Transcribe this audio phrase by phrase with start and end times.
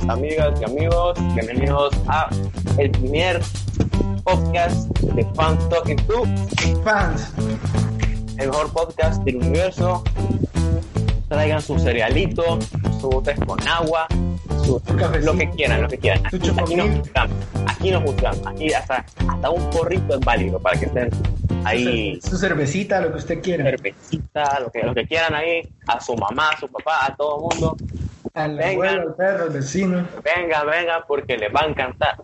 [0.00, 1.18] amigas y amigos.
[1.34, 2.30] Bienvenidos a
[2.78, 3.42] el primer
[4.24, 6.24] podcast de Fans Talking to
[6.82, 7.30] Fans.
[8.38, 10.02] El mejor podcast del universo.
[11.28, 12.58] Traigan su cerealito,
[13.00, 14.06] su té con agua,
[14.64, 14.80] su,
[15.20, 16.24] lo que quieran, lo que quieran.
[16.26, 17.36] Aquí, aquí nos buscamos,
[17.66, 21.10] aquí nos buscamos, aquí hasta, hasta un porrito es válido para que estén
[21.64, 22.18] ahí.
[22.22, 23.64] Su, cervecita, lo que usted quiera.
[23.64, 27.36] Cervecita, lo que, lo que quieran ahí, a su mamá, a su papá, a todo
[27.36, 27.76] el mundo.
[28.34, 30.08] Al vengan, al perro, al vecino.
[30.24, 32.16] Venga, venga, porque les va a encantar.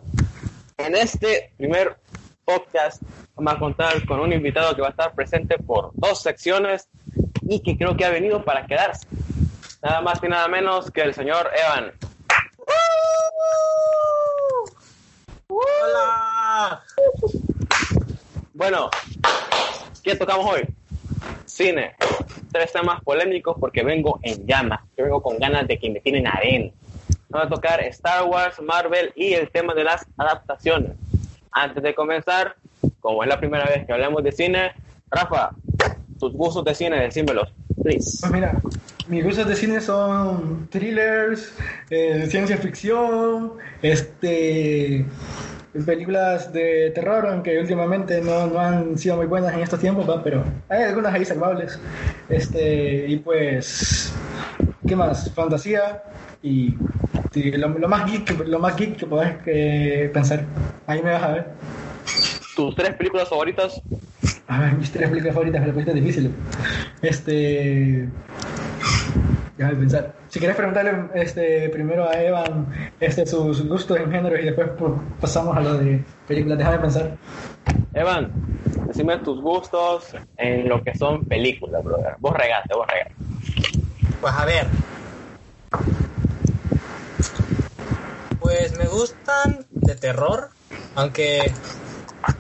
[0.79, 1.99] En este primer
[2.47, 3.03] podcast
[3.35, 6.89] vamos a contar con un invitado que va a estar presente por dos secciones
[7.43, 9.07] y que creo que ha venido para quedarse.
[9.83, 11.93] Nada más y nada menos que el señor Evan.
[15.49, 16.83] Hola.
[18.55, 18.91] Bueno,
[20.03, 20.67] ¿qué tocamos hoy?
[21.45, 21.95] Cine.
[22.59, 24.81] Tres temas polémicos porque vengo en llamas.
[24.97, 26.73] Yo vengo con ganas de que me tienen arena.
[27.29, 30.91] Vamos a tocar Star Wars, Marvel y el tema de las adaptaciones.
[31.53, 32.57] Antes de comenzar,
[32.99, 34.73] como es la primera vez que hablamos de cine,
[35.09, 35.51] Rafa,
[36.19, 37.49] tus gustos de cine, decímelos,
[37.81, 38.19] please.
[38.23, 38.61] Pues mira,
[39.07, 41.55] mis gustos de cine son thrillers,
[41.91, 45.07] eh, ciencia ficción, este
[45.85, 50.23] películas de terror, aunque últimamente no, no, han sido muy buenas en estos tiempos, ¿va?
[50.23, 51.79] pero hay algunas ahí salvables.
[52.29, 54.13] Este, y pues,
[54.87, 55.31] ¿qué más?
[55.35, 56.03] Fantasía
[56.43, 56.75] y,
[57.35, 60.45] y lo, lo, más geek, lo más geek que podés que pensar.
[60.87, 61.47] Ahí me vas a ver.
[62.57, 63.83] ¿Tus tres películas favoritas?
[64.49, 66.31] A ver, mis tres películas favoritas, me la difícil.
[67.03, 68.09] Este.
[69.59, 70.15] Déjame pensar.
[70.29, 72.69] Si quieres preguntarle este, primero a Evan
[73.01, 74.71] este, sus gustos en género y después
[75.21, 77.17] pasamos a lo de películas, déjame pensar.
[77.93, 78.31] Evan,
[78.87, 82.15] decime tus gustos en lo que son películas, brother.
[82.21, 83.15] Vos regate, vos regate.
[84.21, 84.67] Pues a ver.
[88.39, 90.51] Pues me gustan de terror,
[90.95, 91.53] aunque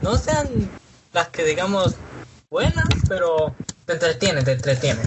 [0.02, 0.46] no sean
[1.12, 1.96] las que digamos
[2.48, 3.56] buenas, pero
[3.86, 5.06] te entretienen, te entretienen.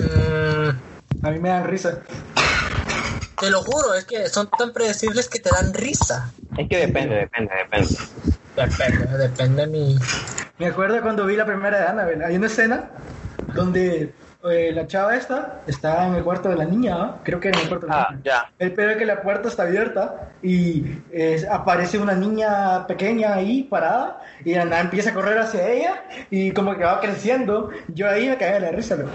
[0.00, 0.87] Mm,
[1.22, 2.00] a mí me dan risa.
[3.40, 6.32] Te lo juro, es que son tan predecibles que te dan risa.
[6.56, 7.96] Es que depende, depende, depende.
[8.56, 9.98] Depende, depende de mi...
[10.58, 12.24] Me acuerdo cuando vi la primera de Annabelle.
[12.24, 12.90] Hay una escena
[13.54, 14.12] donde
[14.50, 17.18] eh, la chava esta está en el cuarto de la niña, ¿no?
[17.22, 18.22] creo que en el cuarto de la ah, niña.
[18.24, 18.50] Ya.
[18.58, 23.62] El pedo es que la puerta está abierta y eh, aparece una niña pequeña ahí
[23.62, 27.70] parada y Ana empieza a correr hacia ella y como que va creciendo.
[27.94, 29.08] Yo ahí me caí de la risa, ¿no?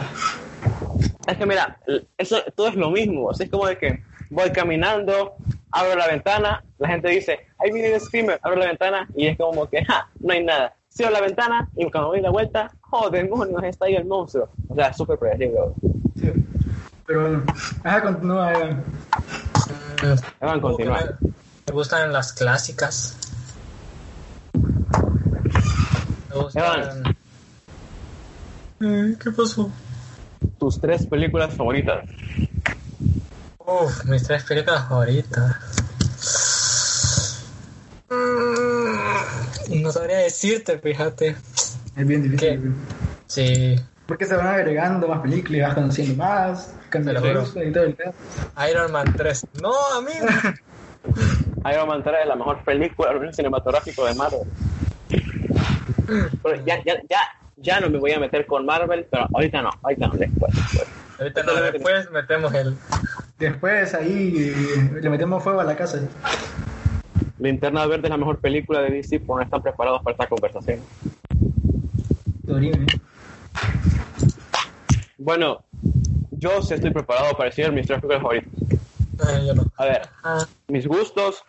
[1.27, 1.79] Es que mira,
[2.17, 3.31] eso todo es lo mismo.
[3.31, 5.35] Así es como de que voy caminando,
[5.71, 9.37] abro la ventana, la gente dice, ahí viene el screamer, abro la ventana y es
[9.37, 10.75] como que, ja, no hay nada.
[10.89, 14.49] Cierro la ventana y cuando doy la vuelta, oh demonios, está ahí el monstruo.
[14.69, 15.59] O sea, súper predecible.
[16.15, 16.31] Sí.
[17.05, 17.43] Pero bueno,
[17.83, 18.83] ajá, continúa, Evan.
[20.39, 20.99] Evan, continúa.
[21.21, 21.31] Me,
[21.67, 23.17] me gustan las clásicas.
[26.29, 27.15] Me gustan...
[28.81, 29.71] Eh, ¿Qué pasó?
[30.59, 32.05] Tus tres películas favoritas.
[33.59, 35.55] Uf, mis tres películas favoritas.
[38.09, 41.35] Mm, no sabría decirte, fíjate.
[41.95, 42.73] Es bien difícil.
[43.27, 43.75] Sí.
[44.07, 47.29] Porque se van agregando más películas y vas conociendo más, cambiando
[47.63, 48.13] y todo el pedo.
[48.69, 49.47] Iron Man 3.
[49.61, 50.25] No, amigo.
[51.71, 54.41] Iron Man 3 es la mejor película del cinematográfico de Marvel.
[56.43, 57.21] Pero ya, ya, ya,
[57.63, 60.53] ya no me voy a meter con Marvel, pero ahorita no, ahorita no, después.
[60.53, 60.87] después.
[61.17, 62.77] Ahorita no, después metemos el.
[63.39, 64.53] Después ahí
[65.01, 65.99] le metemos fuego a la casa.
[67.39, 70.79] Linterna Verde es la mejor película de DC, pero no están preparados para esta conversación.
[72.43, 72.85] Dorime.
[75.17, 75.63] Bueno,
[76.31, 79.45] yo sí estoy preparado para decir mis tres películas favoritas.
[79.45, 79.63] Yo no.
[79.77, 81.43] A ver, Ah, mis gustos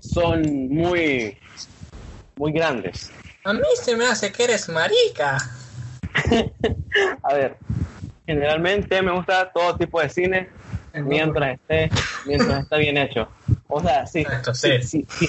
[0.00, 1.36] son muy,
[2.36, 3.12] muy grandes.
[3.44, 5.38] A mí se me hace que eres marica.
[7.22, 7.56] A ver,
[8.26, 10.48] generalmente me gusta todo tipo de cine
[10.94, 11.90] mientras esté,
[12.26, 13.28] mientras está bien hecho.
[13.68, 15.06] O sea, sí, Exacto, sí, sí.
[15.18, 15.28] sí,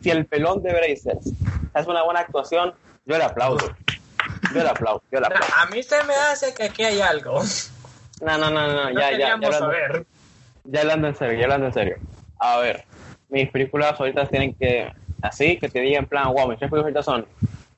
[0.00, 1.32] si el pelón de Brazers
[1.74, 2.74] hace una buena actuación,
[3.04, 3.74] yo le aplaudo.
[4.54, 5.46] Yo le aplaudo, yo le aplaudo.
[5.56, 7.42] A mí se me hace que aquí hay algo.
[8.20, 10.06] No, no, no, no, No ya, ya, ya, hablando, saber.
[10.64, 11.96] ya hablando en serio, ya hablando en serio.
[12.38, 12.84] A ver,
[13.28, 14.90] mis películas ahorita tienen que,
[15.26, 17.26] así, que te diga en plan, wow, mis tres películas son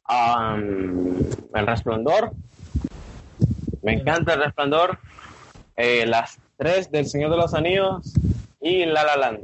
[0.08, 1.18] um,
[1.54, 2.32] El Resplandor,
[3.82, 4.98] me encanta El Resplandor,
[5.76, 8.12] eh, las tres del Señor de los Anillos
[8.60, 9.40] y La La Land.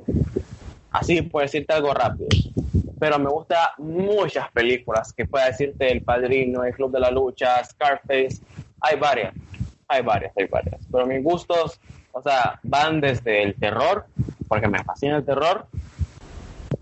[0.91, 2.29] Así, por decirte algo rápido.
[2.99, 7.63] Pero me gustan muchas películas que pueda decirte El Padrino, El Club de la Lucha,
[7.65, 8.41] Scarface,
[8.81, 9.35] hay varias,
[9.89, 10.81] hay varias, hay varias.
[10.91, 11.81] Pero mis gustos
[12.17, 14.07] O sea, van desde el terror,
[14.47, 15.67] porque me fascina el terror,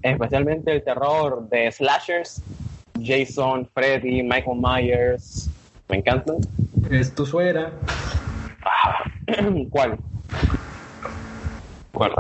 [0.03, 2.43] especialmente el terror de slashers,
[3.03, 5.49] Jason, Freddy, Michael Myers,
[5.89, 6.37] me encantan.
[6.91, 7.71] Es tu suegra.
[8.65, 9.05] Ah,
[9.71, 9.99] ¿Cuál?
[11.93, 12.13] ¿Cuál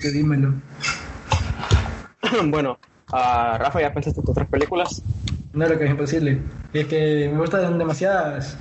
[0.00, 0.54] te dímelo.
[2.46, 2.78] bueno,
[3.12, 5.02] ah, Rafa, ¿ya pensaste tus tres películas?
[5.52, 6.38] No, lo que es imposible.
[6.72, 8.56] Es que me gustan demasiadas.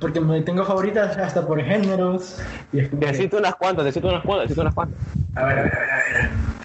[0.00, 2.40] Porque me tengo favoritas hasta por géneros.
[2.72, 4.98] Y es como que- Decite unas cuantas, decite unas cuantas, decite unas cuantas.
[5.34, 6.55] A ver, a ver, a ver, a ver.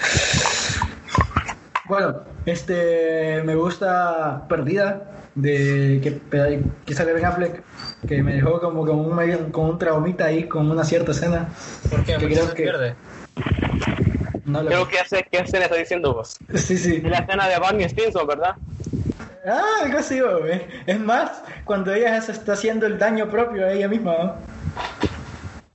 [1.92, 5.02] Bueno, este me gusta Perdida
[5.36, 7.62] de que, que sale Ben Affleck
[8.08, 11.50] que me dejó como con un medio, con un traumita ahí con una cierta escena.
[11.90, 12.96] Porque Que mucho creo se que- pierde.
[14.46, 16.38] No lo- Creo que sé qué escena está diciendo vos.
[16.56, 17.02] Sí, sí.
[17.04, 18.56] Es la escena de Barney Stinson, ¿verdad?
[19.46, 20.18] Ah, algo así.
[20.86, 24.14] Es más, cuando ella se está haciendo el daño propio a ella misma.
[24.14, 24.36] ¿no?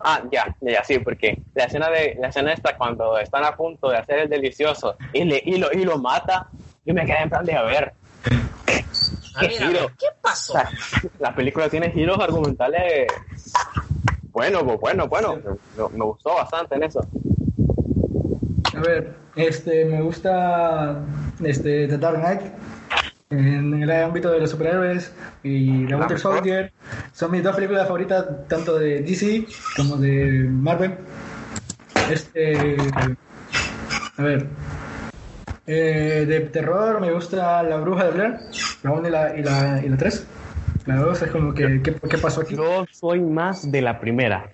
[0.08, 3.56] Ah, ya, ya, ya, sí, porque la escena de la escena esta cuando están a
[3.56, 6.46] punto de hacer el delicioso y, le, y, lo, y lo mata,
[6.84, 7.92] yo me quedé en plan de a ver.
[9.34, 9.90] A Qué giro.
[9.98, 10.52] ¿qué O pasó?
[10.52, 10.70] sea,
[11.18, 13.08] la película tiene giros argumentales
[14.30, 15.36] bueno, pues, bueno, bueno,
[15.76, 17.00] me, me gustó bastante en eso.
[18.76, 21.00] A ver, este, me gusta
[21.42, 22.42] este, The Dark Knight
[23.30, 25.12] en el ámbito de los superhéroes
[25.42, 26.18] y The Ah, Winter.
[26.18, 26.72] Soldier.
[27.12, 29.46] Son mis dos películas favoritas, tanto de DC
[29.76, 30.94] como de Marvel.
[32.10, 32.76] Este,
[34.16, 34.46] a ver,
[35.66, 38.36] eh, de terror me gusta La Bruja de Blair,
[38.84, 40.26] la 1 y la, y la, y la 3.
[40.86, 42.54] La 2 es como que, ¿qué, qué pasó aquí?
[42.54, 44.46] Yo soy más de la primera.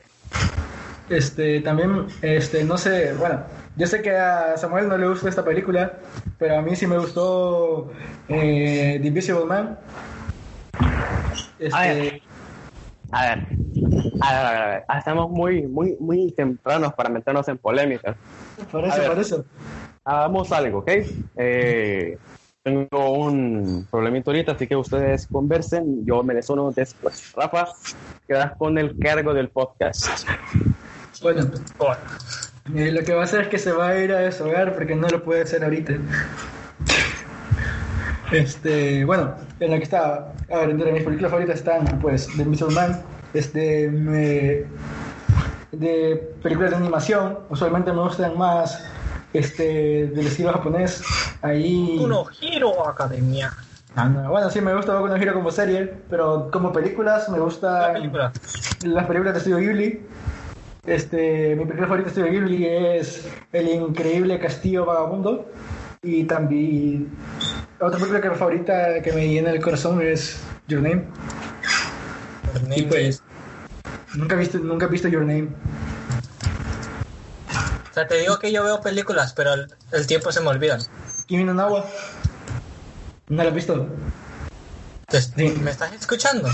[1.13, 3.43] Este, también, este, no sé, bueno,
[3.77, 5.93] yo sé que a Samuel no le gusta esta película,
[6.39, 7.93] pero a mí sí me gustó
[8.29, 9.79] eh, The Invisible Man.
[11.59, 12.23] Este, A ver.
[13.11, 13.47] A ver,
[14.23, 14.85] a ver, a ver, a ver.
[14.97, 18.17] Estamos muy, muy, muy tempranos para meternos en polémicas.
[18.71, 19.09] por eso, ver.
[19.09, 19.45] por eso.
[20.05, 20.91] Hagamos algo, ¿ok?
[21.37, 22.17] Eh,
[22.63, 26.07] tengo un problemito ahorita, así que ustedes conversen.
[26.07, 27.35] Yo me desuno después.
[27.37, 27.69] Rafa,
[28.27, 30.07] quedas con el cargo del podcast.
[31.23, 31.47] Bueno,
[31.79, 31.97] Bueno,
[32.75, 34.95] eh, lo que va a hacer es que se va a ir a deshogar porque
[34.95, 35.95] no lo puede hacer ahorita.
[38.31, 42.43] Este, bueno, en la que está, a ver, entre mis películas favoritas están, pues, The
[42.43, 43.03] Invisible Man,
[43.35, 44.65] este, me,
[45.73, 48.83] de películas de animación, usualmente me gustan más,
[49.35, 51.03] este, del estilo japonés,
[51.43, 51.99] ahí...
[52.01, 53.53] Uno Hero Academia.
[53.95, 57.93] Ah, no, Bueno, sí, me gusta Boku Hero como serie, pero como películas me gustan
[57.93, 58.33] película.
[58.85, 60.01] las películas de Estudio Ghibli.
[60.87, 65.49] Este, mi película favorita de Estudio Ghibli es El increíble castillo vagabundo.
[66.03, 67.09] Y también
[67.81, 71.05] otra película que favorita que me llena el corazón es Your Name.
[72.75, 73.23] Y pues,
[74.15, 75.49] nunca he visto, nunca he visto Your Name.
[77.91, 80.79] O sea, te digo que yo veo películas, pero el, el tiempo se me olvida.
[81.27, 81.85] Kimi no Nawa.
[83.29, 83.87] ¿No la has visto?
[85.09, 85.55] Sí.
[85.63, 86.49] ¿Me estás escuchando?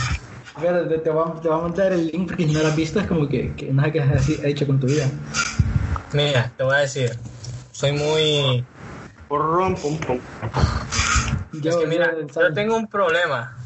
[0.59, 2.63] A ver, te, te voy a, te voy a mandar el link porque si no
[2.63, 5.07] la has visto es como que, que nada que has hecho con tu vida.
[6.13, 7.17] Mira, te voy a decir.
[7.71, 8.65] Soy muy...
[9.29, 10.19] Pum, pum, pum.
[11.63, 13.57] es que mira, yo tengo un problema.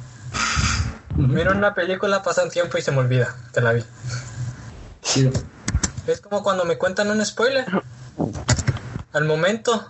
[1.16, 3.82] Miro una película, pasa un tiempo y se me olvida que la vi.
[5.00, 5.30] Sí.
[6.06, 7.64] Es como cuando me cuentan un spoiler.
[9.14, 9.82] Al momento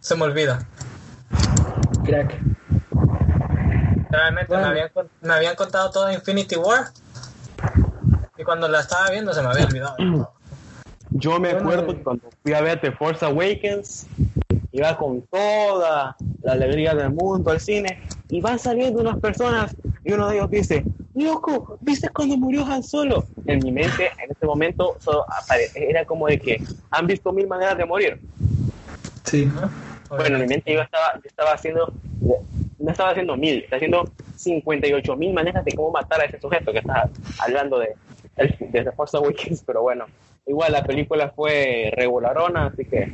[0.00, 0.66] se me olvida.
[2.04, 2.59] Crack.
[4.20, 4.66] Realmente Bueno.
[4.66, 4.90] me, habían,
[5.22, 6.88] me habían contado todo Infinity War.
[8.36, 9.96] Y cuando la estaba viendo se me había olvidado.
[11.12, 11.96] Yo me acuerdo eh.
[11.96, 14.06] que cuando fui a ver The Force Awakens,
[14.72, 19.74] iba con toda la alegría del mundo al cine, y van saliendo unas personas,
[20.04, 20.84] y uno de ellos dice,
[21.14, 23.26] loco, ¿viste cuando murió Han Solo?
[23.46, 25.24] En mi mente, en este momento, solo
[25.74, 28.20] era como de que han visto mil maneras de morir.
[29.24, 29.50] Sí.
[30.10, 31.92] Bueno, en mi mente yo estaba, yo estaba haciendo,
[32.80, 36.72] no estaba haciendo mil, estaba haciendo 58 mil maneras de cómo matar a ese sujeto
[36.72, 37.08] que estaba
[37.38, 37.94] hablando de,
[38.36, 40.06] de The Force Awakens, pero bueno,
[40.46, 43.12] igual la película fue regularona, así que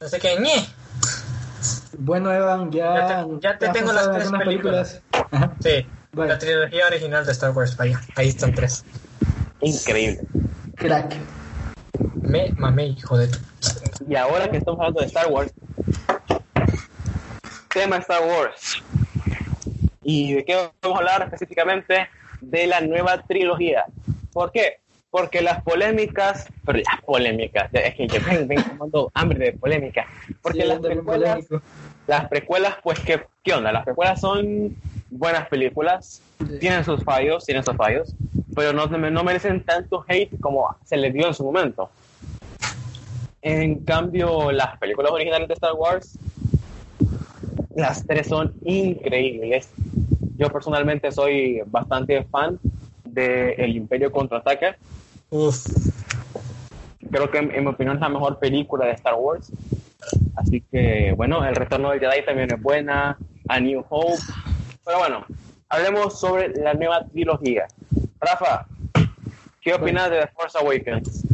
[0.00, 0.66] Así que, ñe.
[1.98, 5.52] Bueno, Evan, ya, Ya te- ya te has tengo las tres algunas Ajá.
[5.60, 6.32] Sí, Vale.
[6.32, 7.78] la trilogía original de Star Wars.
[7.78, 8.82] Ahí, ahí están tres.
[9.60, 10.22] increíble.
[10.76, 11.14] Crack.
[12.22, 13.38] Me mamé, hijo de tu...
[14.08, 15.52] Y ahora que estamos hablando de Star Wars,
[17.72, 18.82] tema Star Wars.
[20.02, 22.08] ¿Y de qué vamos a hablar específicamente?
[22.40, 23.84] De la nueva trilogía.
[24.32, 24.78] ¿Por qué?
[25.10, 30.06] Porque las polémicas, pero las polémicas, es que yo ven, ven tomando hambre de polémica.
[30.40, 31.46] Porque Sí, las precuelas,
[32.06, 33.72] las precuelas, pues, ¿qué, ¿qué onda?
[33.72, 34.76] Las precuelas son
[35.10, 36.22] buenas películas,
[36.60, 38.14] tienen sus fallos, tienen sus fallos,
[38.54, 41.90] pero no, no merecen tanto hate como se les dio en su momento.
[43.42, 46.18] En cambio, las películas originales de Star Wars,
[47.80, 49.70] las tres son increíbles.
[50.36, 52.58] Yo personalmente soy bastante fan
[53.04, 54.76] de El Imperio Contraataca.
[55.30, 55.66] Uf.
[57.10, 59.50] Creo que en, mi opinión es la mejor película de Star Wars.
[60.36, 63.18] Así que, bueno, El Retorno del Jedi también es buena.
[63.48, 64.22] A New Hope.
[64.84, 65.24] Pero bueno,
[65.68, 67.66] hablemos sobre la nueva trilogía.
[68.20, 68.66] Rafa,
[69.60, 71.26] ¿qué opinas de The Force Awakens?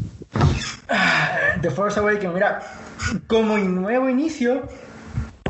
[1.61, 2.62] The Force Awakens, mira,
[3.26, 4.62] como nuevo inicio,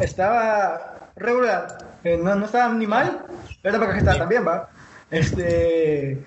[0.01, 3.25] estaba regular, eh, no, no estaba ni mal,
[3.63, 4.69] pero tampoco estaba también, va.
[5.11, 6.25] Este,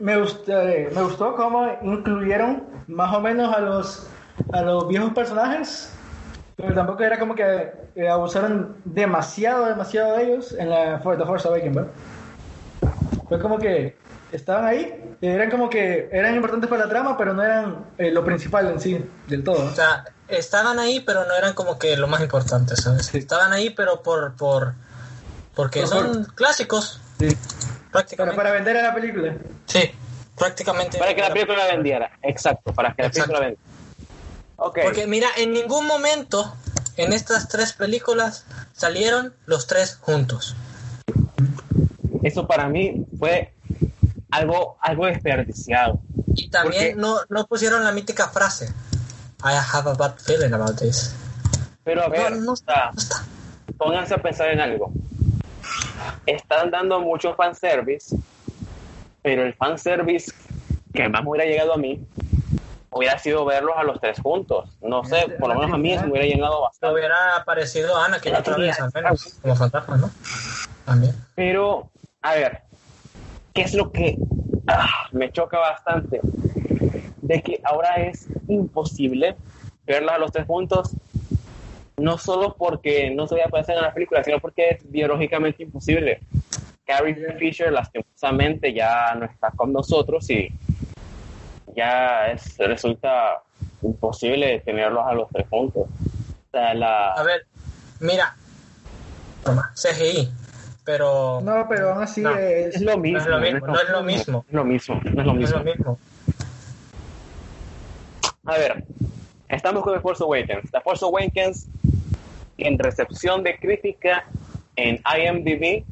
[0.00, 4.06] me, gustó, me gustó cómo incluyeron más o menos a los,
[4.52, 5.92] a los viejos personajes,
[6.56, 11.48] pero tampoco era como que eh, abusaron demasiado, demasiado de ellos en la The Force
[11.48, 11.90] Awakens, ¿verdad?
[13.28, 13.96] Fue como que
[14.32, 18.24] estaban ahí, eran como que eran importantes para la trama, pero no eran eh, lo
[18.24, 19.64] principal en sí, del todo.
[19.64, 20.04] O sea,
[20.38, 23.14] estaban ahí, pero no eran como que lo más importante, ¿sabes?
[23.14, 24.74] Estaban ahí, pero por, por
[25.54, 27.00] porque son clásicos.
[27.18, 27.36] Sí.
[27.92, 28.36] Prácticamente.
[28.36, 29.36] Para, vender a la película.
[29.66, 29.90] Sí,
[30.36, 30.98] prácticamente.
[30.98, 33.70] Para que la película la vendiera, exacto, para que la película la vendiera.
[34.56, 34.84] Okay.
[34.84, 36.56] Porque mira, en ningún momento
[36.96, 40.56] en estas tres películas salieron los tres juntos.
[42.22, 43.52] Eso para mí fue
[44.30, 46.00] algo, algo desperdiciado.
[46.34, 48.72] Y también no, no pusieron la mítica frase.
[49.44, 51.14] I have a bad feeling about this.
[51.84, 52.92] Pero a ver, no, está,
[53.76, 54.90] pónganse a pensar en algo.
[56.24, 58.16] Están dando mucho fanservice,
[59.22, 60.32] pero el fanservice
[60.94, 62.00] que más me hubiera llegado a mí
[62.90, 64.70] hubiera sido verlos a los tres juntos.
[64.80, 66.94] No sé, por lo menos a mí se me hubiera llenado bastante.
[66.94, 70.10] Hubiera aparecido Ana que otra vez, al menos, como fantasma, ¿no?
[70.86, 71.14] También.
[71.34, 71.90] Pero,
[72.22, 72.62] a ver,
[73.52, 74.16] ¿qué es lo que
[74.68, 76.20] ah, me choca bastante?
[77.24, 79.34] De que ahora es imposible
[79.86, 80.94] verlos a los tres juntos,
[81.96, 86.20] no solo porque no se a aparecer en la película, sino porque es biológicamente imposible.
[86.84, 90.52] Carrie Fisher lastimosamente ya no está con nosotros y
[91.74, 93.42] ya es, resulta
[93.80, 95.88] imposible tenerlos a los tres juntos.
[96.52, 97.46] A ver,
[98.00, 98.36] mira,
[99.74, 100.28] CGI,
[100.84, 101.40] pero...
[101.42, 102.82] No, pero aún así es...
[102.82, 103.18] lo mismo.
[103.18, 103.66] No es lo mismo.
[103.66, 104.44] No es lo mismo.
[105.04, 105.98] No es lo mismo.
[108.46, 108.84] A ver,
[109.48, 110.70] estamos con The Force Awakens.
[110.70, 111.66] The Force Awakens,
[112.58, 114.24] en recepción de crítica
[114.76, 115.84] en IMDb,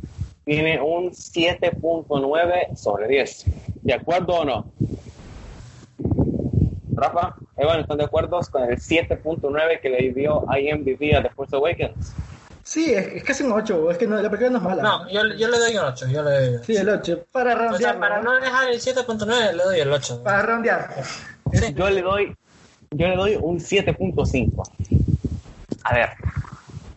[0.45, 3.45] tiene un 7.9 sobre 10.
[3.83, 4.73] ¿De acuerdo o no?
[6.95, 11.57] Rafa, Evan, ¿están de acuerdo con el 7.9 que le dio IMDb a The Force
[11.57, 12.15] Awakens?
[12.65, 14.83] Sí, es, casi un 8, es que no, la película no es mala.
[14.83, 17.75] No, yo, yo le doy un 8, yo le doy Sí, el 8, para rondear.
[17.75, 20.23] O sea, para no dejar el 7.9 le doy el 8.
[20.23, 21.03] Para rondear.
[21.53, 21.75] Sí.
[21.75, 22.37] Yo le doy
[22.93, 24.69] yo le doy un 7.5.
[25.85, 26.11] A ver,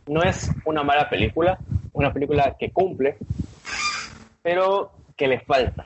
[0.08, 1.58] no es una mala película,
[1.94, 3.18] una película que cumple,
[4.42, 5.86] pero que le falta.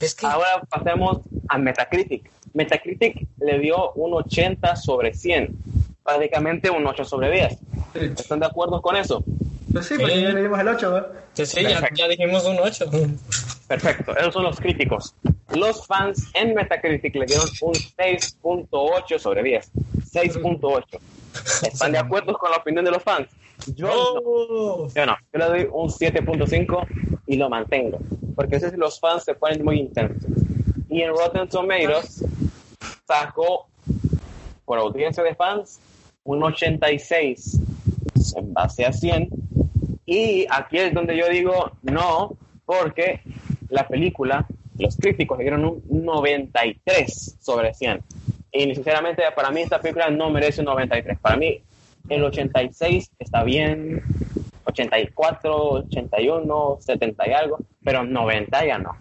[0.00, 0.26] Es que...
[0.26, 2.30] Ahora pasemos a Metacritic.
[2.54, 5.56] Metacritic le dio un 80 sobre 100,
[6.02, 7.58] prácticamente un 8 sobre 10.
[8.18, 9.22] ¿Están de acuerdo con eso?
[9.72, 11.12] Pues sí, porque ya le dimos el 8, ¿verdad?
[11.34, 12.90] Sí, sí, ya, dijimos un 8.
[13.68, 15.14] Perfecto, esos son los críticos.
[15.54, 19.72] Los fans en Metacritic le dieron un 6.8 sobre 10.
[20.10, 20.98] 6.8.
[21.66, 23.28] ¿Están de acuerdo con la opinión de los fans?
[23.74, 24.88] Yo no.
[24.94, 25.16] Yo no.
[25.32, 26.86] Yo le doy un 7.5
[27.26, 27.98] y lo mantengo.
[28.34, 30.30] Porque a veces los fans se ponen muy intensos.
[30.88, 32.24] Y en Rotten Tomatoes
[33.06, 33.68] sacó,
[34.64, 35.80] por audiencia de fans,
[36.24, 37.60] un 86
[38.36, 39.28] en base a 100.
[40.06, 43.20] Y aquí es donde yo digo no, porque
[43.70, 44.46] la película,
[44.78, 48.02] los críticos le dieron un 93 sobre 100.
[48.52, 51.18] Y sinceramente para mí esta película no merece un 93.
[51.18, 51.60] Para mí
[52.08, 54.02] el 86 está bien,
[54.64, 58.96] 84, 81, 70 y algo, pero 90 ya no.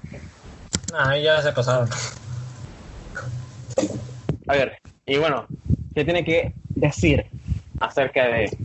[0.93, 1.89] Ah, ya se pasaron.
[4.47, 5.45] A ver, y bueno,
[5.93, 7.25] ¿qué tiene que decir
[7.79, 8.57] acerca de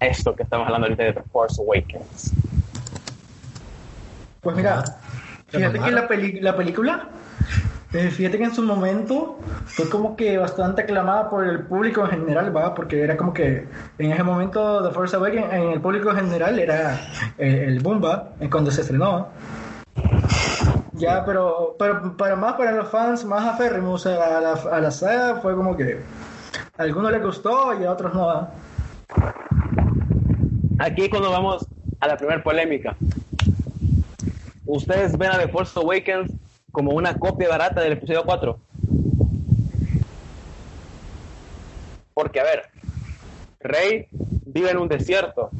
[0.00, 2.32] esto que estamos hablando ahorita de The Force Awakens?
[4.40, 4.82] Pues mira,
[5.52, 6.08] fíjate que la,
[6.40, 7.08] la película,
[7.92, 12.10] eh, fíjate que en su momento fue como que bastante aclamada por el público en
[12.10, 12.74] general, ¿va?
[12.74, 13.66] Porque era como que
[13.98, 16.98] en ese momento The Force Awakens en el público en general era
[17.38, 18.30] eh, el boom, ¿va?
[18.50, 19.28] Cuando se estrenó.
[20.94, 25.40] Ya, pero, pero para más para los fans más aférrimos a la, a la saga
[25.40, 26.00] fue como que
[26.78, 28.48] a algunos les gustó y a otros no.
[30.78, 31.66] Aquí cuando vamos
[32.00, 32.96] a la primera polémica.
[34.66, 36.32] Ustedes ven a The Force Awakens
[36.70, 38.58] como una copia barata del episodio 4.
[42.14, 42.64] Porque, a ver,
[43.60, 45.50] Rey vive en un desierto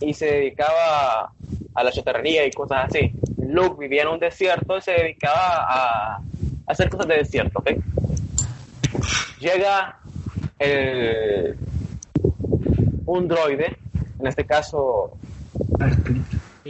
[0.00, 1.32] y se dedicaba
[1.74, 3.12] a la chotarrería y cosas así.
[3.38, 6.20] Luke vivía en un desierto y se dedicaba a
[6.66, 7.70] hacer cosas de desierto, ¿ok?
[9.40, 9.98] Llega
[10.58, 11.56] el,
[13.06, 13.76] un droide,
[14.18, 15.16] en este caso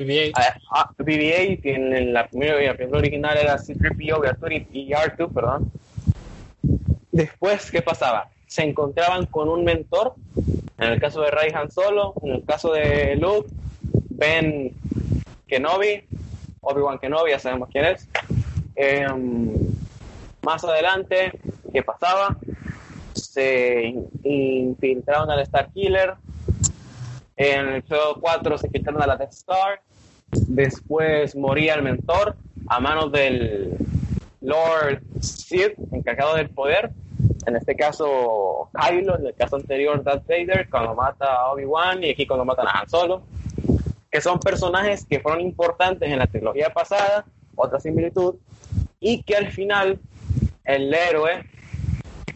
[0.01, 0.33] BB-8.
[0.71, 5.33] Ah, BB-8 y en la primera, la primera original era C-3PO, Arturo y y R2,
[5.33, 5.71] perdón.
[7.13, 8.29] Después, ¿qué pasaba?
[8.47, 10.15] Se encontraban con un mentor,
[10.79, 13.49] en el caso de Rey Han Solo, en el caso de Luke,
[14.11, 14.73] Ben
[15.47, 16.05] Kenobi,
[16.61, 18.09] Obi-Wan Kenobi, ya sabemos quién es.
[18.77, 19.53] Em,
[20.43, 21.33] más adelante,
[21.73, 22.37] ¿qué pasaba?
[23.15, 26.15] Se in- infiltraron al Star Killer,
[27.37, 29.81] en el episodio 4 se quitaron a la Death Star.
[30.33, 32.37] Después moría el mentor
[32.69, 33.77] a manos del
[34.41, 36.91] Lord Sith, encargado del poder.
[37.47, 39.19] En este caso, Kylo.
[39.19, 42.03] En el caso anterior, Darth Vader, cuando mata a Obi-Wan.
[42.05, 43.23] Y aquí cuando matan a Han Solo.
[44.11, 47.25] Que son personajes que fueron importantes en la trilogía pasada.
[47.57, 48.37] Otra similitud.
[49.01, 49.99] Y que al final,
[50.65, 51.45] el héroe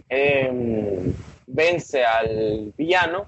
[0.08, 1.12] em,
[1.46, 3.26] vence al villano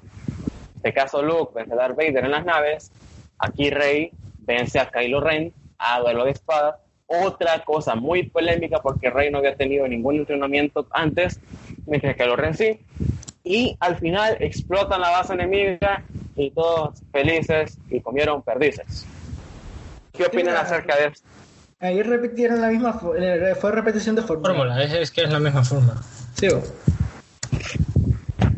[0.87, 2.93] en este caso Luke vence a Darth Vader en las naves,
[3.41, 4.13] aquí Rey
[4.47, 6.77] vence a Kylo Ren a duelo de espadas.
[7.09, 11.39] Otra cosa muy polémica porque Rey no había tenido ningún entrenamiento antes,
[11.87, 12.81] mientras que Kylo Ren sí.
[13.45, 16.03] Y al final explotan la base enemiga
[16.37, 19.07] y todos felices y comieron perdices.
[20.13, 21.29] ¿Qué opinan acerca de esto?
[21.79, 24.49] Ahí repitieron la misma, fo- eh, fue repetición de fórmula.
[24.49, 25.95] Fórmula, es, es que es la misma fórmula.
[26.35, 26.49] Sí.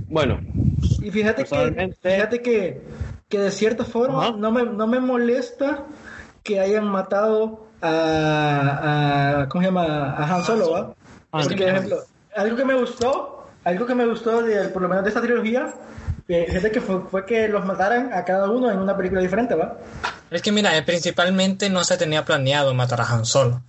[0.09, 0.40] Bueno,
[1.02, 2.80] Y fíjate que, fíjate que,
[3.28, 5.85] que de cierta forma no me, no me molesta
[6.42, 10.12] que hayan matado a, a- ¿cómo se llama?
[10.16, 10.94] A Han Solo, ¿va?
[11.33, 11.98] Ah, Porque, por ejemplo,
[12.35, 15.74] algo que me gustó, algo que me gustó de, por lo menos de esta trilogía,
[16.26, 19.55] eh, fíjate que fue, fue que los mataran a cada uno en una película diferente,
[19.55, 19.76] ¿va?
[20.31, 23.62] Es que mira, eh, principalmente no se tenía planeado matar a Han Solo.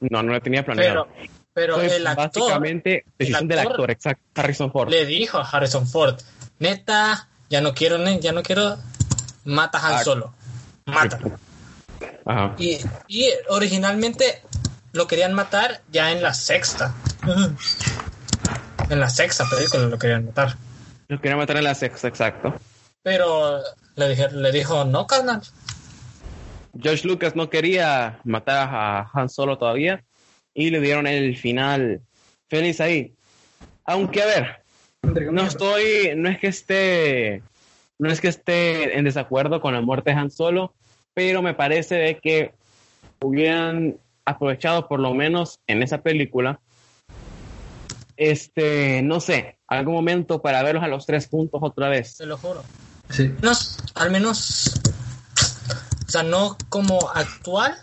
[0.00, 1.06] no, no lo tenía planeado.
[1.14, 4.88] Pero, pero Fue el actor básicamente decisión del actor exacto, Harrison Ford.
[4.88, 6.16] le dijo a Harrison Ford,
[6.58, 8.76] neta, ya no quiero, ya no quiero,
[9.44, 10.04] mata a Han Ah.
[10.04, 10.34] Solo.
[10.86, 11.18] Mata.
[12.24, 12.54] Ajá.
[12.58, 12.78] Y,
[13.08, 14.42] y originalmente
[14.92, 16.94] lo querían matar ya en la sexta.
[18.88, 20.56] En la sexta película lo querían matar.
[21.08, 22.54] Lo quería matar en la sexta, exacto.
[23.02, 23.60] Pero
[23.96, 25.42] le, dije, le dijo, no, carnal.
[26.78, 30.04] George Lucas no quería matar a Han Solo todavía
[30.54, 32.00] y le dieron el final
[32.48, 33.14] feliz ahí.
[33.84, 34.62] Aunque a ver,
[35.30, 37.42] no estoy, no es que esté,
[38.02, 40.74] no es que esté en desacuerdo con la muerte de Han Solo,
[41.14, 42.52] pero me parece de que
[43.22, 46.58] hubieran aprovechado por lo menos en esa película,
[48.16, 52.16] este, no sé, algún momento para verlos a los tres puntos otra vez.
[52.16, 52.64] Te lo juro.
[53.08, 53.32] Sí.
[53.40, 53.52] No,
[53.94, 54.80] al menos,
[56.04, 57.76] o sea, no como actual,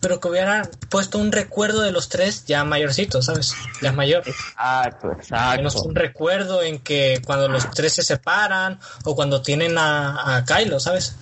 [0.00, 3.54] pero que hubieran puesto un recuerdo de los tres ya mayorcitos, ¿sabes?
[3.82, 4.22] Ya mayor.
[4.26, 5.88] Exacto, Al menos exacto.
[5.90, 10.80] un recuerdo en que cuando los tres se separan o cuando tienen a, a Kylo,
[10.80, 11.16] ¿sabes?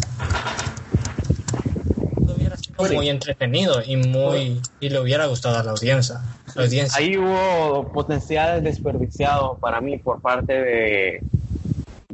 [2.16, 2.94] Hubiera sido Sí.
[2.94, 6.20] muy entretenido y muy y le hubiera gustado a la audiencia.
[6.54, 6.96] La audiencia.
[6.98, 11.20] Ahí hubo potencial desperdiciado para mí por parte de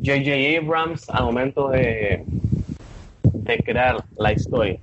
[0.03, 0.59] J.J.
[0.65, 2.25] Abrams al momento de,
[3.23, 4.79] de crear la historia.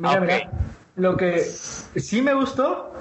[0.00, 0.20] Mira, Ok.
[0.22, 0.50] mira,
[0.96, 2.92] lo que sí me gustó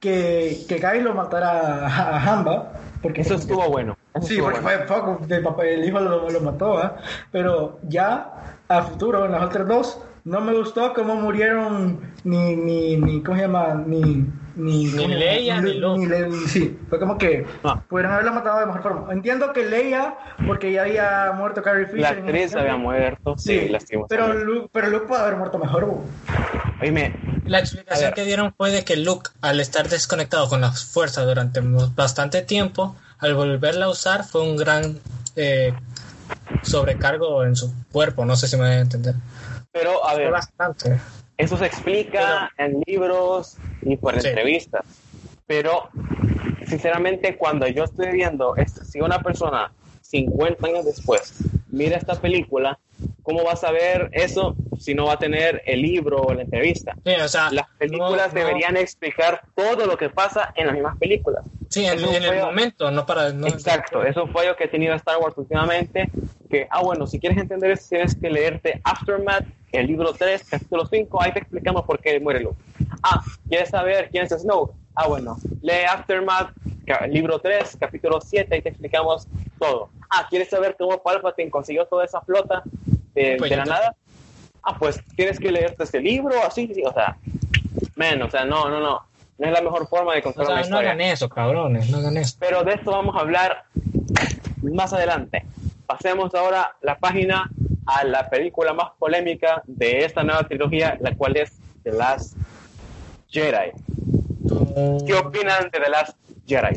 [0.00, 3.96] que, que Kylo matara a, a Hamba, porque Eso estuvo bueno.
[4.14, 4.84] eso Sí, estuvo porque bueno.
[4.86, 6.96] fue poco, de papá, el hijo lo, lo mató, ¿ah?
[7.30, 12.96] pero ya a futuro, en las otras dos, no me gustó cómo murieron ni, ni,
[12.96, 13.74] ni ¿cómo se llama?
[13.86, 14.26] Ni,
[14.58, 15.14] ni, ¿cómo se llama?
[15.14, 16.06] Leia, ni Luke.
[16.06, 17.80] Le- sí, fue como que Ah.
[17.88, 19.12] pudieron haberla matado de mejor forma.
[19.12, 20.14] Entiendo que Leia,
[20.46, 22.00] porque ya había muerto Carrie Fisher.
[22.00, 23.34] La actriz había muerto.
[23.38, 23.70] Sí,
[24.08, 25.88] pero Luke, pero Luke puede haber muerto mejor.
[26.82, 30.70] Oíme, La A explicación que dieron fue de que Luke, al estar desconectado con la
[30.72, 31.60] fuerza durante
[31.94, 34.98] bastante tiempo, al volverla a usar fue un gran
[35.34, 35.72] eh,
[36.62, 38.24] sobrecargo en su cuerpo.
[38.24, 39.14] No sé si me voy a entender.
[39.72, 40.98] pero a Fue ver, bastante.
[41.38, 44.28] Eso se explica en libros y por Sí.
[44.28, 44.84] entrevistas.
[45.46, 45.88] Pero,
[46.66, 49.72] sinceramente, cuando yo estoy viendo, esto, si una persona
[50.02, 51.34] 50 años después
[51.70, 52.78] mira esta película,
[53.22, 56.94] ¿cómo va a saber eso si no va a tener el libro o la entrevista?
[57.04, 60.74] Sí, o sea, Las películas no- no- deberían explicar todo lo que pasa en las
[60.74, 61.44] mismas películas.
[61.68, 63.32] Sí, en, en el momento, no para...
[63.32, 66.10] No, Exacto, es un fallo que ha tenido Star Wars últimamente,
[66.48, 70.86] que, ah, bueno, si quieres entender eso, tienes que leerte Aftermath, el libro 3, capítulo
[70.86, 72.56] 5, ahí te explicamos por qué muere Luke.
[73.02, 74.72] Ah, ¿quieres saber quién es Snoke?
[74.94, 76.52] Ah, bueno, lee Aftermath,
[77.08, 79.28] libro 3, capítulo 7, ahí te explicamos
[79.58, 79.90] todo.
[80.08, 82.62] Ah, ¿quieres saber cómo Palpatine consiguió toda esa flota
[83.14, 83.96] de, Pues de la nada?
[84.62, 87.16] Ah, pues tienes que leerte este libro, así, sí, o sea,
[87.94, 89.06] men, o sea, no, no, no,
[89.38, 90.90] no es la mejor forma de O contar sea, una no historia.
[90.90, 92.36] hagan eso, cabrones, no hagan eso.
[92.40, 93.64] Pero de esto vamos a hablar
[94.62, 95.44] más adelante.
[95.86, 97.48] Pasemos ahora la página
[97.86, 101.52] a la película más polémica de esta nueva trilogía, la cual es
[101.84, 102.36] The Last
[103.28, 103.70] Jedi.
[105.06, 106.76] ¿Qué opinan de The Last Jedi?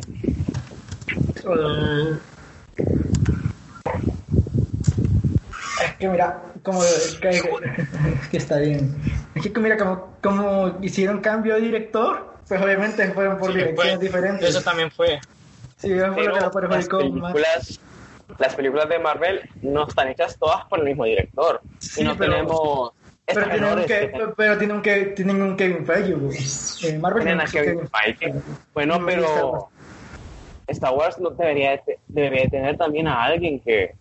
[5.84, 8.96] Es que mira, como es que, es que está bien.
[9.36, 13.94] Es que mira, como, como hicieron cambio de director, pues obviamente fueron por Sí, direcciones
[13.96, 14.50] fue- diferentes.
[14.50, 15.22] Eso también fue.
[15.78, 16.88] Sí, eso fue lo que las más.
[16.90, 17.80] películas,
[18.40, 21.62] las películas de Marvel no están hechas todas por el mismo director.
[21.80, 22.92] Sí, y no pero- tenemos
[23.26, 26.90] Pero tienen, un que, que pero tienen un que tienen un Kevin Feige.
[26.90, 28.34] Eh, Marvel tienen a Kevin un Feige.
[28.74, 29.70] Bueno, No pero
[30.68, 33.94] Star Wars no debería, de- debería tener también a alguien que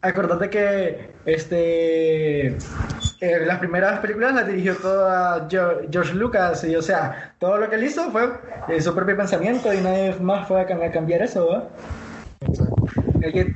[0.00, 2.56] Acordate que este
[3.22, 7.76] eh, las primeras películas las dirigió toda George Lucas y o sea, todo lo que
[7.76, 8.32] él hizo fue
[8.68, 11.68] eh, su propio pensamiento y nadie más fue a cam- a cambiar eso.
[13.20, 13.54] Él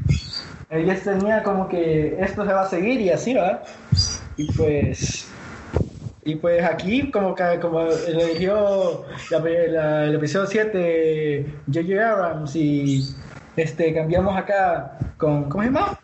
[0.71, 3.63] él tenía como que esto se va a seguir y así, ¿va?
[4.37, 5.29] Y pues
[6.25, 12.09] y pues aquí como que como lo dirigió la- la- el episodio 7 J.J.
[12.13, 13.03] Abrams y
[13.57, 15.99] este cambiamos acá con ¿cómo se llama?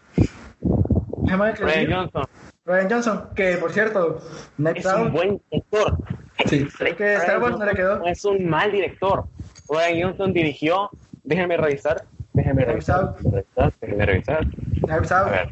[0.61, 1.93] ¿Cómo se llama el Ryan?
[2.13, 2.25] Johnson
[2.65, 4.21] Ryan Johnson, que por cierto,
[4.57, 5.99] Knives es Out, un buen director.
[6.47, 8.05] Sí, es que Star Wars no le quedó.
[8.07, 9.25] Es un mal director.
[9.69, 10.91] Ryan Johnson dirigió,
[11.25, 13.17] déjenme revisar, déjenme Knives revisar, Out.
[13.19, 14.47] déjenme revisar, déjenme revisar.
[14.83, 15.49] Knives A Out, ver,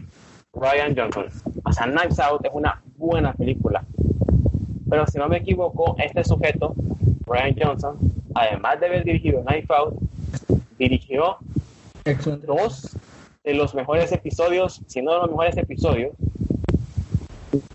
[0.55, 1.27] Ryan Johnson.
[1.65, 3.85] O sea, Knives Out es una buena película.
[4.89, 6.75] Pero si no me equivoco, este sujeto,
[7.27, 7.99] Ryan Johnson,
[8.35, 9.95] además de haber dirigido Knives Out,
[10.79, 11.39] dirigió
[12.05, 12.47] excelente.
[12.47, 12.97] dos
[13.45, 16.13] de los mejores episodios, si no de los mejores episodios,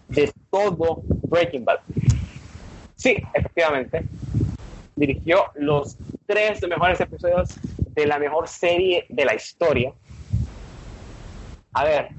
[0.10, 1.80] de todo Breaking Bad.
[2.96, 4.04] Sí, efectivamente.
[4.96, 9.94] Dirigió los tres mejores episodios de la mejor serie de la historia.
[11.74, 12.10] A ver.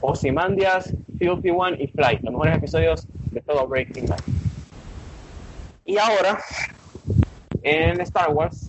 [0.00, 4.18] Ozymandias, Filthy One y Fly, los mejores episodios de todo Breaking Bad.
[5.84, 6.40] Y ahora,
[7.62, 8.68] en Star Wars,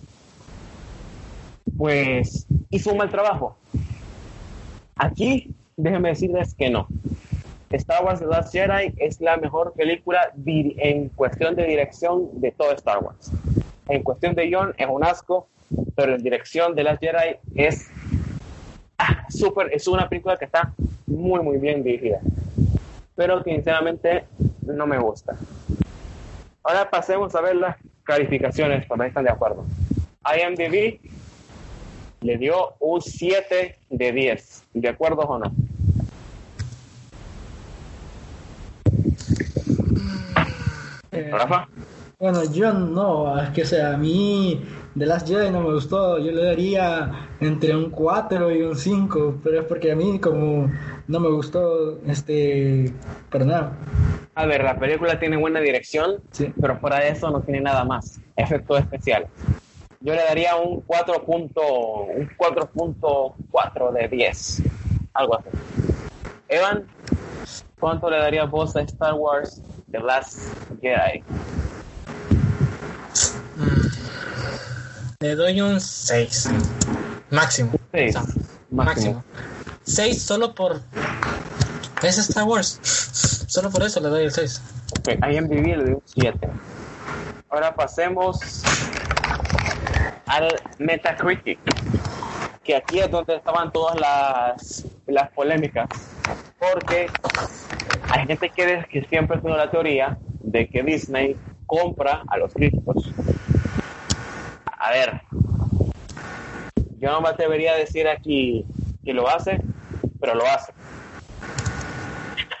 [1.76, 3.56] pues hizo un mal trabajo.
[4.96, 6.86] Aquí, déjenme decirles que no.
[7.70, 12.72] Star Wars The Last Jedi es la mejor película en cuestión de dirección de todo
[12.72, 13.32] Star Wars.
[13.88, 15.48] En cuestión de guion es un asco,
[15.96, 17.90] pero en dirección de Last Jedi es
[18.98, 20.72] ah, súper, es una película que está
[21.06, 22.20] muy muy bien dirigida.
[23.16, 24.24] Pero que sinceramente
[24.62, 25.36] no me gusta.
[26.62, 29.64] Ahora pasemos a ver las calificaciones, para están de acuerdo.
[30.24, 31.00] IMDb
[32.24, 34.64] le dio un 7 de 10.
[34.72, 35.52] ¿De acuerdo o no?
[41.12, 41.68] Eh, Rafa.
[42.18, 44.60] bueno, yo no, es que o sea, a mí
[44.98, 49.40] The Last Jedi no me gustó, yo le daría entre un 4 y un 5,
[49.44, 50.70] pero es porque a mí como
[51.06, 52.90] no me gustó, este,
[53.30, 53.78] para nada.
[54.34, 56.52] A ver, la película tiene buena dirección, Sí.
[56.60, 58.18] pero fuera de eso no tiene nada más.
[58.34, 59.28] Efectos especiales.
[60.04, 61.24] Yo le daría un 4.
[61.24, 64.62] punto- un 4.4 de 10.
[65.14, 65.48] Algo así.
[66.48, 66.86] Evan,
[67.80, 70.38] ¿cuánto le darías vos a Star Wars The Last
[70.82, 71.22] Jedi?
[75.20, 76.50] Le doy un 6.
[77.30, 77.72] Máximo.
[77.92, 78.16] 6.
[78.16, 78.34] O sea,
[78.70, 79.14] máximo.
[79.14, 79.24] máximo.
[79.84, 80.80] 6 solo por.
[82.02, 82.78] Es Star Wars.
[83.48, 84.60] Solo por eso le doy el 6.
[84.98, 86.50] Ok, IMDb le doy un 7.
[87.48, 88.38] Ahora pasemos
[90.34, 91.60] al Metacritic,
[92.64, 95.88] que aquí es donde estaban todas las, las polémicas,
[96.58, 97.06] porque
[98.10, 103.12] hay gente que, que siempre tiene la teoría de que Disney compra a los críticos.
[104.76, 105.20] A ver,
[106.98, 108.66] yo no me atrevería a decir aquí
[109.04, 109.60] que lo hace,
[110.20, 110.72] pero lo hace.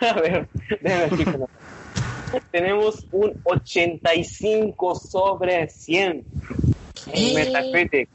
[0.00, 0.48] A ver,
[0.80, 1.46] déjenme.
[2.50, 6.24] Tenemos un 85 sobre 100
[7.12, 8.08] en Metacritic.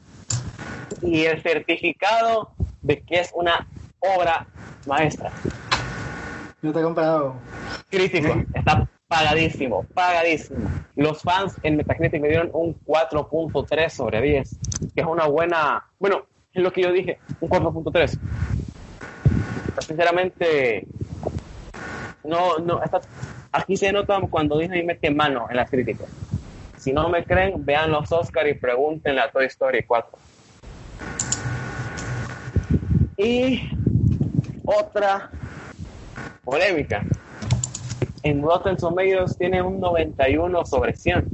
[1.02, 2.50] Y el certificado
[2.82, 3.66] de que es una
[4.00, 4.46] obra
[4.86, 5.30] maestra.
[6.62, 7.34] Yo te he comprado.
[7.90, 10.70] Crítico, está pagadísimo, pagadísimo.
[10.94, 14.58] Los fans en Metacritic me dieron un 4.3 sobre 10,
[14.94, 18.18] que es una buena, bueno, es lo que yo dije, un 4.3.
[19.80, 20.86] Sinceramente,
[22.24, 23.00] no, no, está,
[23.52, 26.08] aquí se nota cuando Disney mete mano en las críticas.
[26.80, 30.18] Si no me creen, vean los Oscars y pregúntenle a Toy Story 4.
[33.18, 33.70] Y
[34.64, 35.30] otra
[36.42, 37.04] polémica.
[38.22, 41.26] En Rotten Tomatoes tiene un 91 sobre 100.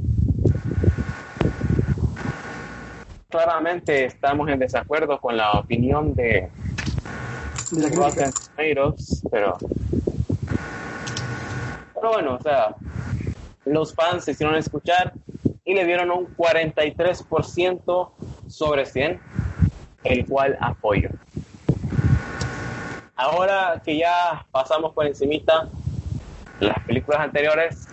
[3.29, 6.49] Claramente estamos en desacuerdo con la opinión de,
[7.71, 8.31] De la Rotten.
[8.33, 9.57] Tomatoes, pero
[11.93, 12.75] pero bueno, o sea,
[13.67, 15.13] los fans se hicieron escuchar
[15.65, 18.11] y le dieron un 43%
[18.47, 19.19] sobre 100,
[20.03, 21.09] el cual apoyo.
[23.15, 25.67] Ahora que ya pasamos por encimita
[26.59, 27.87] las películas anteriores,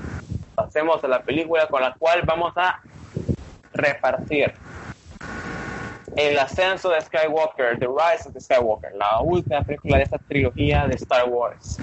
[0.54, 2.80] pasemos a la película con la cual vamos a
[3.72, 4.54] repartir
[6.16, 10.86] el ascenso de Skywalker, The Rise of the Skywalker, la última película de esta trilogía
[10.86, 11.78] de Star Wars.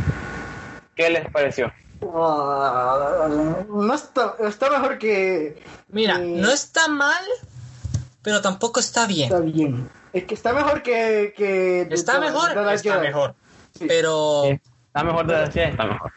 [0.95, 1.71] ¿Qué les pareció?
[2.14, 3.28] Ah,
[3.70, 5.62] no está, está mejor que.
[5.90, 7.24] Mira, no está mal,
[8.22, 9.32] pero tampoco está bien.
[9.32, 9.90] Está bien.
[10.14, 11.34] Es que está mejor que.
[11.36, 13.08] que Está mejor, está Jedi.
[13.08, 13.36] mejor.
[13.78, 13.86] Sí.
[13.88, 15.70] Pero ¿Está mejor de la serie?
[15.70, 16.12] Está mejor.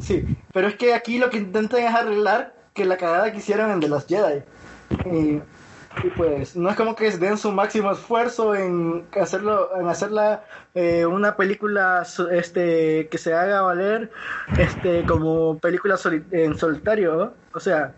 [0.00, 3.70] Sí, pero es que aquí lo que intentan es arreglar que la cagada que hicieron
[3.70, 4.42] en The Last Jedi.
[5.04, 5.42] Y,
[6.02, 11.04] y pues no es como que den su máximo esfuerzo en hacerlo, en hacerla eh,
[11.06, 14.10] una película este que se haga valer
[14.58, 17.32] este como película soli- en solitario, ¿no?
[17.54, 17.92] o sea,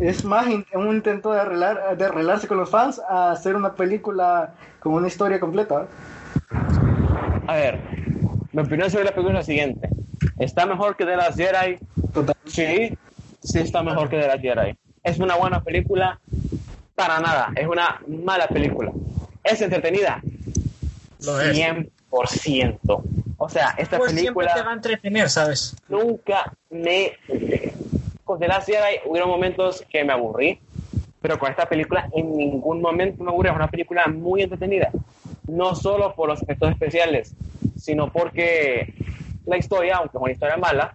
[0.00, 3.74] es más in- un intento de arreglar, de arreglarse con los fans a hacer una
[3.74, 5.86] película con una historia completa.
[7.46, 7.78] A ver,
[8.52, 9.88] mi opinión sobre la película es la siguiente.
[10.38, 11.78] ¿Está mejor que The Last Jedi?
[12.14, 12.34] Total.
[12.46, 12.96] Sí,
[13.40, 14.76] sí está mejor que The Last Jedi.
[15.04, 16.18] ¿Es una buena película?
[16.94, 18.92] Para nada, es una mala película.
[19.42, 20.20] ¿Es entretenida?
[21.24, 21.56] Lo es.
[21.56, 22.78] 100%.
[23.38, 25.76] O sea, esta siempre película te va a entretener, ¿sabes?
[25.88, 27.12] nunca me...
[28.24, 30.60] Con The Last Jedi hubieron momentos que me aburrí,
[31.20, 33.50] pero con esta película en ningún momento me aburrí.
[33.50, 34.90] Es una película muy entretenida.
[35.48, 37.34] No solo por los efectos especiales,
[37.76, 38.94] sino porque
[39.44, 40.94] la historia, aunque es una historia mala,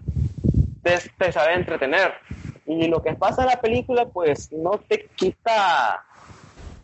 [0.83, 2.13] te, te sabe entretener.
[2.67, 6.03] Y lo que pasa en la película, pues no te quita...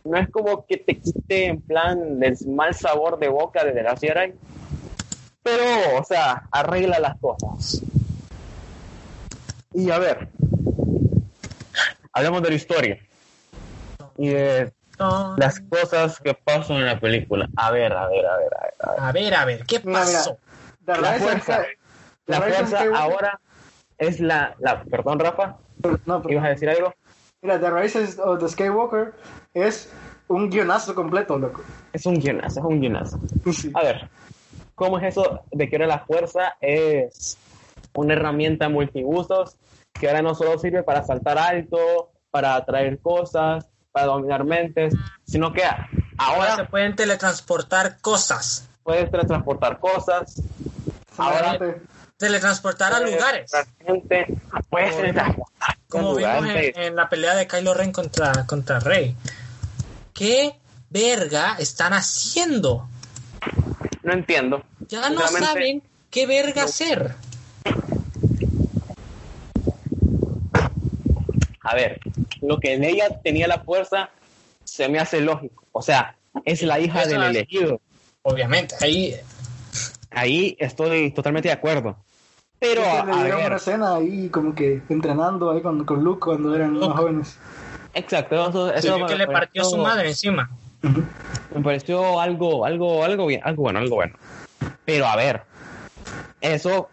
[0.02, 3.82] No es como que te quite en plan el mal sabor de boca de The
[3.82, 4.34] Last Jedi,
[5.42, 7.82] pero, o sea, arregla las cosas.
[9.72, 10.28] Y a ver,
[12.12, 12.98] hablemos de la historia
[14.18, 14.72] y de
[15.36, 17.48] las cosas que pasan en la película.
[17.56, 18.74] A ver, a ver, a ver, a ver.
[18.80, 19.00] a ver.
[19.00, 20.38] A ver, a ver, ¿qué pasó?
[20.86, 21.64] La fuerza,
[22.26, 23.40] la fuerza ahora
[23.96, 24.82] es la, la...
[24.84, 25.56] Perdón, Rafa,
[26.06, 26.92] No, pero- ¿ibas a decir algo?
[27.42, 29.12] Mira, The Rise of the Skywalker
[29.52, 29.92] es
[30.28, 31.62] un guionazo completo, loco.
[31.92, 33.20] Es un guionazo, es un guionazo.
[33.52, 33.70] Sí.
[33.74, 34.08] A ver,
[34.74, 37.36] ¿cómo es eso de que ahora la fuerza es
[37.94, 39.56] una herramienta multiusos
[39.92, 44.94] que ahora no solo sirve para saltar alto, para atraer cosas, para dominar mentes,
[45.24, 45.62] sino que
[46.16, 48.68] Ahora se ahora pueden teletransportar cosas.
[48.82, 50.42] puedes transportar cosas,
[51.18, 51.58] ahora-
[52.24, 53.50] Teletransportar a lugares.
[54.70, 58.80] puedes Como- transportar a Como vimos en, en la pelea de Kylo Ren contra, contra
[58.80, 59.14] Rey.
[60.14, 60.54] ¿Qué
[60.88, 62.88] verga están haciendo?
[64.02, 64.62] No entiendo.
[64.88, 66.68] Ya no saben qué verga no.
[66.68, 67.14] hacer.
[71.62, 72.00] A ver,
[72.42, 74.10] lo que en ella tenía la fuerza
[74.64, 75.64] se me hace lógico.
[75.72, 77.80] O sea, es la hija Eso del elegido.
[78.22, 79.14] Obviamente, ahí
[80.16, 81.96] Ahí estoy totalmente de acuerdo.
[82.58, 85.84] Pero, Sí, a, le a dieron ver, una escena ahí como que entrenando ahí con,
[85.84, 86.88] con Luke cuando eran Luke.
[86.88, 87.38] más jóvenes.
[87.94, 90.50] exacto, eso, eso vio me que le partió pareció- su madre encima.
[91.54, 94.14] Me pareció algo, algo, algo bien, algo bueno, algo bueno.
[94.84, 95.42] Pero a ver,
[96.40, 96.88] eso,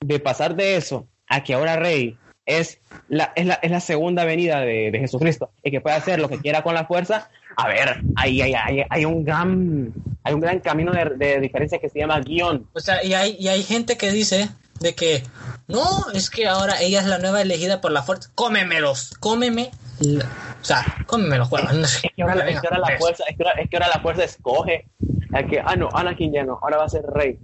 [0.00, 4.24] de pasar de eso a que ahora Rey es la, es la, es la segunda
[4.24, 7.68] venida de, de Jesucristo y que puede hacer lo que quiera con la fuerza, a
[7.68, 9.92] ver, hay, hay, hay, hay un gran
[10.24, 12.66] hay un gran camino de, de diferencia que se llama guion.
[12.74, 14.48] O sea, y hay, y hay gente que dice
[14.82, 15.22] de que
[15.68, 18.30] no, es que ahora ella es la nueva elegida por la fuerza.
[18.34, 19.70] Cómemelos, cómeme.
[20.00, 22.08] O sea, cómeme los sé.
[22.08, 22.98] Es que ahora, es Venga, que ahora la pues.
[22.98, 24.86] fuerza, es que ahora, es que ahora la fuerza escoge
[25.32, 27.38] a que, ah no, Anakin ya no, ahora va a ser rey.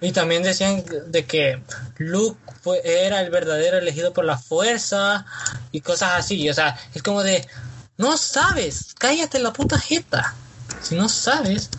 [0.00, 1.60] Y también decían de que
[1.96, 5.24] Luke fue, era el verdadero elegido por la fuerza
[5.72, 6.48] y cosas así.
[6.48, 7.46] O sea, es como de,
[7.96, 10.34] no sabes, cállate la puta jeta.
[10.80, 11.70] Si no sabes,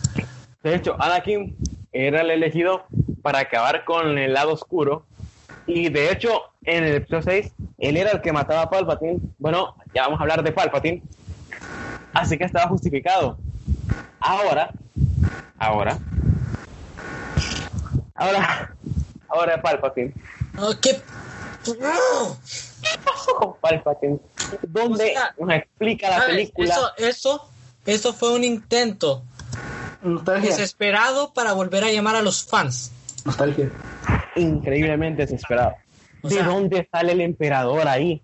[0.62, 1.56] De hecho, Anakin
[1.92, 2.86] era el elegido
[3.28, 5.04] para acabar con el lado oscuro.
[5.66, 9.18] Y de hecho, en el episodio 6, él era el que mataba a Palpatine.
[9.36, 11.02] Bueno, ya vamos a hablar de Palpatine.
[12.14, 13.36] Así que estaba justificado.
[14.18, 14.70] Ahora,
[15.58, 15.98] ahora,
[18.14, 18.74] ahora,
[19.28, 20.14] ahora Palpatine.
[20.58, 20.98] Oh, ¿Qué?
[23.60, 24.20] Palpatine.
[24.62, 26.30] ¿Dónde O sea, nos explica la ¿Sabes?
[26.30, 26.74] película?
[26.74, 27.48] Eso, eso,
[27.84, 29.22] eso fue un intento
[30.00, 30.48] Nostalgia.
[30.48, 32.92] desesperado para volver a llamar a los fans.
[33.24, 33.70] Nostalgia.
[34.36, 35.74] Increíblemente desesperado.
[36.22, 38.20] O ¿De sea- dónde sale el emperador ahí?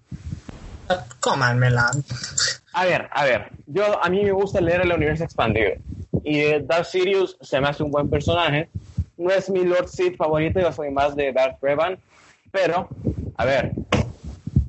[1.21, 1.91] Cómanmela.
[2.73, 5.73] A ver, a ver, yo a mí me gusta leer el universo expandido
[6.25, 8.69] y Darth Sirius se me hace un buen personaje.
[9.17, 11.99] No es mi Lord Sith favorito, yo soy más de Darth Revan,
[12.51, 12.89] pero
[13.37, 13.73] a ver,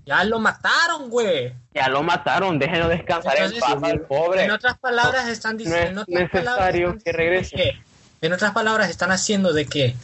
[0.06, 1.52] Ya lo mataron, güey.
[1.74, 4.44] ya lo mataron, déjenlo descansar Entonces, en paz al pobre.
[4.46, 7.74] En otras palabras están No diciendo es necesario que regrese.
[8.22, 9.96] en otras palabras están haciendo de que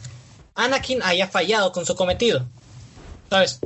[0.54, 2.46] Anakin haya fallado con su cometido.
[3.30, 3.60] ¿Sabes?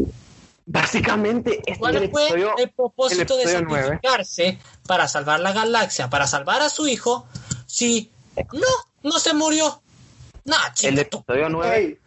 [0.66, 6.10] Básicamente, este es ¿Cuál el fue episodio, el propósito de sacrificarse para salvar la galaxia,
[6.10, 7.26] para salvar a su hijo,
[7.66, 8.10] si
[8.52, 8.66] no,
[9.02, 9.80] no se murió?
[10.44, 11.18] Nah, el chica, tú.
[11.18, 11.98] episodio 9 Ey,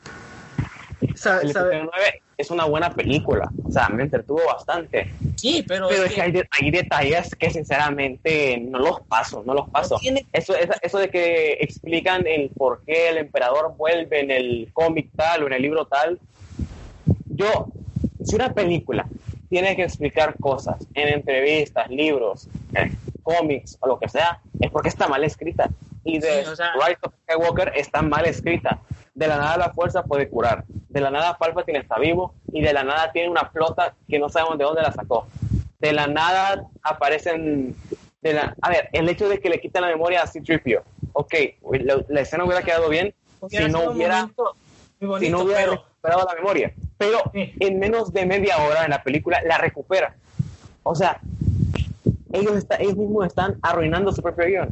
[1.15, 5.11] sa- el sabe- episodio 9 es una buena película, o sea, me entretuvo bastante.
[5.35, 9.53] Sí, pero, Pero es que hay, de- hay detalles que sinceramente no los paso, no
[9.53, 9.95] los paso.
[9.95, 14.31] No tiene- Eso, eso, eso de que explican el por qué el emperador vuelve en
[14.31, 16.17] el cómic tal o en el libro tal.
[17.27, 17.67] Yo,
[18.23, 19.07] si una película
[19.49, 24.89] tiene que explicar cosas en entrevistas, libros, en cómics o lo que sea, es porque
[24.89, 25.69] está mal escrita.
[26.05, 28.79] Y de Sí, o sea- Rise of Skywalker está mal escrita.
[29.19, 30.63] De la nada la fuerza puede curar.
[30.87, 34.29] De la nada Palpatine está vivo y de la nada tiene una flota que no
[34.29, 35.27] sabemos de dónde la sacó.
[35.79, 37.75] De la nada aparecen...
[38.21, 40.81] De la, a ver, el hecho de que le quitan la memoria a C-3PO.
[41.13, 41.33] Ok,
[41.81, 44.55] la, la escena hubiera quedado bien hubiera si no hubiera bonito,
[45.19, 46.73] si no hubiera pero recuperado la memoria.
[46.97, 47.53] Pero Sí.
[47.59, 50.15] en menos de media hora en la película la recupera.
[50.83, 51.19] O sea,
[52.31, 54.69] ellos, está- ellos mismos están arruinando su propio guion,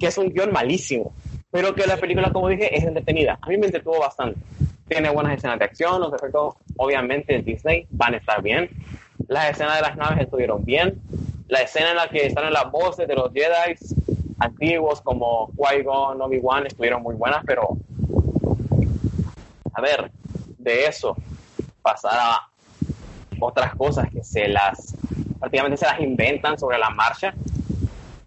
[0.00, 1.12] que es un guion malísimo.
[1.50, 3.38] Pero que la película, como dije, es entretenida.
[3.40, 4.38] A mí me entretuvo bastante.
[4.88, 8.70] Tiene buenas escenas de acción, los efectos, obviamente, de Disney van a estar bien.
[9.28, 11.00] Las escenas de las naves estuvieron bien.
[11.48, 13.74] La escena en la que están las voces de los Jedi
[14.40, 17.76] antiguos como Qui-Gon, Obi-Wan estuvieron muy buenas, pero
[19.74, 20.10] a ver,
[20.58, 21.16] de eso
[21.82, 22.48] pasar a
[23.38, 24.94] otras cosas que se las
[25.38, 27.32] prácticamente se las inventan sobre la marcha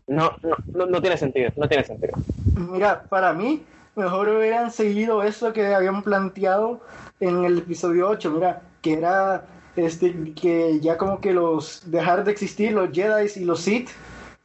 [0.08, 2.14] no no, no, no tiene sentido no tiene sentido
[2.56, 3.64] Mira, para mí,
[3.96, 6.82] mejor hubieran seguido eso que habían planteado
[7.20, 12.32] en el episodio 8, mira, que era este que ya como que los dejar de
[12.32, 13.90] existir los Jedi y los Sith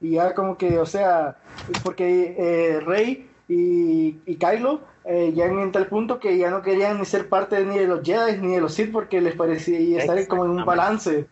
[0.00, 1.36] y ya como que, o sea,
[1.82, 6.98] porque eh, Rey y, y Kylo eh, ya en tal punto que ya no querían
[6.98, 10.26] ni ser parte ni de los Jedi ni de los Sith porque les parecía estar
[10.28, 11.26] como en un balance.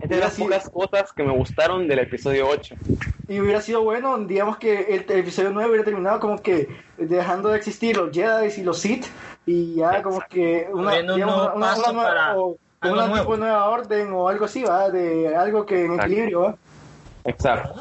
[0.00, 0.42] Es de las Sí.
[0.42, 2.74] pocas cosas que me gustaron del episodio 8
[3.28, 7.50] Y hubiera sido bueno, digamos que el, el episodio 9 hubiera terminado como que dejando
[7.50, 9.06] de existir los Jedi y los Sith
[9.46, 13.32] y ya como que una, digamos, nuevo una, una nueva, para o- algo una tipo
[13.32, 14.88] de nueva orden o algo así, ¿va?
[14.90, 16.06] De algo que en Exacto.
[16.12, 16.54] equilibrio, ¿va?
[17.24, 17.74] exacto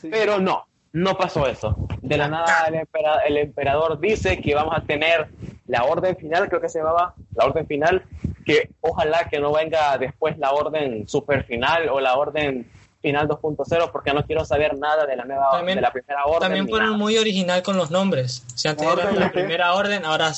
[0.00, 0.08] Sí.
[0.10, 4.74] pero no no pasó eso de la nada el, empera- el emperador dice que vamos
[4.76, 5.28] a tener
[5.66, 8.02] la orden final creo que se llamaba la orden final
[8.48, 12.66] que ojalá que no venga después la orden super final o la orden
[13.02, 16.40] final 2.0 porque no quiero saber nada de la nueva También- de la primera orden
[16.40, 16.98] también fueron nada.
[16.98, 18.42] muy original con los nombres.
[18.54, 20.32] Si antes era la primera orden, ahora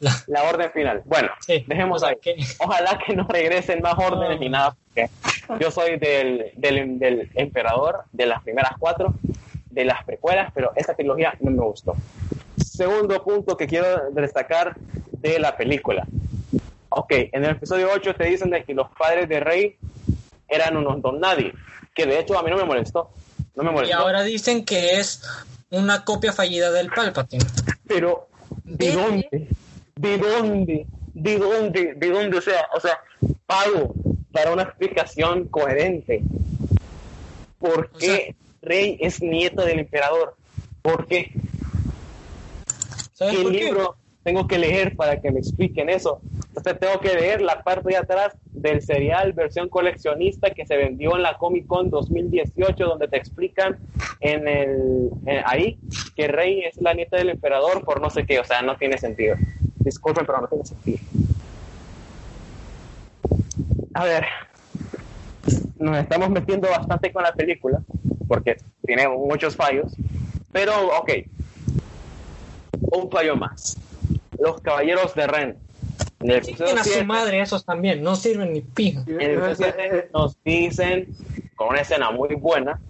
[0.00, 0.12] la...
[0.28, 1.02] la orden final.
[1.04, 2.16] Bueno, Sí, dejemos ahí.
[2.22, 4.40] que- Ojalá que no regresen más órdenes No.
[4.40, 5.08] ni nada, porque
[5.58, 9.14] yo soy del, del, del emperador de las primeras cuatro,
[9.70, 11.94] de las precuelas, pero esta trilogía no me gustó.
[12.56, 14.76] Segundo punto que quiero destacar
[15.12, 16.06] de la película.
[16.88, 19.76] Ok, en el episodio 8 te dicen de que los padres de Rey
[20.48, 21.52] eran unos don nadie,
[21.94, 23.10] que de hecho a mí no me molestó.
[23.54, 23.96] No me Y molestó.
[23.98, 25.22] ahora dicen que es
[25.70, 27.44] una copia fallida del Palpatine.
[27.86, 28.28] pero
[28.64, 29.48] ¿de ¿De dónde?
[29.96, 30.86] ¿De dónde?
[31.14, 31.94] ¿De dónde?
[31.94, 32.38] ¿De dónde?
[32.38, 33.00] O sea, o sea,
[33.46, 33.94] pago
[34.32, 36.22] para una explicación coherente.
[37.58, 40.36] ¿Por O qué sea- Rey es nieto del emperador?
[40.82, 41.32] ¿Por qué?
[43.14, 43.72] ¿Sabes ¿Qué por qué?
[44.26, 46.20] Tengo que leer para que me expliquen eso?
[46.48, 51.14] Entonces tengo que leer la parte de atrás del serial versión coleccionista que se vendió
[51.14, 53.78] en la Comic Con 2018 donde te explican
[54.20, 55.78] en el en- ahí
[56.16, 58.98] que Rey es la nieta del emperador por no sé qué, o sea, no tiene
[58.98, 59.36] sentido.
[59.84, 60.98] Disculpen, pero no tiene sentido.
[63.94, 64.24] A ver,
[65.78, 67.80] nos estamos metiendo bastante con la película
[68.26, 69.94] porque tiene muchos fallos,
[70.50, 71.10] pero ok,
[72.90, 73.78] un fallo más.
[74.38, 75.58] Los caballeros de Ren.
[76.20, 79.02] En el Tienen a su 7, madre esos también, no sirven ni pija.
[79.06, 81.14] en el episodio 7 nos dicen,
[81.54, 82.80] con una escena muy buena,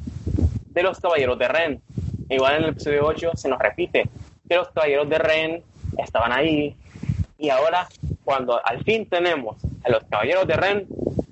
[0.71, 1.83] de los caballeros de Ren.
[2.29, 4.09] Igual en el episodio 8 se nos repite
[4.49, 5.63] que los caballeros de Ren
[5.99, 6.77] estaban ahí.
[7.39, 7.89] Y ahora,
[8.25, 10.87] cuando al fin tenemos a los caballeros de Ren,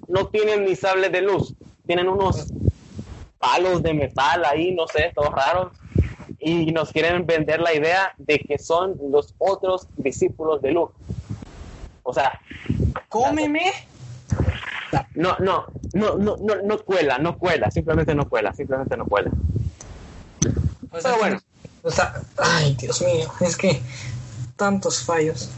[0.08, 1.54] no tienen ni sables de luz,
[1.86, 2.46] tienen unos
[3.38, 5.72] palos de metal ahí, no sé, todos raros.
[6.44, 10.92] Y nos quieren vender la idea de que son los otros discípulos de Luke.
[12.02, 12.38] O sea,
[13.08, 13.72] ¡Cómeme!
[15.14, 19.30] no, no, no, no, no, no cuela, no cuela, simplemente no cuela, simplemente no cuela.
[20.90, 21.40] O sea, Pero bueno.
[21.82, 23.80] O sea, ay, Dios mío, es que
[24.56, 25.50] tantos fallos.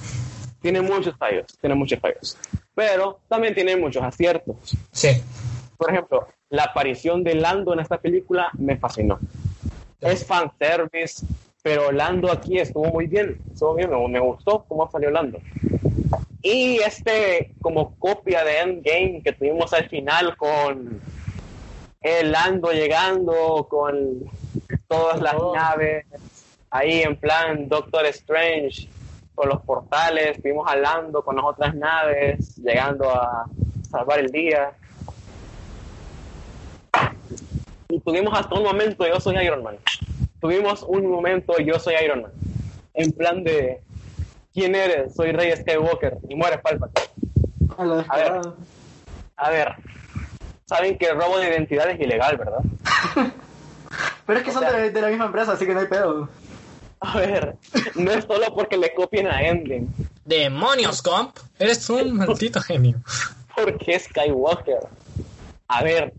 [0.60, 2.36] Tiene muchos fallos, tiene muchos fallos.
[2.74, 4.56] Pero también tiene muchos aciertos.
[4.92, 5.22] Sí.
[5.76, 9.18] Por ejemplo, la aparición de Lando en esta película me fascinó.
[10.00, 11.26] Es fanservice,
[11.62, 13.38] pero Lando aquí estuvo muy bien.
[13.52, 15.38] Estuvo bien, me, me gustó cómo salió Lando.
[16.42, 21.00] Y este, como copia de Endgame que tuvimos al final con
[22.02, 24.20] el Lando llegando, con
[24.86, 25.54] todas las Oh.
[25.56, 26.06] naves,
[26.70, 28.88] ahí en plan Doctor Strange,
[29.34, 33.46] con los portales, vimos a Lando con las otras naves, llegando a
[33.90, 34.70] salvar el día.
[36.94, 39.76] Y tuvimos hasta un momento yo soy Iron Man.
[40.40, 42.32] Tuvimos un momento yo soy Iron Man.
[42.94, 43.80] En plan de
[44.54, 45.14] ¿quién eres?
[45.14, 47.06] Soy Rey Skywalker y mueres Palpatine.
[48.08, 48.40] A ver.
[49.38, 49.74] A ver,
[50.64, 52.60] saben que el robo de identidad es ilegal, ¿verdad?
[54.26, 55.86] Pero es que o son sea- de, de la misma empresa, así que no hay
[55.86, 56.28] pedo.
[57.00, 57.56] A ver,
[57.94, 59.86] no es solo porque le copien a Endgame,
[60.24, 61.36] ¡Demonios, Comp!
[61.58, 62.98] Eres un maldito genio.
[63.54, 64.78] porque es Skywalker.
[65.68, 66.14] A ver,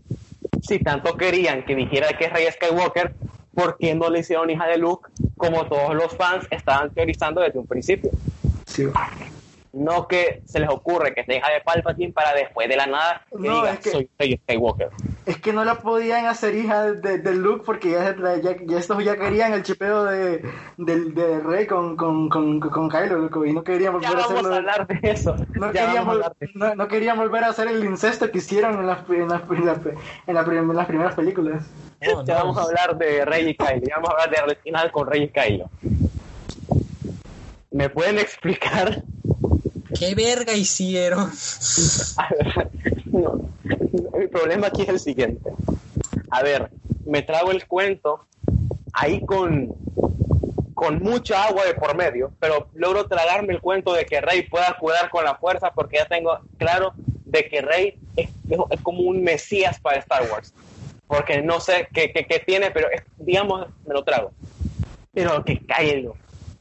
[0.68, 3.14] si tanto querían que dijera que es Rey Skywalker,
[3.54, 5.08] ¿por qué no le hicieron hija de Luke
[5.38, 8.10] como todos los fans estaban teorizando desde un principio?
[8.66, 8.86] Sí.
[9.72, 13.22] No que se les ocurre que sea hija de Palpatine para después de la nada
[13.30, 14.88] que No, diga es que- soy Rey Skywalker.
[15.28, 18.78] Es que no la podían hacer hija de, de, de Luke porque ya, ya, ya
[18.78, 20.42] estos ya querían el chipeo de,
[20.78, 24.26] del de Rey con, con, con, con Kylo loco, y no querían Ya volver a
[24.26, 24.54] vamos hacerlo.
[24.54, 25.36] a hablar de eso.
[25.52, 28.30] No ya querían, vamos a vol- de no, no querían volver a hacer el incesto
[28.30, 29.78] que hicieron en las, en las, en las,
[30.26, 31.62] en la prim- en las primeras películas.
[32.10, 32.40] Oh, ya no.
[32.40, 33.82] vamos a hablar de Rey y Kylo.
[33.86, 35.68] Ya vamos a hablar de final con Rey y Kylo.
[37.70, 39.02] ¿Me pueden explicar?
[39.96, 41.30] ¿Qué verga hicieron?
[43.10, 43.40] No.
[44.14, 45.50] El problema aquí es el siguiente.
[46.30, 46.70] A ver,
[47.06, 48.26] me trago el cuento
[48.92, 49.74] ahí con,
[50.74, 54.76] con mucha agua de por medio, pero logro tragarme el cuento de que Rey pueda
[54.78, 56.92] cuidar con la fuerza porque ya tengo claro
[57.24, 58.28] de que Rey es,
[58.70, 60.52] es como un mesías para Star Wars.
[61.06, 64.32] Porque no sé qué, qué- qué tiene, pero es- digamos, me lo trago.
[65.14, 66.14] Pero que Kylo,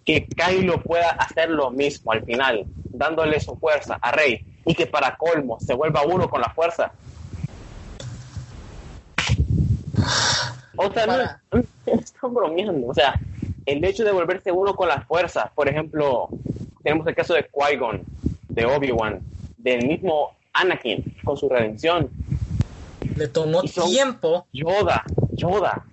[0.08, 4.88] que Kylo pueda hacer lo mismo al final, dándole su fuerza a Rey y que
[4.88, 6.94] para colmo se vuelva uno con la fuerza.
[10.78, 12.88] O sea, Para- no, están bromeando.
[12.88, 13.20] O sea,
[13.66, 16.30] el hecho de volverse uno con la fuerza, por ejemplo,
[16.84, 18.02] tenemos el caso de Qui-Gon,
[18.48, 19.20] de Obi-Wan,
[19.58, 22.10] del mismo Anakin con su redención,
[23.18, 24.46] Le tomó tiempo.
[24.54, 25.04] Yoda,
[25.34, 25.84] Yoda.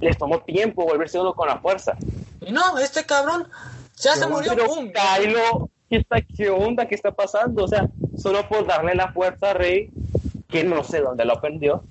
[0.00, 1.96] Les tomó tiempo volverse uno con la fuerza.
[2.40, 3.48] Y no, este cabrón
[3.96, 4.52] ya se murió.
[4.52, 6.86] Pero ¿qué, está, ¿qué onda?
[6.86, 7.64] ¿Qué está pasando?
[7.64, 9.90] O sea, solo por darle la fuerza a Rey,
[10.48, 11.82] que no sé dónde lo aprendió.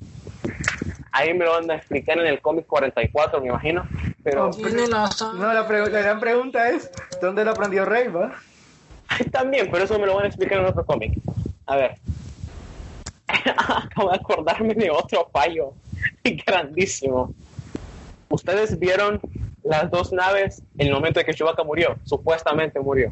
[1.12, 3.88] Ahí me lo van a explicar en el cómic 44, me imagino.
[4.24, 4.52] Pero.
[5.34, 6.92] No, la, pre- la gran pregunta es,
[7.22, 8.36] ¿dónde lo aprendió Rey, va?
[9.32, 11.18] también, pero eso me lo van a explicar en otro cómic.
[11.66, 11.96] A ver.
[13.28, 15.74] Acabo de acordarme de otro fallo
[16.46, 17.34] grandísimo.
[18.30, 19.20] Ustedes vieron
[19.70, 23.12] las dos naves en el momento en que Chewbacca murió, supuestamente murió.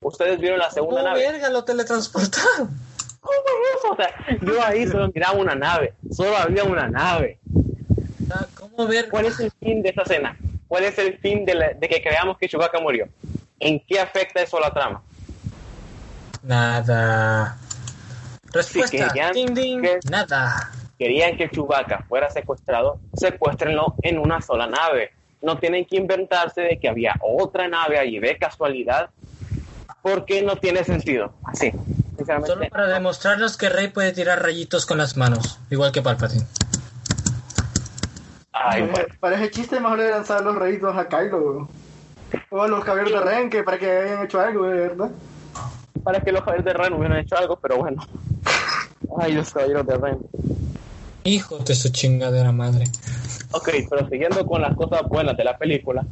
[0.00, 1.30] Ustedes vieron la segunda ¿Cómo nave.
[1.32, 2.68] verga lo teletransportaron?
[3.20, 3.92] ¿Cómo es eso?
[3.92, 7.38] O sea, yo ahí solo miraba una nave, solo había una nave.
[8.28, 9.08] Sea, ¿Cómo ver?
[9.08, 10.36] ¿Cuál es el fin de esta escena?
[10.68, 13.08] ¿Cuál es el fin de, la- de que creamos que Chewbacca murió?
[13.58, 15.02] ¿En qué afecta eso a la trama?
[16.42, 17.56] Nada.
[18.52, 19.08] Respuesta.
[19.08, 19.80] querían Ding, ding.
[19.82, 20.70] que- Nada.
[20.98, 25.10] Querían que Chewbacca fuera secuestrado, secuéstrenlo en una sola nave.
[25.42, 29.10] No tienen que inventarse de que había otra nave allí de casualidad,
[30.02, 31.32] porque no tiene sentido.
[31.44, 31.72] Así,
[32.16, 32.52] sinceramente.
[32.52, 36.46] Solo para demostrarnos que Rey puede tirar rayitos con las manos, igual que Palpatine.
[38.52, 39.08] Ay, Para- bueno.
[39.20, 41.68] Para ese chiste mejor le lanzar los rayitos a Kylo.
[42.50, 45.10] O a los caballeros de Ren, que para que hayan hecho algo, de verdad.
[46.02, 48.02] para que los caballeros de Ren hubieran hecho algo, pero bueno.
[49.20, 50.18] Ay, los caballeros de Ren.
[51.26, 52.84] Hijo de su chingadera madre.
[53.50, 56.06] Ok, pero siguiendo con las cosas buenas de la película,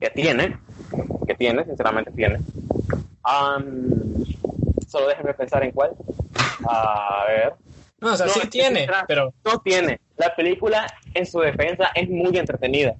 [0.00, 0.58] que tiene,
[1.26, 2.40] que tiene, sinceramente tiene,
[3.22, 3.64] Am,
[4.88, 5.92] solo déjenme pensar en cuál.
[6.68, 7.54] A ver.
[8.00, 10.00] No, o sea, No, sí tiene, pero No tiene.
[10.16, 12.94] La película, en su defensa, es muy entretenida.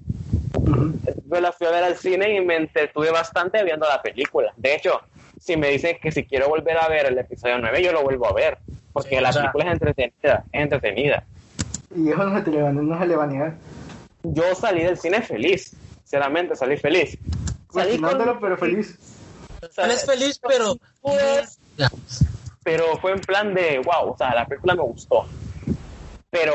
[1.25, 4.53] Yo la fui a ver al cine y me entretuve bastante viendo la película.
[4.55, 5.01] De hecho,
[5.39, 8.27] si me dicen que si quiero volver a ver el episodio 9, yo lo vuelvo
[8.27, 8.57] a ver.
[8.95, 10.43] Porque Sí, la o sea- película es entretenida.
[10.53, 11.23] Es entretenida.
[11.93, 13.55] Y eso no se, te le va- no se le va a negar.
[14.23, 15.75] Yo salí del cine feliz.
[16.03, 17.11] Sinceramente, salí feliz.
[17.11, 18.97] Salí con- Cuestionándolo, pero feliz.
[19.61, 21.59] o sea, es feliz, pero Pues,
[22.63, 25.25] pero fue en plan de wow, o sea, la película me gustó.
[26.29, 26.53] Pero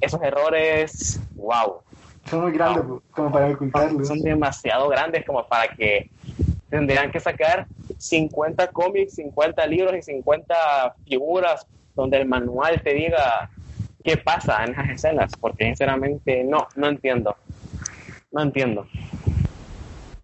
[0.00, 1.82] esos errores, wow,
[2.28, 2.82] Son muy grandes
[3.12, 4.08] como para ocultarlos.
[4.08, 6.10] son demasiado grandes como para que
[6.70, 7.66] tendrían que sacar
[7.98, 13.50] 50 cómics, 50 libros y 50 figuras donde el manual te diga
[14.04, 17.36] qué pasa en esas escenas, porque sinceramente no, no entiendo.
[18.30, 18.86] No entiendo.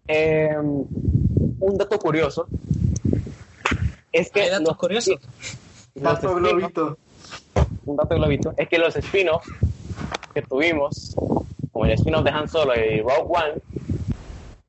[0.07, 2.47] Eh, un dato curioso
[4.11, 5.19] es que hay datos los- curiosos.
[5.95, 6.97] spin-offs- globito.
[7.85, 9.49] un dato globito, es que los spin-offs
[10.33, 11.15] que tuvimos,
[11.71, 13.53] como el spin-off de Han Solo y Rogue One,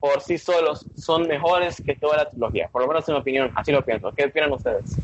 [0.07, 2.69] por sí solos son mejores que toda la trilogía.
[2.71, 4.13] Por lo menos en mi opinión, así lo pienso.
[4.17, 4.97] ¿Qué opinan ustedes?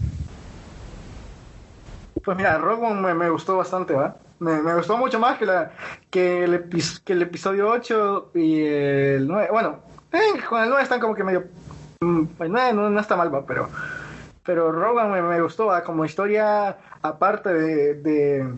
[2.24, 4.16] Pues mira, Rogue One me, me gustó bastante, ¿va?
[4.38, 5.72] Me, me gustó mucho más que, la,
[6.10, 6.68] que, el,
[7.04, 9.48] que el episodio 8 y el 9.
[9.50, 9.80] Bueno,
[10.12, 11.44] eh, con el 9 están como que medio...
[12.00, 13.44] mm, El 9 no, no está mal, ¿va?
[13.44, 13.68] Pero,
[14.44, 15.82] pero Rogue One me, me gustó, ¿va?
[15.82, 18.54] Como historia aparte de, de,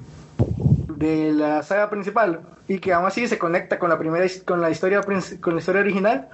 [1.04, 4.70] de la saga principal y que aún así se conecta con la primera con la
[4.70, 6.28] historia con la historia original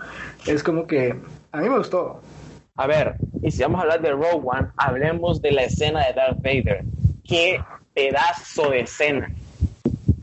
[0.46, 1.16] es como que
[1.50, 2.20] a mí me gustó
[2.76, 6.14] A ver, y si vamos a hablar de Rogue One, hablemos de la escena de
[6.14, 6.82] Darth Vader.
[7.28, 7.60] ¡Qué
[7.94, 9.28] pedazo de escena!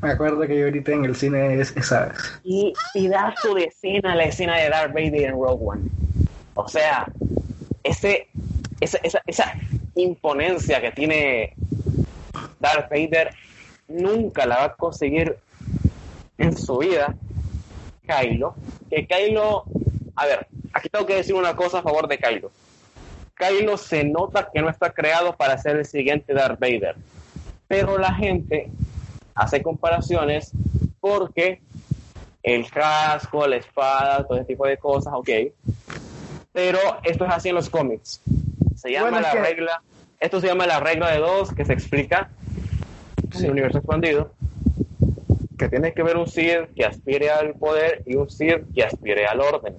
[0.02, 4.26] me acuerdo que yo ahorita en el cine es esa y pedazo de escena la
[4.26, 5.82] escena de Darth Vader en Rogue One.
[6.54, 7.06] O sea,
[7.84, 8.28] ese,
[8.80, 9.54] esa, esa, esa
[9.96, 11.54] imponencia que tiene
[12.60, 13.32] Darth Vader
[13.88, 15.38] nunca la va a conseguir
[16.38, 17.16] en su vida
[18.08, 18.56] Kylo.
[18.90, 19.64] Que Kylo,
[20.16, 22.52] a ver, aquí tengo que decir una cosa a favor de Kylo.
[23.36, 26.96] Kylo se nota que no está creado para ser el siguiente Darth Vader.
[27.68, 28.70] Pero la gente
[29.36, 30.52] hace comparaciones
[31.00, 31.62] porque
[32.44, 35.30] el casco, la espada, todo ese tipo de cosas, ok.
[36.54, 38.22] Pero esto es así en los cómics.
[38.76, 39.82] Se llama Bueno, la que- regla,
[40.20, 42.30] esto se llama la regla de dos, que se explica
[43.40, 44.32] en el universo expandido,
[45.58, 49.26] que tiene que ver un Sith que aspire al poder y un Sith que aspire
[49.26, 49.76] al orden.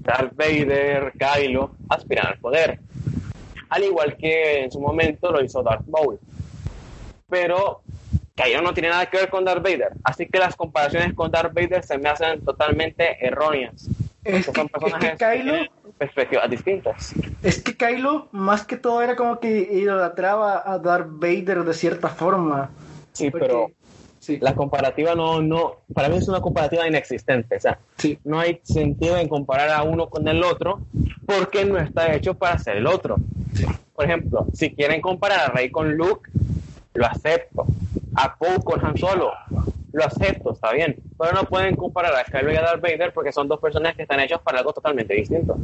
[0.00, 2.78] Darth Vader, Kylo aspiran al poder.
[3.70, 6.18] Al igual que en su momento lo hizo Darth Maul.
[7.28, 7.82] Pero
[8.34, 9.92] Kylo no tiene nada que ver con Darth Vader.
[10.02, 13.88] Así que las comparaciones con Darth Vader se me hacen totalmente erróneas.
[14.24, 15.54] Es que, son es que Kylo
[15.98, 17.14] perspectivas distintas.
[17.42, 22.08] Es que Kylo, más que todo, era como que idolatraba a Darth Vader de cierta
[22.08, 22.70] forma.
[23.12, 23.70] Sí, Porque- pero
[24.24, 27.56] Sí, la comparativa no, no, para mí es una comparativa inexistente.
[27.56, 28.18] O sea, sí.
[28.24, 30.80] no hay sentido en comparar a uno con el otro
[31.26, 33.18] porque no está hecho para ser el otro.
[33.94, 36.30] Por ejemplo, si quieren comparar a Rey con Luke,
[36.94, 37.66] lo acepto.
[38.16, 39.32] A Poe con Han Solo,
[39.92, 40.96] lo acepto, está bien.
[41.18, 44.02] Pero no pueden comparar a Kylo y a Darth Vader porque son dos personajes que
[44.02, 45.56] están hechos para algo totalmente distinto.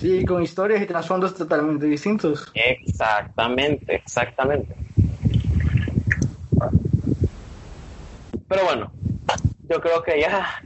[0.00, 2.50] Sí, con historias y trasfondos totalmente distintos.
[2.54, 4.74] Exactamente, exactamente.
[8.48, 8.92] Pero bueno,
[9.68, 10.60] yo creo que ya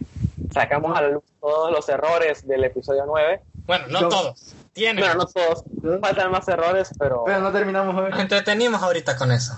[0.53, 3.41] sacamos a la luz todos los errores del episodio 9.
[3.67, 4.55] Bueno, no Yo- todos.
[4.73, 5.01] Tiene.
[5.01, 5.65] Bueno, no todos,
[6.03, 8.21] faltan más errores, pero Pero no terminamos Nos hoy.
[8.21, 9.55] entretenimos ahorita con eso.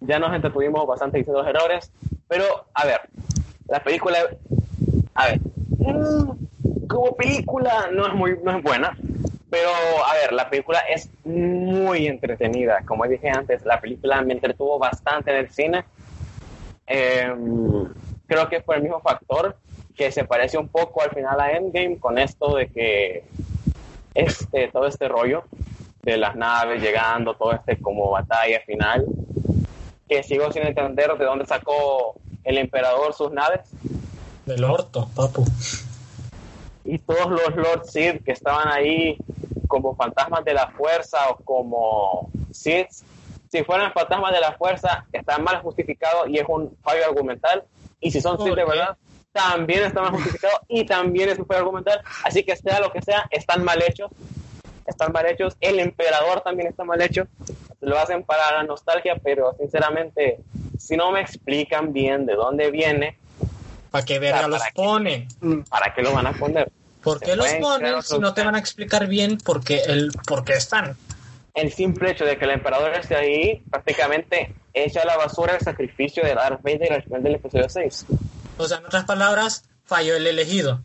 [0.00, 1.90] Ya nos entretuvimos bastante diciendo los errores.
[2.28, 2.44] Pero,
[2.74, 3.00] a ver,
[3.68, 4.18] la película,
[5.14, 5.40] a ver,
[5.78, 8.96] mm, como película no es muy, no es buena.
[9.48, 9.70] Pero,
[10.04, 12.82] a ver, la película es muy entretenida.
[12.84, 15.84] Como dije antes, la película me entretuvo bastante en el cine.
[16.86, 17.32] Eh,
[18.26, 19.56] creo que por el mismo factor
[19.96, 23.24] que se parece un poco al final a Endgame con esto de que
[24.14, 25.44] este, todo este rollo
[26.02, 29.06] de las naves llegando, todo este como batalla final,
[30.08, 33.60] que sigo sin entender de dónde sacó el emperador sus naves
[34.44, 35.44] Del orto, papu.
[36.84, 39.16] y todos los Lord Sith que estaban ahí
[39.68, 42.88] como fantasmas de la fuerza o como Sith,
[43.50, 47.64] si fueran fantasmas de la fuerza, está mal justificado y es un fallo argumental.
[48.00, 48.96] Y si son Sith de verdad,
[49.32, 52.00] también está mal justificado y también es un fallo argumental.
[52.24, 54.10] Así que sea lo que sea, están mal hechos.
[54.86, 55.56] Están mal hechos.
[55.60, 57.26] El emperador también está mal hecho.
[57.86, 60.40] Lo hacen para la nostalgia, pero sinceramente,
[60.76, 63.16] si no me explican bien de dónde viene,
[63.92, 64.70] ¿Para qué verga ¿para los qué?
[64.74, 65.28] ponen?
[65.40, 66.68] Mm, ¿para qué lo van a poner?
[67.00, 70.44] ¿Por qué los ponen si no te van a explicar bien por qué, el, por
[70.44, 70.96] qué están?
[71.54, 75.60] El simple hecho de que el emperador esté ahí prácticamente echa a la basura el
[75.60, 78.06] sacrificio de Darth Vader al final del episodio 6.
[78.58, 80.82] O sea, en otras palabras, falló el elegido.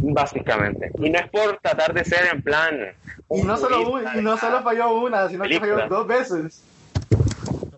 [0.00, 0.90] Básicamente.
[0.98, 2.76] Y no es por tratar de ser en plan.
[3.30, 6.62] Y no solo, un- y no solo falló una, sino que falló dos veces.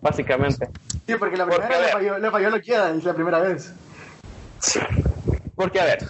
[0.01, 0.69] Básicamente.
[1.07, 1.91] Sí, porque la primera a le ver.
[1.93, 3.73] falló, le falló a los Jedi, la primera vez.
[5.55, 6.03] Porque, a ver.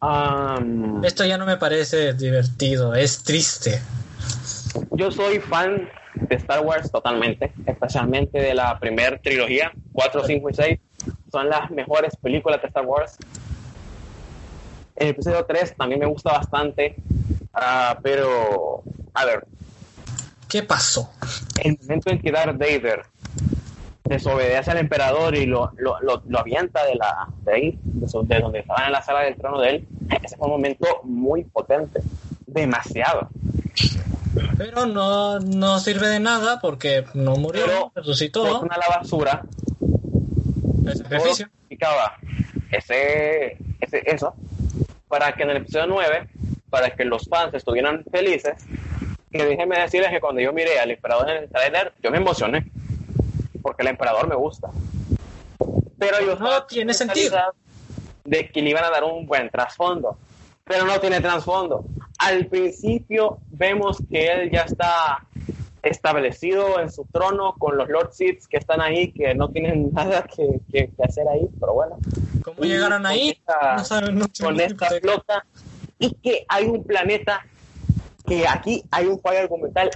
[0.00, 3.80] am, Esto ya no me parece divertido, es triste.
[4.92, 10.54] yo soy fan de Star Wars totalmente, especialmente de la primera trilogía, 4, 5 y
[10.54, 10.78] 6.
[11.32, 13.16] Son las mejores películas de Star Wars.
[14.96, 16.94] El episodio 3 también me gusta bastante,
[17.52, 18.82] ah, pero,
[19.12, 19.44] a ver,
[20.48, 21.10] ¿Qué pasó?
[21.64, 23.02] el momento en que Darth Vader
[24.04, 28.60] desobedece al emperador y lo, lo, lo, lo avienta de, la, de ahí, de, donde
[28.60, 29.88] estaban en la sala del trono de él,
[30.22, 32.00] ese fue un momento muy potente,
[32.46, 33.28] demasiado.
[34.56, 38.44] Pero no, no sirve de nada porque no murió, Pero- resucitó.
[38.44, 39.42] Botan a la basura
[40.86, 41.48] El sacrificio.
[42.70, 44.34] ese, ese, eso,
[45.14, 46.28] para que en el episodio 9,
[46.68, 48.56] para que los fans estuvieran felices,
[49.30, 52.66] que déjenme decirles que cuando yo miré al emperador en el trailer, yo me emocioné,
[53.62, 54.70] porque el emperador me gusta.
[56.00, 57.38] Pero yo No tiene sentido.
[58.24, 60.18] De que le iban a dar un buen trasfondo,
[60.64, 61.84] pero no tiene trasfondo.
[62.18, 65.24] Al principio vemos que él ya está
[65.84, 70.22] establecido en su trono con los Lord Seeds que están ahí, que no tienen nada
[70.24, 71.96] que, que- que hacer ahí, pero bueno.
[72.42, 73.30] ¿Cómo Y llegaron ahí?
[73.30, 75.44] esta- no saben, no Con esta flota
[75.98, 77.44] y que hay un planeta
[78.26, 79.90] que aquí hay un fallo argumental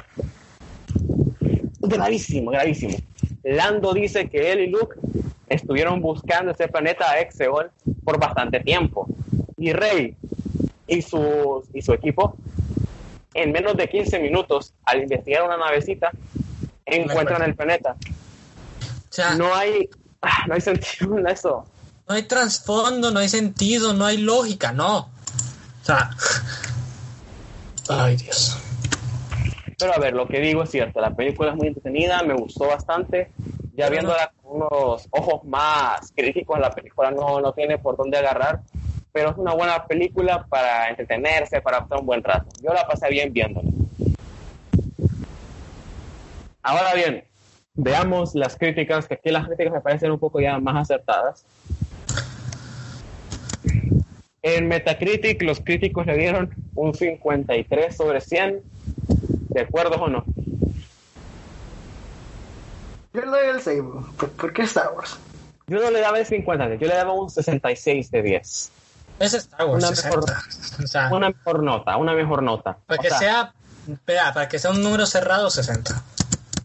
[1.81, 2.97] gravísimo, gravísimo.
[3.43, 4.97] Lando dice que él y Luke
[5.49, 7.71] estuvieron buscando ese planeta Exeol
[8.05, 9.07] por bastante tiempo.
[9.57, 10.15] Y Rey
[10.87, 12.37] y su, y su equipo,
[13.35, 16.11] en menos de 15 minutos, al investigar una navecita,
[16.87, 17.97] encuentran el planeta.
[18.01, 19.89] O sea, no, No hay,
[20.23, 21.65] ah, no hay sentido en eso.
[22.07, 24.99] hay trasfondo, no hay sentido, no hay lógica, no.
[24.99, 26.11] O sea.
[27.89, 28.59] Ay, Dios.
[29.79, 32.67] Pero a ver, lo que digo es cierto, la película es muy entretenida, me gustó
[32.67, 33.31] bastante.
[33.77, 38.61] Ya viéndola con unos ojos más críticos, la película no, no tiene por dónde agarrar,
[39.13, 42.47] pero es una buena película para entretenerse, para pasar un buen rato.
[42.63, 43.69] Yo la pasé bien viéndola.
[46.63, 47.25] Ahora bien,
[47.75, 51.45] veamos las críticas, que aquí las críticas me parecen un poco ya más acertadas.
[54.43, 58.63] En Metacritic los críticos le dieron un 53 sobre 100.
[59.49, 60.25] ¿De acuerdo o no?
[63.13, 63.83] Yo le doy el save.
[64.19, 65.19] ¿Por, por qué Star Wars?
[65.67, 68.73] Yo no le daba el 50, yo le daba un 66 de 10.
[69.19, 70.43] Es Star Wars, Una 60.
[70.83, 72.77] O sea, Una mejor nota, una mejor nota.
[72.87, 73.53] para O que sea, sea.
[73.93, 76.03] Espera, para que sea un número cerrado, 60.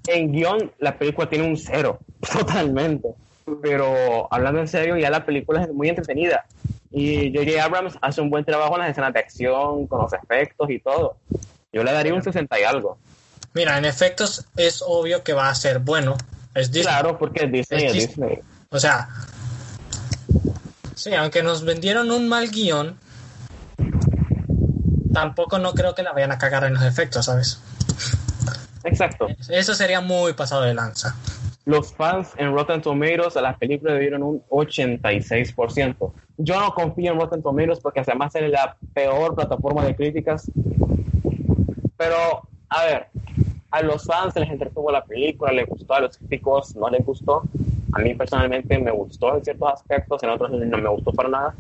[0.07, 1.99] En guion, la película tiene un cero,
[2.33, 3.09] totalmente.
[3.61, 6.45] Pero hablando en serio, ya la película es muy entretenida.
[6.91, 7.63] Y J.J.
[7.63, 11.17] Abrams hace un buen trabajo en las escenas de acción, con los efectos y todo.
[11.71, 12.97] Yo le daría un 60 y algo.
[13.53, 16.15] Mira, en efectos es obvio que va a ser bueno.
[16.53, 16.93] Es Disney.
[16.93, 18.29] Claro, porque Disney Es es Disney.
[18.29, 18.39] Disney.
[18.69, 19.09] O sea,
[21.03, 22.97] sí, aunque nos vendieron un mal guion,
[25.11, 27.61] tampoco no creo que la vayan a cagar en los efectos, ¿sabes?
[28.85, 29.27] Exacto.
[29.49, 31.15] Eso sería muy pasado de lanza.
[31.65, 36.13] Los fans en Rotten Tomatoes a las películas le dieron un 86%.
[36.37, 40.49] Yo no confío en Rotten Tomatoes porque además es la peor plataforma de críticas.
[41.97, 43.07] Pero, a ver,
[43.71, 47.05] a los fans se les entretuvo la película, les gustó, a los críticos no les
[47.05, 47.43] gustó.
[47.95, 51.55] A mí personalmente me gustó en ciertos aspectos, en otros no me gustó para nada.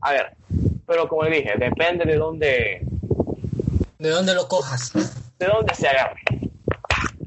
[0.00, 0.36] A ver,
[0.86, 2.86] pero como le dije, depende de dónde,
[3.98, 4.92] ¿De dónde lo cojas?
[5.38, 6.20] de dónde se agarre.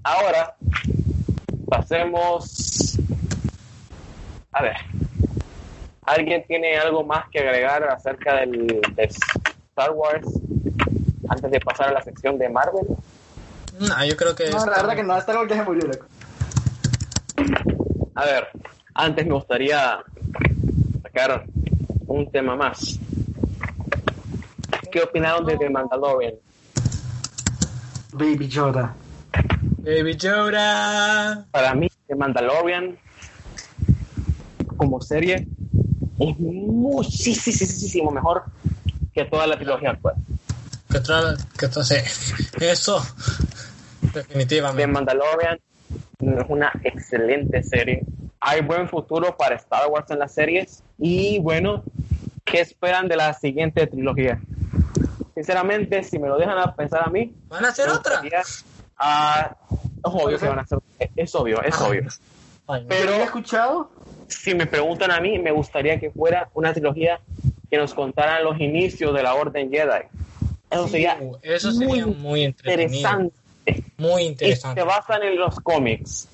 [0.03, 0.55] Ahora,
[1.67, 2.97] pasemos.
[4.51, 4.75] A ver.
[6.03, 10.25] ¿Alguien tiene algo más que agregar acerca del, de Star Wars
[11.27, 12.85] antes de pasar a la sección de Marvel?
[13.77, 14.49] No, yo creo que...
[14.49, 16.05] No, la verdad que no, Star Wars ya se murió, loco.
[18.17, 18.47] A ver,
[18.95, 19.99] antes me gustaría
[21.03, 21.45] sacar
[22.07, 22.99] un tema más.
[24.91, 26.33] ¿Qué opinaron de The Mandalorian?
[28.13, 28.95] Baby Yoda.
[29.77, 31.45] Baby Yoda.
[31.51, 32.97] Para mí, The Mandalorian,
[34.77, 35.47] como serie,
[36.19, 38.45] es muchísimo mejor
[39.13, 40.15] que toda la trilogía actual.
[40.89, 40.99] Que.
[41.55, 41.95] Que sí.
[42.61, 42.99] Eso.
[44.11, 44.87] The Definitivamente.
[46.19, 48.03] Mandalorian es una excelente serie.
[48.39, 50.83] Hay buen futuro para Star Wars en las series.
[50.97, 51.83] Y bueno,
[52.43, 54.39] ¿qué esperan de la siguiente trilogía?
[55.35, 58.13] Sinceramente, si me lo dejan a pensar a mí, ¿Van a hacer otra?
[58.21, 58.41] gustaría-
[58.97, 60.79] ah, es obvio que van a hacer,
[61.15, 62.01] es obvio, es Ay, obvio.
[62.67, 62.87] ay, no.
[62.89, 63.91] Pero- he escuchado
[64.29, 67.19] Si me preguntan a mí, me gustaría que fuera una trilogía
[67.69, 70.01] que nos contaran los inicios de la Orden Jedi.
[70.69, 72.83] Eso sería Uh, Eso sería muy entretenido.
[72.89, 73.35] interesante.
[73.97, 74.81] Muy Y interesante.
[74.81, 76.27] se basan en los cómics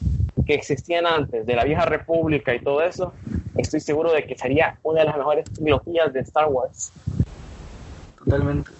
[0.45, 3.13] que existían antes de la vieja república y todo eso,
[3.57, 6.91] estoy seguro de que sería una de las mejores trilogías de Star Wars.
[8.23, 8.71] totalmente.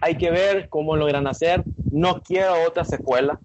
[0.00, 1.62] Hay que ver cómo logran hacer.
[1.90, 3.38] No quiero otra secuela.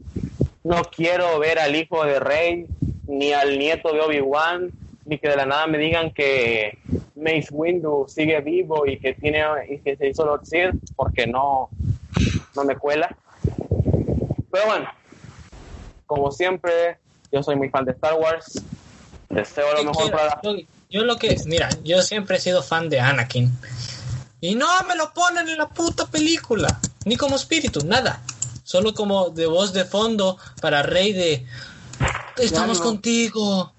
[0.64, 2.68] No quiero ver al hijo de Rey,
[3.08, 4.70] ni al nieto de Obi-Wan,
[5.06, 6.78] ni que de la nada me digan que
[7.16, 11.70] Mace Windu sigue vivo y que tiene y que se hizo Lord Sith, porque no,
[12.56, 13.16] no me cuela.
[14.52, 14.90] Pero bueno,
[16.06, 17.00] como siempre,
[17.32, 18.62] yo soy muy fan de Star Wars.
[19.30, 20.56] Deseo lo ¿Qué mejor para yo,
[20.90, 23.52] yo lo que, mira, yo siempre he sido fan de Anakin.
[24.42, 26.80] Y no me lo ponen en la puta película.
[27.06, 28.22] Ni como espíritu, nada.
[28.64, 31.46] Solo como de voz de fondo para Rey de...
[32.38, 32.86] Estamos no.
[32.86, 33.74] contigo.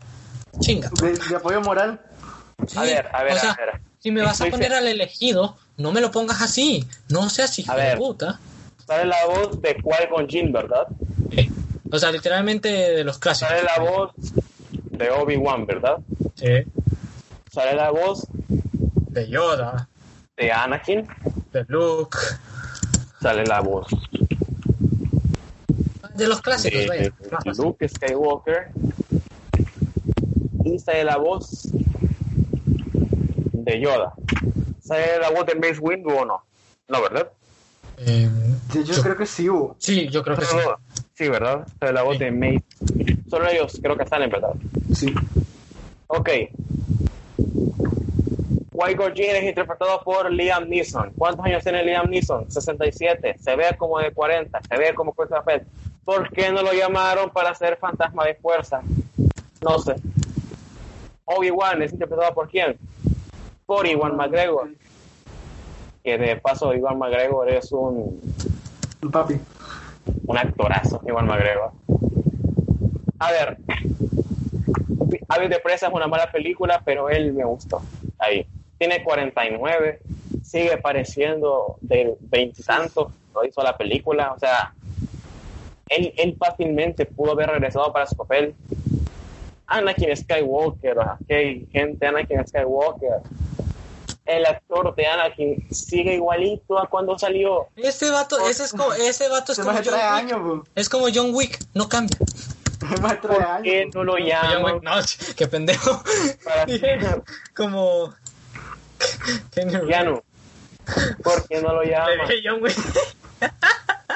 [0.60, 0.90] Chinga.
[1.00, 2.00] De, de apoyo moral.
[2.66, 3.80] Sí, A ver, a ver, o sea, a ver.
[3.98, 6.86] Si me vas a poner fe- al elegido, no me lo pongas así.
[7.08, 7.98] No seas hijo A de ver.
[7.98, 8.38] puta.
[8.90, 10.88] Sale la voz de Qui-Gon Jinn, ¿verdad?
[11.30, 11.48] Sí.
[11.92, 13.48] O sea, literalmente de los clásicos.
[13.48, 14.10] Sale la voz
[14.72, 15.98] de Obi-Wan, ¿verdad?
[16.34, 16.64] Sí.
[17.52, 19.88] Sale la voz De Yoda,
[20.36, 21.06] de Anakin.
[21.52, 22.18] de Luke,
[23.22, 23.86] Sale la voz
[26.16, 27.12] de los clásicos, de, vaya.
[27.58, 28.72] Luke Skywalker.
[30.64, 31.68] Y sale la voz
[33.52, 34.14] de Yoda.
[34.82, 36.42] ¿Sale la voz de Mace Windu o no?
[36.88, 37.30] No, ¿verdad?
[38.06, 38.28] Eh,
[38.72, 39.76] yo yo- creo que sí hubo.
[39.78, 40.56] sí, yo creo que sí.
[41.14, 41.66] Sí, ¿verdad?
[41.78, 42.24] Sale la voz Sí.
[42.24, 42.64] de Mace.
[43.28, 44.52] Solo ellos creo que salen, ¿verdad?
[44.94, 45.14] Sí.
[46.06, 46.30] Ok.
[48.72, 51.12] Qui-Gon Jinn es interpretado por Liam Neeson.
[51.16, 52.50] ¿Cuántos años tiene Liam Neeson?
[52.50, 53.36] 67.
[53.38, 54.60] Se ve como de 40.
[54.66, 55.66] Se ve como Christopher Pell.
[56.04, 58.80] ¿Por qué no lo llamaron para ser fantasma de fuerza?
[59.60, 59.96] No sé.
[61.26, 62.76] Obi-Wan es interpretado por quién?
[63.66, 64.70] Por Iwan McGregor.
[66.02, 68.20] Que de paso, Iwan McGregor es un,
[69.12, 69.38] Papi.
[70.26, 71.72] un actorazo, Iwan McGregor.
[73.18, 73.58] A ver,
[75.28, 77.82] Aves de Presa es una mala película, pero él me gustó.
[78.18, 78.46] Ahí.
[78.78, 80.00] Tiene 49,
[80.42, 84.72] sigue pareciendo del veintitantos, lo hizo la película, o sea,
[85.88, 88.54] él, él fácilmente pudo haber regresado para su papel.
[89.66, 93.20] Anakin Skywalker, ok, gente, Anakin Skywalker.
[94.30, 97.66] El actor de Anakin sigue igualito a cuando salió.
[97.74, 100.32] Ese vato, ese, es como, ese vato es como más de tres John Wick.
[100.32, 100.68] años.
[100.76, 102.16] Es como John Wick, no cambia.
[103.02, 103.94] Más de tres ¿Por qué años.
[103.94, 104.18] no lo
[104.64, 104.92] Wick, no,
[105.36, 106.02] qué pendejo.
[107.56, 108.14] como...
[109.54, 109.88] Reeves.
[109.88, 110.22] Keanu?
[111.22, 112.28] ¿Por qué no lo Le llaman?
[112.28, 112.76] dije John Wick.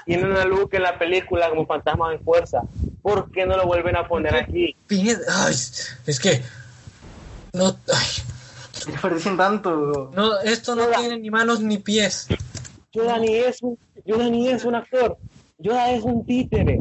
[0.07, 2.61] Tienen a Luke en la película como fantasma de fuerza.
[3.03, 4.77] ¿Por qué no lo vuelven a poner aquí?
[4.91, 5.55] Ay,
[6.07, 6.43] es que...
[7.53, 8.07] No, ay,
[8.93, 12.27] Desperdician tanto, no, esto no tiene ni manos ni pies.
[12.93, 15.17] Yoda ni es un, Yoda ni es un actor.
[15.59, 16.81] Yoda es un títere.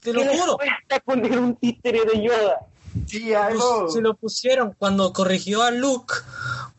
[0.00, 0.56] Te lo ¿Qué les juro.
[0.56, 2.60] cuesta poner un títere de Yoda?
[3.06, 3.82] Sí, algo.
[3.82, 6.14] Pues, se lo pusieron cuando corrigió a Luke.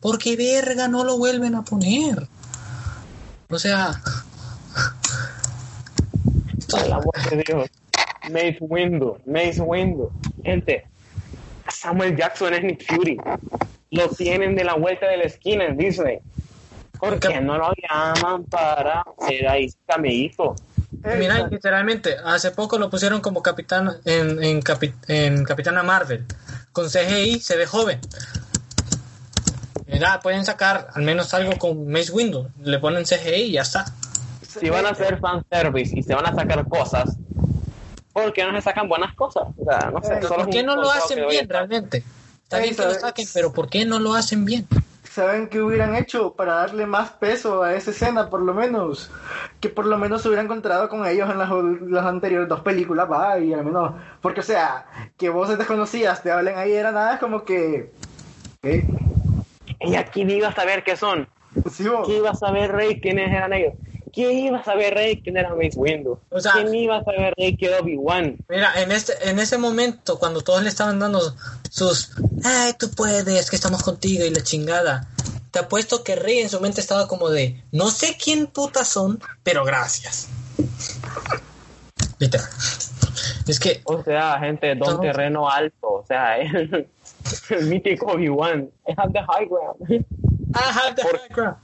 [0.00, 2.26] Porque verga no lo vuelven a poner.
[3.48, 4.00] O sea,
[6.70, 7.70] Por el amor de Dios.
[8.30, 10.10] Mace Windu, Mace Windu.
[10.44, 10.86] Gente,
[11.68, 13.18] Samuel Jackson es Nick Fury.
[13.92, 16.18] Lo tienen de la vuelta de la esquina en Disney.
[16.98, 17.40] ¿Por ¿Qué?
[17.40, 20.56] no lo llaman para ser ahí camellito?
[21.04, 26.24] Eh, mira, literalmente, hace poco lo pusieron como capitán en, en, capi- en Capitana Marvel.
[26.72, 28.00] Con CGI se ve joven.
[29.86, 32.48] Mira, pueden sacar al menos algo con Mace Windu.
[32.62, 33.84] Le ponen CGI y ya está.
[34.40, 37.14] Si van a hacer fanservice y se van a sacar cosas,
[38.14, 39.44] ¿por qué no se sacan buenas cosas?
[39.58, 40.14] O sea, no sé.
[40.14, 42.02] Eh, ¿Por qué no lo hacen bien realmente?
[42.52, 44.66] Está Ey, bien que lo saquen, pero ¿por qué no lo hacen bien?
[45.10, 49.10] ¿Saben qué hubieran hecho para darle más peso a esa escena, por lo menos?
[49.58, 51.50] Que por lo menos se hubieran encontrado con ellos en las,
[51.80, 53.94] las anteriores dos películas, va, y al menos.
[54.20, 54.84] Porque, o sea,
[55.16, 57.90] que voces desconocidas te hablen ahí era nada, es como que.
[58.60, 58.86] ¿Qué?
[59.80, 61.26] Y aquí iba a saber qué son.
[61.70, 61.88] Sí.
[62.04, 63.72] ¿Qué iba a saber Rey quiénes eran ellos?
[64.12, 66.18] ¿Quién iba a saber Rey quién era Mace Windu?
[66.30, 68.36] O sea- ¿Quién iba a saber Rey que era Obi-Wan?
[68.48, 71.20] Mira, en este, en ese momento, cuando todos le estaban dando
[71.70, 72.10] sus,
[72.44, 75.08] ay, tú puedes, que estamos contigo y la chingada,
[75.50, 79.18] te apuesto que Rey en su mente estaba como de, no sé quién putas son,
[79.42, 80.28] pero gracias.
[82.18, 82.46] Literal.
[83.46, 85.00] Es que, O sea, gente, don No.
[85.00, 85.88] terreno alto.
[85.88, 86.36] O sea,
[87.50, 88.70] el mítico Obi-Wan.
[88.86, 90.04] I have the high ground.
[90.54, 91.56] I have the Por- high ground.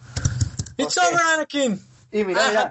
[0.77, 1.81] It's over, Anakin.
[2.11, 2.71] Y mira,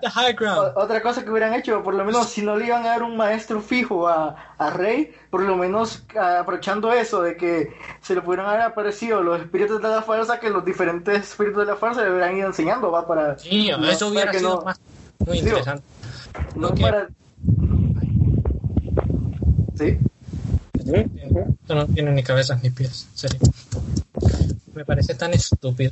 [0.58, 3.04] o- otra cosa que hubieran hecho, por lo menos si no le iban a dar
[3.04, 7.72] un maestro fijo a, a Rey, por lo menos ah, aprovechando eso de que
[8.02, 11.66] se le pudieran haber aparecido los espíritus de la fuerza, que los diferentes espíritus de
[11.72, 13.38] la fuerza le hubieran ido enseñando, va para...
[13.38, 14.80] Sí, no, eso hubiera sido no- más
[15.26, 15.84] muy Digo, interesante.
[16.56, 16.80] no Ok.
[16.82, 17.08] para...
[19.78, 20.00] ¿Sí?
[20.74, 23.40] Esto no tiene ni cabezas ni pies, en serio.
[24.74, 25.92] Me parece tan estúpido.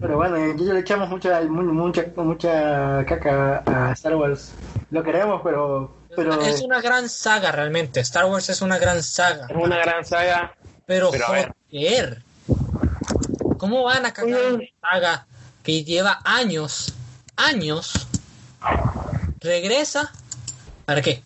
[0.00, 4.52] Pero bueno, yo le echamos mucha, mu- mucha, mucha caca a Star Wars.
[4.90, 5.94] Lo queremos, pero...
[6.16, 8.00] pero Es una gran saga realmente.
[8.00, 9.46] Star Wars es una gran saga.
[9.48, 10.54] Es una gran saga.
[10.86, 12.22] Pero, Pero, joder.
[13.58, 14.54] ¿Cómo van a cagar Mm.
[14.54, 15.26] una saga
[15.62, 16.92] que lleva años,
[17.36, 18.08] años?
[19.40, 20.10] Regresa.
[20.84, 21.22] ¿Para qué?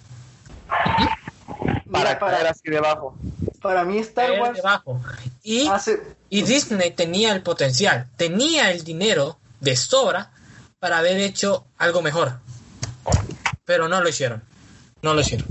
[0.68, 3.16] Para Mira, caer para, así debajo.
[3.62, 5.00] para mí Star Wars debajo.
[5.42, 6.15] Y, hace...
[6.28, 10.30] y Disney tenía el potencial, tenía el dinero de sobra
[10.78, 12.38] para haber hecho algo mejor.
[13.64, 14.42] Pero no lo hicieron.
[15.02, 15.46] No lo hicieron.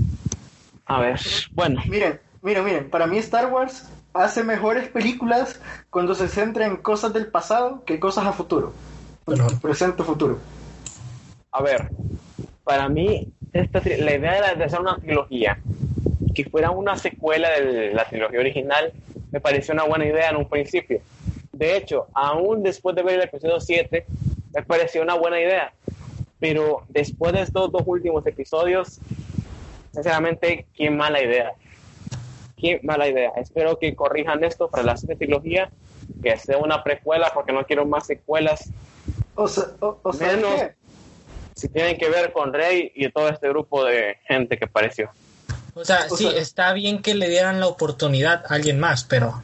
[0.86, 1.20] A ver,
[1.52, 1.82] bueno.
[1.86, 5.60] Miren, miren, miren, para mí Star Wars hace mejores películas
[5.90, 8.72] cuando se centra en cosas del pasado que cosas a futuro.
[9.26, 9.46] Bueno.
[9.60, 10.38] Presente futuro.
[11.52, 11.90] A ver,
[12.64, 15.58] para mí, esta, la idea era de hacer una trilogía,
[16.36, 18.92] que fuera una secuela de la trilogía original,
[19.32, 21.00] me pareció una buena idea en un principio.
[21.52, 24.04] De hecho, aún después de ver el episodio 7,
[24.54, 25.72] me pareció una buena idea.
[26.38, 29.00] Pero después de estos dos últimos episodios,
[29.94, 31.54] sinceramente, qué mala idea.
[32.58, 33.32] Qué mala idea.
[33.36, 35.70] Espero que corrijan esto para la siguiente trilogía,
[36.22, 38.70] que sea una precuela, porque no quiero más secuelas
[39.34, 40.74] O sea, o, o ¿sabes Menos- qué?
[41.54, 45.08] si tienen que ver con Rey y todo este grupo de gente que apareció.
[45.76, 49.04] O sea, O sí, sea- está bien que le dieran la oportunidad a alguien más,
[49.04, 49.42] pero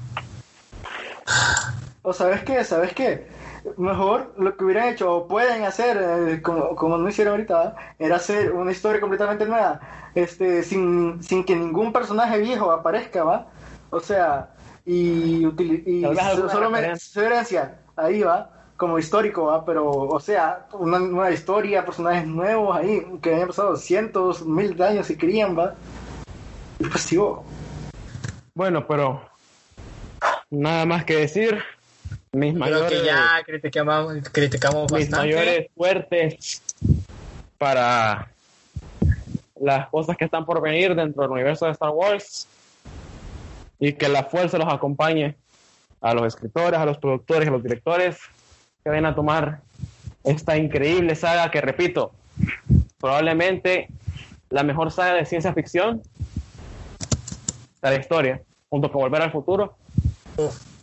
[2.03, 3.29] O sabes qué, sabes qué,
[3.77, 8.17] mejor lo que hubieran hecho o pueden hacer, eh, como, como no hicieron ahorita, era
[8.17, 9.81] hacer una historia completamente nueva,
[10.15, 13.47] este, sin, sin que ningún personaje viejo aparezca, ¿va?
[13.91, 14.51] O sea,
[14.85, 16.03] y, y
[16.51, 17.23] solo me- referencia.
[17.23, 19.65] referencia, ahí va, como histórico, ¿va?
[19.65, 24.85] Pero, o sea, una nueva historia, personajes nuevos ahí, que hayan pasado cientos, mil de
[24.85, 25.75] años si querían, ¿va?
[27.11, 27.45] Digo,
[28.55, 29.23] Bueno, pero
[30.51, 31.63] nada más que decir.
[32.33, 35.17] Mis creo mayores, que ya criticamos, criticamos mis bastante.
[35.17, 36.63] mayores fuertes
[37.59, 38.29] para
[39.61, 42.49] las cosas que están por venir dentro del universo de Star Wars
[43.79, 45.37] y que la fuerza los acompañe
[46.01, 48.17] a los escritores, a los productores, a los directores
[48.83, 49.61] que vayan a tomar
[50.25, 52.13] esta increíble saga que repito,
[52.99, 53.89] probablemente
[54.49, 56.03] la mejor saga de ciencia ficción
[57.83, 59.75] de la historia, junto con Volver al Futuro.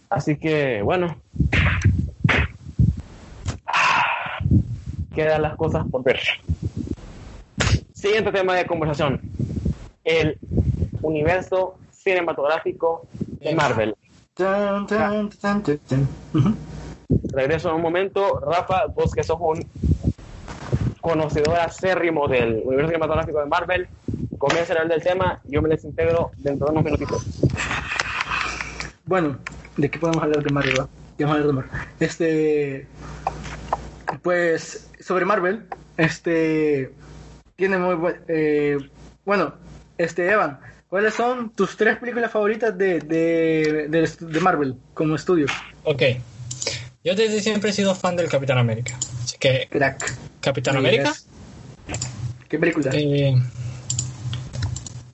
[0.09, 1.15] Así que, bueno,
[5.15, 6.19] quedan las cosas por ver.
[7.93, 9.21] Siguiente tema de conversación.
[10.03, 10.37] El
[11.01, 13.95] universo cinematográfico de Marvel.
[17.31, 18.39] Regreso en un momento.
[18.39, 19.65] Rafa, vos que sos un
[21.01, 23.87] conocedor acérrimo del universo cinematográfico de Marvel,
[24.37, 25.41] comienza a hablar del tema.
[25.45, 27.25] Yo me desintegro dentro de unos minutitos.
[29.05, 29.37] Bueno,
[29.77, 30.75] ¿de qué podemos hablar de Marvel?
[31.17, 31.71] ¿Qué vamos a hablar de Marvel?
[31.99, 32.87] Este,
[34.21, 35.65] pues sobre Marvel,
[35.97, 36.91] este,
[37.55, 38.77] tiene muy buen, eh,
[39.25, 39.53] bueno,
[39.97, 45.47] este Evan, ¿cuáles son tus tres películas favoritas de, de, de, de Marvel como estudio?
[45.83, 46.03] Ok.
[47.03, 48.97] Yo desde siempre he sido fan del Capitán América.
[49.23, 50.28] Así que, Crack.
[50.41, 51.13] Capitán América.
[52.47, 52.89] ¿Qué película?
[52.93, 53.35] eh,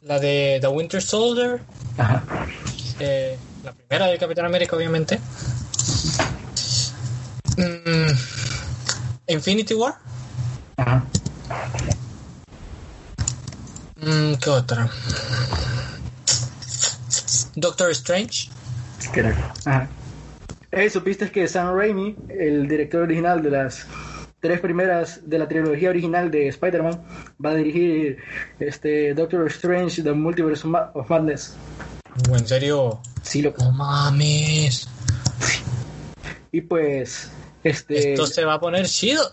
[0.02, 1.62] la de The Winter Soldier,
[1.98, 2.24] Ajá.
[3.00, 5.20] eh, la primera del Capitán América, obviamente.
[7.58, 8.12] Mm,
[9.28, 9.96] Infinity War.
[10.78, 11.04] Ajá.
[13.96, 14.90] Mm, ¿Qué otra?
[17.56, 18.50] Doctor Strange.
[19.66, 19.88] Ajá.
[20.72, 23.86] Eh, ¿Supiste que Sam Raimi, el director original de las
[24.48, 27.02] tres primeras de la trilogía original de Spider-Man,
[27.44, 28.18] va a dirigir
[28.60, 31.56] este Doctor Strange The Multiverse of Ma- of Madness?
[32.32, 33.00] En serio.
[33.24, 33.64] Sí, loco.
[33.64, 34.88] No mames.
[36.52, 37.32] Y pues,
[37.64, 39.24] este, Esto se va a poner chido.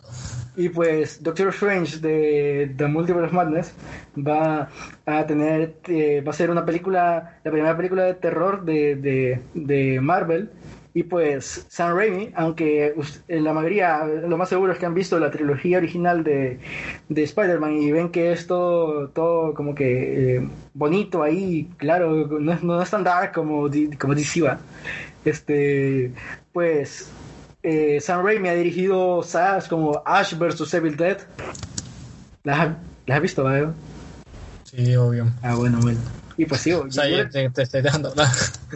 [0.57, 3.73] y pues Doctor Strange de The Multiverse of Madness
[4.19, 4.69] va
[5.07, 9.41] a tener, eh, va a ser una película, la primera película de terror de, de,
[9.55, 10.51] de Marvel
[10.95, 12.95] Y pues Sam Raimi, aunque
[13.29, 16.59] en la mayoría, lo más seguro es que han visto la trilogía original de,
[17.09, 22.53] de Spider-Man y ven que es todo, todo como que eh, bonito ahí, claro, no
[22.53, 24.59] es, no es tan dark como, como DC va.
[25.25, 26.13] Este,
[26.53, 27.09] pues
[27.63, 30.75] eh, Sam Raimi ha dirigido sagas como Ash vs.
[30.75, 31.19] Evil Dead.
[32.45, 32.77] ¿Las, has-
[33.07, 33.73] las has visto, Bayo?
[34.65, 35.27] Sí, obvio.
[35.43, 36.01] Ah, bueno, bueno.
[36.37, 38.29] Y pues sí, O sea, yo- yo te, te estoy dejando hablar.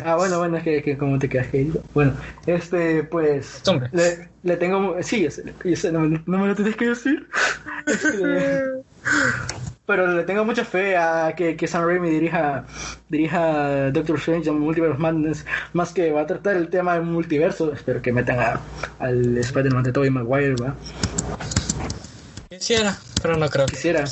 [0.05, 1.83] Ah, bueno, bueno, es que, que como te quedas querido.
[1.95, 2.13] Bueno,
[2.47, 3.63] este, pues.
[3.93, 4.97] Le, le tengo.
[5.03, 7.27] Sí, yo sé, yo sé, no, me, no me lo tienes que decir.
[7.87, 8.63] Este,
[9.87, 12.65] pero le tengo mucha fe a que, que Sam Raimi dirija,
[13.09, 15.47] dirija Doctor Strange en Multiverse Madness.
[15.73, 17.73] Más que va a tratar el tema del multiverso.
[17.73, 18.61] Espero que metan a,
[18.99, 20.75] al Spider-Man de Tobey Maguire, ¿va?
[22.51, 23.75] Quisiera, pero no creo que.
[23.77, 24.05] Quisiera.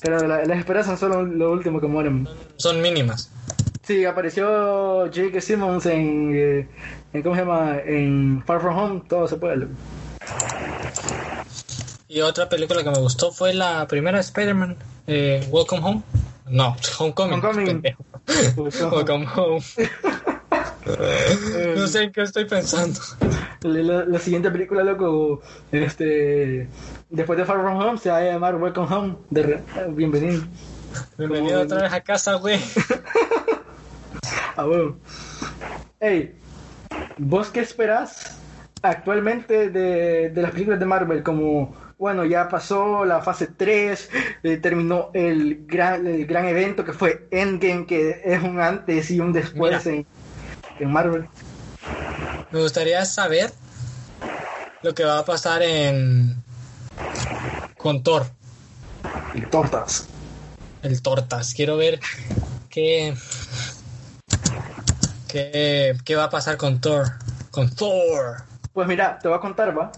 [0.00, 2.28] Pero la- las esperanzas son lo, lo último que mueren.
[2.56, 3.30] Son mínimas.
[3.82, 5.40] Sí, apareció J.K.
[5.40, 6.68] Simmons en, eh,
[7.12, 7.22] en.
[7.22, 7.78] ¿Cómo se llama?
[7.84, 9.02] En Far From Home.
[9.08, 9.66] Todo se puede.
[12.08, 14.76] Y otra película que me gustó fue la primera de Spider-Man,
[15.06, 16.02] eh, Welcome Home.
[16.48, 17.44] No, Homecoming.
[17.44, 17.82] Homecoming.
[18.56, 19.62] Welcome Home.
[21.76, 22.98] no sé en qué estoy pensando.
[23.62, 25.40] La siguiente película, loco,
[25.70, 26.66] este,
[27.10, 29.16] después de Far From Home, se va a llamar Welcome Home.
[29.30, 30.42] De bienvenido.
[31.18, 32.60] Bienvenido Como- otra vez a casa, güey.
[34.56, 34.98] Ah, bueno.
[36.00, 36.34] Hey,
[37.16, 38.36] ¿vos qué esperás
[38.82, 41.22] actualmente de, de las películas de Marvel?
[41.22, 44.10] Como, bueno, ya pasó la fase 3,
[44.42, 49.20] eh, terminó el gran, el gran evento que fue Endgame, que es un antes y
[49.20, 50.04] un después en
[50.80, 51.26] Marvel.
[52.50, 53.50] Me gustaría saber
[54.82, 56.39] lo que va a pasar en
[57.76, 58.26] con Thor,
[59.34, 60.06] Y tortas.
[60.82, 61.54] el Tortas.
[61.54, 62.00] Quiero ver
[62.68, 63.14] qué
[65.28, 67.06] qué, qué va a pasar con Thor,
[67.50, 68.42] con Thor.
[68.72, 69.90] Pues mira, te voy a contar, va.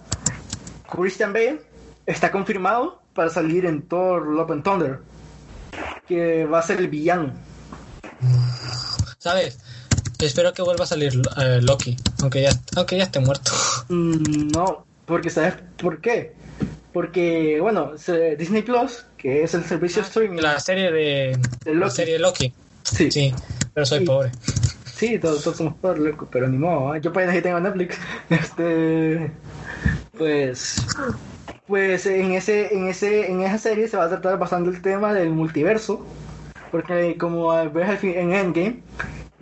[0.90, 1.60] Christian Bale
[2.06, 5.00] está confirmado para salir en Thor Love and Thunder.
[6.06, 7.32] Que va a ser el villano.
[9.18, 9.58] ¿Sabes?
[10.18, 13.50] Espero que vuelva a salir eh, Loki, aunque ya aunque ya esté muerto.
[13.88, 16.34] Mm, no, porque ¿sabes por qué?
[16.92, 17.92] Porque, bueno,
[18.38, 20.40] Disney Plus, que es el servicio streaming.
[20.42, 21.90] La serie de De la Loki.
[21.96, 22.52] serie de Loki.
[22.82, 23.34] Sí, sí, Sí,
[23.72, 24.04] pero soy Sí.
[24.04, 24.30] pobre.
[25.20, 26.94] todos, todos somos pobres, loco, pero ni modo.
[26.94, 27.00] ¿eh?
[27.00, 27.96] Yo apenas que tengo Netflix.
[28.30, 29.30] Este.
[30.18, 30.84] Pues.
[31.66, 35.14] Pues en ese, en ese, en esa serie se va a tratar bastante el tema
[35.14, 36.04] del multiverso.
[36.70, 38.82] Porque como ves en Endgame,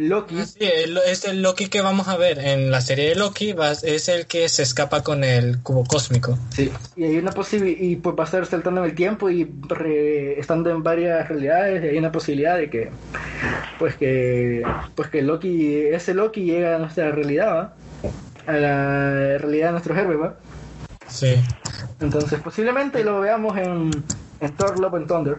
[0.08, 3.52] Loki Sí, el- es el Loki que vamos a ver en la serie de Loki,
[3.52, 6.38] va- es el que se escapa con el cubo cósmico.
[6.50, 9.50] Sí, y hay una posibilidad, y pues va a estar saltando en el tiempo y
[9.68, 12.90] re- estando en varias realidades, y hay una posibilidad de que,
[13.78, 14.62] pues que,
[14.94, 17.74] pues que Loki, ese Loki llega a nuestra realidad, ¿va?
[18.46, 20.34] A la realidad de nuestros héroes, ¿va?
[21.08, 21.36] Sí.
[22.00, 23.90] Entonces posiblemente lo veamos en,
[24.40, 25.38] en Thor Love and Thunder.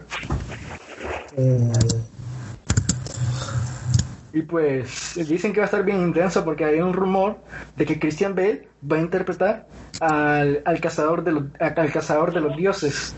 [4.34, 7.36] Y pues dicen que va a estar bien intenso porque hay un rumor
[7.76, 9.66] de que Christian Bale va a interpretar
[10.00, 13.14] al, al cazador de los, al cazador de los dioses.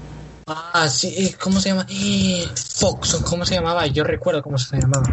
[0.47, 1.87] Ah, sí, ¿cómo se llama?
[1.89, 2.45] Eh,
[2.77, 3.87] Fox, ¿cómo se llamaba?
[3.87, 5.09] Yo recuerdo cómo se llamaba.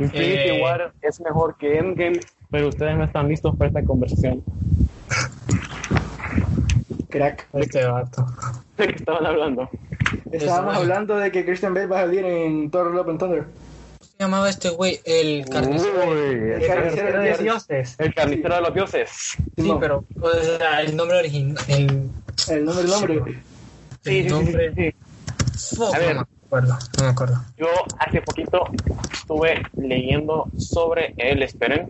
[0.00, 0.62] Infinity Eh.
[0.62, 2.20] War es mejor que Endgame,
[2.50, 4.42] pero ustedes no están listos para esta conversación.
[7.10, 7.46] Crack.
[7.52, 8.26] Este vato.
[8.76, 9.68] ¿De qué estaban hablando?
[10.32, 13.44] Estábamos hablando de que Christian Bale va a salir en Thor Love and Thunder.
[14.16, 15.00] ¿Cómo se llamaba este güey?
[15.04, 16.08] El carnicero.
[16.08, 17.94] Uy, El el, carnicero de dioses.
[17.98, 19.10] el carnicero de los dioses.
[19.56, 21.64] Sí, pero o sea, el nombre original.
[21.68, 22.10] El,
[22.48, 23.42] El nombre del nombre.
[24.04, 24.72] el nombre.
[24.76, 25.76] sí.
[25.76, 26.14] Fuck, A ver.
[26.16, 26.78] No me acuerdo.
[26.98, 27.44] No me acuerdo.
[27.56, 27.66] Yo
[27.98, 28.64] hace poquito
[29.12, 31.88] estuve leyendo sobre él, esperen.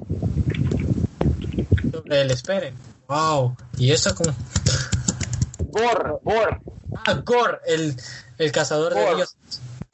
[2.06, 2.74] El esperen.
[3.08, 3.54] Wow.
[3.76, 4.32] Y eso como.
[5.58, 6.60] Gore, Gore,
[7.06, 7.96] Ah, Gore, el,
[8.38, 9.36] el cazador de dioses.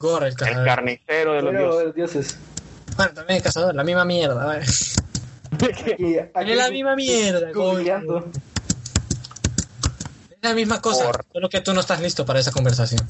[0.01, 1.85] Gore, el carnicero de los Pero dioses.
[1.85, 2.37] los dioses.
[2.97, 4.45] Bueno, también el cazador, la misma mierda.
[4.45, 4.61] ¿vale?
[4.63, 6.17] Aquí-
[6.51, 7.49] Es la misma mierda.
[10.29, 11.11] Es la misma cosa.
[11.31, 13.01] Solo que tú no estás listo para esa conversación.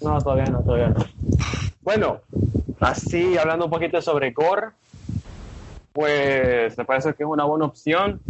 [0.00, 1.04] No, todavía no, todavía no.
[1.82, 2.20] Bueno,
[2.80, 4.68] así hablando un poquito sobre Gore,
[5.92, 8.20] pues me parece que es una buena opción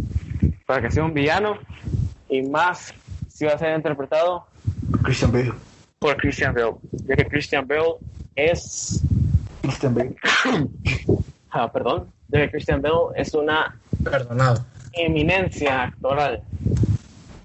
[0.65, 1.57] para que sea un villano
[2.29, 2.93] y más
[3.29, 4.45] si va a ser interpretado
[5.03, 5.53] Christian Bale.
[5.99, 6.75] Por Christian Bale,
[7.07, 7.95] ya que Christian Bale
[8.35, 9.01] es,
[9.61, 10.15] Christian Bale.
[11.51, 14.65] ah, perdón, ya que Christian Bale es una Perdonado.
[14.93, 16.41] eminencia actoral,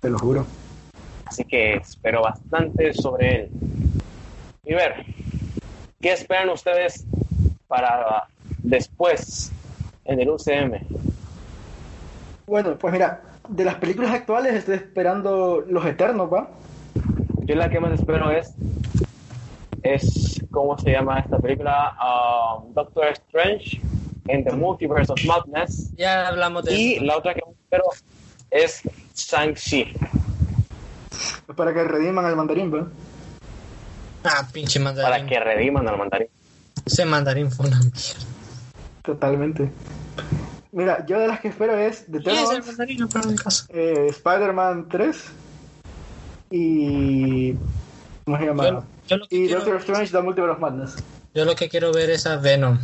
[0.01, 0.47] Te lo juro.
[1.27, 3.51] así que espero bastante sobre él.
[4.65, 5.05] Y ver,
[6.01, 7.05] ¿qué esperan ustedes
[7.67, 8.25] para
[8.63, 9.51] después
[10.05, 10.75] en el UCM?
[12.47, 16.51] Bueno, pues mira, de las películas actuales estoy esperando Los Eternos, ¿va?
[17.51, 18.53] Yo la que más espero es,
[19.83, 21.97] es ¿cómo se llama esta película?
[21.99, 23.81] Um, Doctor Strange
[24.29, 25.91] en The Multiverse of Madness.
[25.97, 27.05] Ya hablamos de Y eso.
[27.07, 27.85] la otra que más espero
[28.53, 28.83] es
[29.17, 29.95] Shang-Chi.
[31.57, 32.87] Para que rediman al mandarín, ¿va?
[34.23, 35.27] Ah, pinche Para mandarín.
[35.27, 36.29] que rediman al mandarín.
[36.87, 38.27] Ese mandarín fue una mierda.
[39.03, 39.73] Totalmente.
[40.71, 42.99] Mira, yo de las que espero es The ¿Quién es el mandarín?
[43.01, 43.65] No, el caso.
[43.71, 45.25] eh, Spider-Man 3
[46.51, 47.55] y...
[48.25, 48.65] ¿Cómo se llama?
[48.69, 50.97] Yo, yo lo que y quiero, Doctor Strange The Multiverse of Madness.
[51.35, 52.79] yo lo que quiero ver es a Venom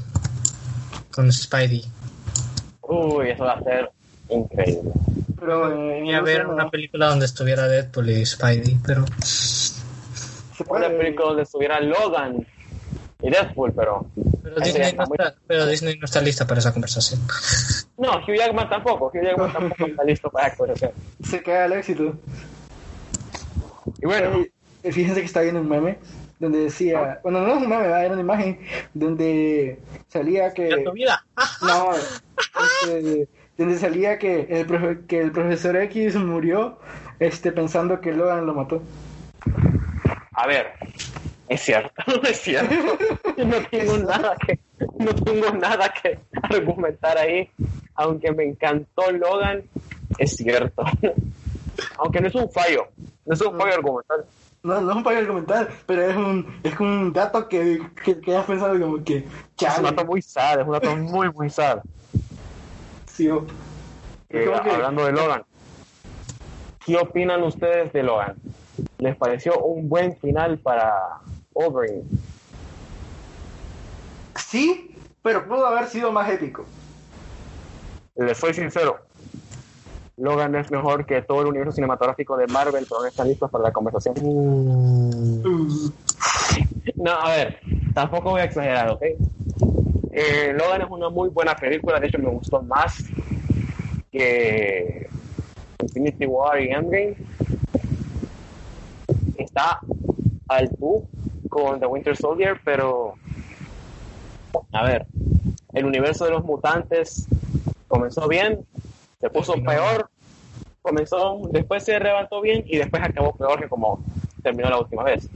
[1.12, 1.84] con Spidey.
[2.82, 3.90] Uy, eso va a ser
[4.28, 4.90] increíble.
[5.38, 9.82] Pero eh, Quería ver no, una película donde estuviera Deadpool y Spidey, pero se
[10.62, 10.90] Una puede.
[10.90, 12.46] película donde estuviera Logan
[13.22, 14.06] y Deadpool, pero...
[14.42, 17.20] pero Disney, está no muy- está, pero Disney no está lista para esa conversación.
[17.98, 19.06] No, Hugh Jackman tampoco.
[19.12, 20.90] Hugh Jackman tampoco está listo para actuación.
[21.24, 22.14] Se queda el éxito.
[24.02, 24.44] Y bueno,
[24.82, 25.98] Eh, Fíjense que está viendo un meme
[26.38, 28.60] donde decía, bueno, no es un meme, era una imagen
[28.94, 30.68] donde salía que...
[30.68, 31.24] ¿En tu vida?
[31.36, 36.78] Ah, No, este, donde salía que el, profe- que el profesor X murió
[37.18, 38.82] este, pensando que Logan lo mató.
[40.32, 40.72] a ver,
[41.48, 42.74] es cierto, es cierto.
[43.38, 44.58] No tengo nada que,
[44.98, 47.50] no tengo nada que argumentar ahí.
[47.94, 49.62] Aunque me encantó Logan,
[50.18, 50.84] es cierto.
[51.98, 52.86] Aunque no es un fallo,
[53.24, 54.26] no es un fallo argumental.
[54.62, 58.36] No, no es un fallo argumental, pero es un, es un dato que, que, que
[58.36, 59.18] has pensado como que,
[59.60, 61.78] Es un dato muy sad, es un dato muy, muy sad.
[63.06, 63.44] sí, Eh,
[64.28, 65.42] que- hablando de Logan,
[66.84, 68.36] ¿qué opinan ustedes de Logan?
[68.98, 70.92] ¿Les pareció un buen final para
[71.54, 72.02] Wolverine?
[74.36, 76.64] sí, pero pudo haber sido más épico.
[78.16, 78.98] Les soy sincero,
[80.18, 83.64] Logan es mejor que todo el universo cinematográfico de Marvel, pero no están listos para
[83.64, 84.14] la conversación.
[84.20, 85.42] Uh,
[86.94, 87.60] No, a ver,
[87.92, 89.02] tampoco voy a exagerar, ¿ok?
[90.12, 93.04] Eh, Logan es una muy buena película, de hecho me gustó más
[94.10, 95.10] que
[95.82, 97.16] Infinity War y Endgame.
[99.36, 99.80] Está
[100.48, 101.04] al tú
[101.50, 103.14] con The Winter Soldier, pero
[104.72, 105.06] a ver,
[105.74, 107.28] el universo de los mutantes
[107.88, 108.64] comenzó bien,
[109.26, 110.08] se puso peor,
[110.82, 113.98] comenzó, después se levantó bien y después acabó peor que como
[114.42, 115.28] terminó la última vez.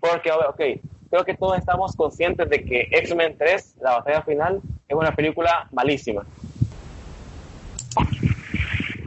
[0.00, 0.60] Porque, ok,
[1.08, 5.68] creo que todos estamos conscientes de que X-Men 3, la batalla final, es una película
[5.70, 6.26] malísima.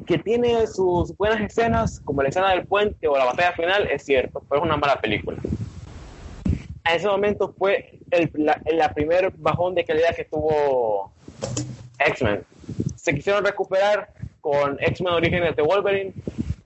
[0.07, 4.05] Que tiene sus buenas escenas, como la escena del puente o la batalla final, es
[4.05, 5.38] cierto, pero es una mala película.
[6.45, 11.11] En ese momento fue el, la, la primer bajón de calidad que tuvo
[11.99, 12.45] X-Men.
[13.06, 14.10] Se quisieron recuperar
[14.41, 16.12] con X-Men Orígenes de Wolverine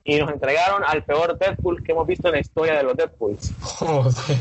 [0.06, 3.52] y nos entregaron al peor Deadpool que hemos visto en la historia de los Deadpools.
[3.60, 4.38] Joder.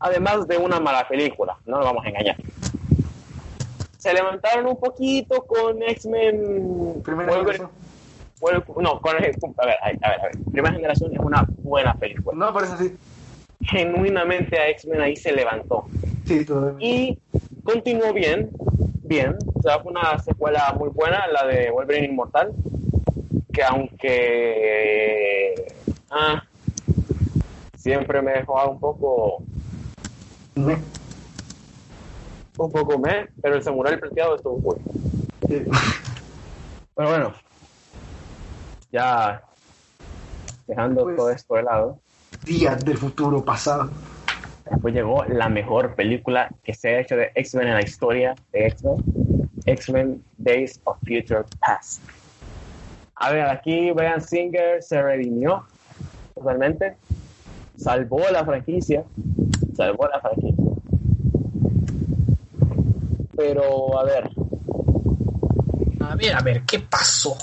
[0.00, 2.36] Además de una mala película, no nos vamos a engañar.
[3.96, 7.68] Se levantaron un poquito con X-Men primera Wolverine.
[8.76, 10.32] No, con, a ver, a ver, a ver, a ver.
[10.52, 12.36] Primera generación es una buena película.
[12.36, 12.94] No, por eso sí.
[13.62, 15.86] Genuinamente a X-Men ahí se levantó.
[16.26, 16.76] Sí, todo.
[16.78, 17.18] Y
[17.64, 18.50] continuó bien,
[19.08, 19.36] bien.
[19.54, 22.52] O sea, fue una secuela muy buena, la de Wolverine Inmortal.
[23.52, 25.72] Que aunque.
[26.10, 26.42] Ah,
[27.76, 29.42] siempre me dejó un poco.
[30.54, 30.78] Me-
[32.58, 34.78] Un poco me, pero el samurai plateado estuvo cool.
[35.48, 35.62] sí.
[36.96, 37.32] Pero bueno,
[38.90, 39.40] ya
[40.66, 41.98] dejando Pues- todo esto de lado,
[42.44, 43.90] Días del futuro pasado.
[44.70, 48.66] Después llegó la mejor película que se ha hecho de X-Men en la historia de
[48.66, 52.02] X-Men, X-Men Days of Future Past.
[53.16, 55.64] A ver, aquí Brian Singer se redimió
[56.34, 56.96] totalmente,
[57.76, 59.04] salvó la franquicia,
[59.76, 60.64] salvó la franquicia.
[63.36, 64.30] Pero, a ver,
[66.00, 67.36] A ver, a ver, ¿qué pasó?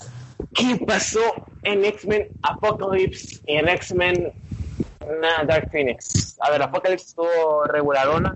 [0.53, 1.22] ¿Qué pasó
[1.64, 4.34] en X-Men Apocalypse y en X-Men
[5.45, 6.24] Dark Phoenix?
[6.41, 8.36] A ver, Apocalypse estuvo regularona.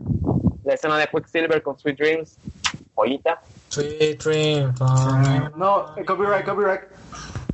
[0.64, 2.38] La escena de Quicksilver con Sweet Dreams,
[2.96, 4.74] joyita, Sweet Dream.
[5.56, 6.82] No, eh, copyright, copyright.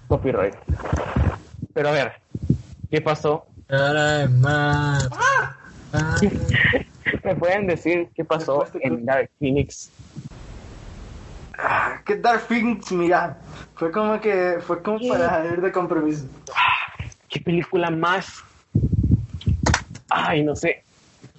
[0.07, 0.55] copyright.
[1.73, 2.13] Pero a ver,
[2.89, 3.45] ¿qué pasó?
[7.23, 9.91] ¿Me pueden decir qué pasó de- en Dark Phoenix?
[11.57, 13.37] Ah, que Dark Phoenix, mira,
[13.75, 16.27] fue como que, fue como para salir de compromiso.
[17.29, 18.43] ¿Qué película más?
[20.17, 20.81] Ay, no sé.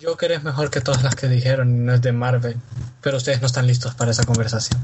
[0.03, 2.57] Joker es mejor que todas las que dijeron y no es de Marvel.
[3.01, 4.79] Pero ustedes no están listos para esa conversación.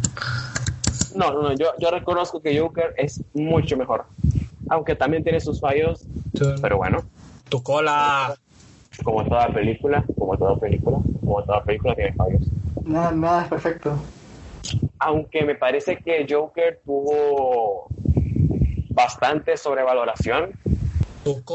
[1.14, 4.06] No, no, no, yo, yo reconozco que Joker es mucho mejor.
[4.70, 7.04] Aunque también tiene sus fallos, Tu, pero bueno,
[7.50, 8.34] tu cola.
[9.04, 12.42] como toda película, como toda película, como toda película tiene fallos.
[12.84, 13.98] Nada, nada es perfecto.
[15.00, 17.88] Aunque me parece que Joker tuvo
[18.94, 20.52] bastante sobrevaloración.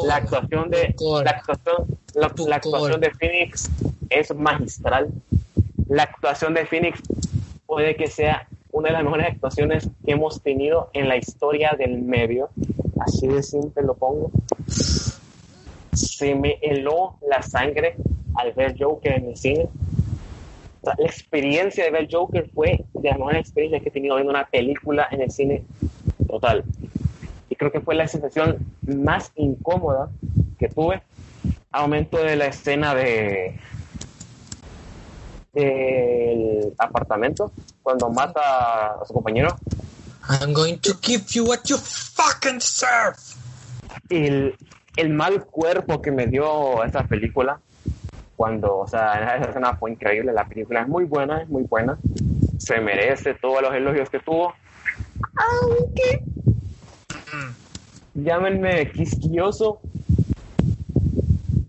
[0.05, 3.69] La actuación de la actuación, la, la actuación de Phoenix
[4.09, 5.09] es magistral.
[5.89, 7.01] La actuación de Phoenix
[7.65, 12.01] puede que sea una de las mejores actuaciones que hemos tenido en la historia del
[12.01, 12.49] medio.
[12.99, 14.31] Así de simple lo pongo.
[15.93, 17.95] Se me heló la sangre
[18.35, 19.67] al ver Joker en el cine.
[20.81, 24.15] O sea, la experiencia de ver Joker fue de las mejores experiencias que he tenido
[24.15, 25.63] viendo una película en el cine
[26.27, 26.63] total.
[27.57, 30.09] Creo que fue la sensación más incómoda
[30.59, 31.01] que tuve
[31.71, 33.59] al momento de la escena de
[35.53, 37.51] del apartamento
[37.81, 39.57] cuando mata a su compañero
[40.29, 43.17] I'm going to give you what you fucking deserve.
[44.09, 44.55] el,
[44.95, 47.59] el mal cuerpo que me dio esa película
[48.35, 51.97] cuando, o sea, esa escena fue increíble, la película es muy buena, es muy buena,
[52.59, 54.53] se merece todos los elogios que tuvo,
[55.35, 56.21] aunque
[58.13, 59.79] llámenme quisquilloso,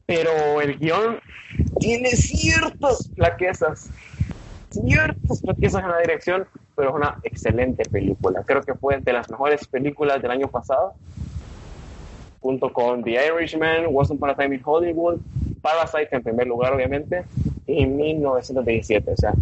[0.06, 1.18] pero el guion
[1.78, 3.90] tiene ciertas flaquezas,
[4.70, 8.42] ciertas flaquezas en la dirección, pero es una excelente película.
[8.44, 10.94] Creo que fue de las mejores películas del año pasado,
[12.40, 15.18] junto con The Irishman, Once Upon a Time in Hollywood,
[15.60, 17.24] Parasite en primer lugar, obviamente,
[17.66, 19.10] y 1917.
[19.10, 19.34] O sea,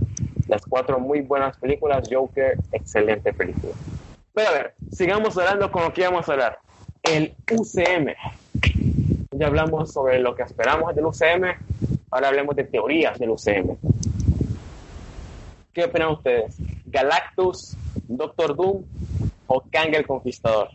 [0.48, 3.74] las cuatro muy buenas películas, Joker, excelente película.
[4.36, 6.58] Pero a ver, sigamos hablando con lo que íbamos a hablar.
[7.02, 8.14] El UCM.
[9.30, 11.56] Ya hablamos sobre lo que esperamos del UCM,
[12.10, 13.78] ahora hablemos de teorías del UCM.
[15.72, 16.54] ¿Qué opinan ustedes?
[16.84, 18.82] ¿Galactus, Doctor Doom
[19.46, 20.68] o Kang el Conquistador?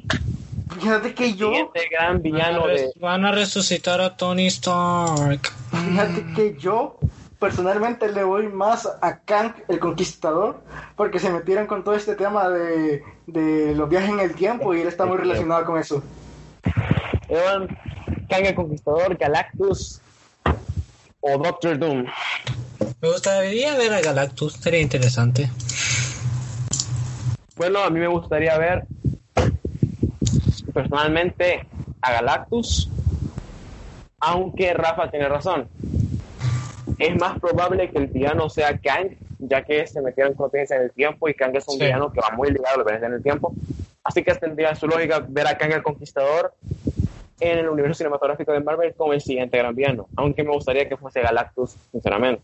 [0.79, 2.91] Fíjate que yo, Siguiente gran Van a, villano de...
[2.99, 5.51] van a resucitar a Tony Stark.
[5.69, 6.97] fíjate que yo
[7.41, 10.61] personalmente le voy más a Kang el Conquistador
[10.95, 14.81] porque se metieron con todo este tema de, de los viajes en el tiempo y
[14.81, 16.03] él está muy relacionado con eso.
[17.27, 17.68] Evan,
[18.30, 20.01] Kang el Conquistador, Galactus
[21.19, 22.05] o Doctor Doom.
[23.01, 25.49] Me gustaría ver a Galactus, sería interesante.
[27.55, 28.85] Bueno, a mí me gustaría ver
[30.72, 31.65] personalmente
[32.01, 32.88] a Galactus,
[34.19, 35.68] aunque Rafa tiene razón.
[37.02, 40.84] Es más probable que el villano sea Kang, ya que se metieron con potencia en
[40.84, 41.84] el tiempo y Kang es un Sí.
[41.86, 43.52] villano que va muy ligado a viajes en el tiempo.
[44.03, 46.53] Así que tendría su lógica ver a Kang el Conquistador
[47.40, 50.95] en el universo cinematográfico de Marvel como el siguiente gran villano, aunque me gustaría que
[50.95, 52.44] fuese Galactus, sinceramente.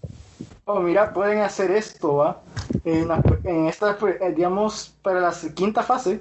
[0.65, 2.41] Oh, mira, pueden hacer esto, ¿va?
[2.83, 6.19] En, la- en esta, pues, eh, digamos, para la quinta fase,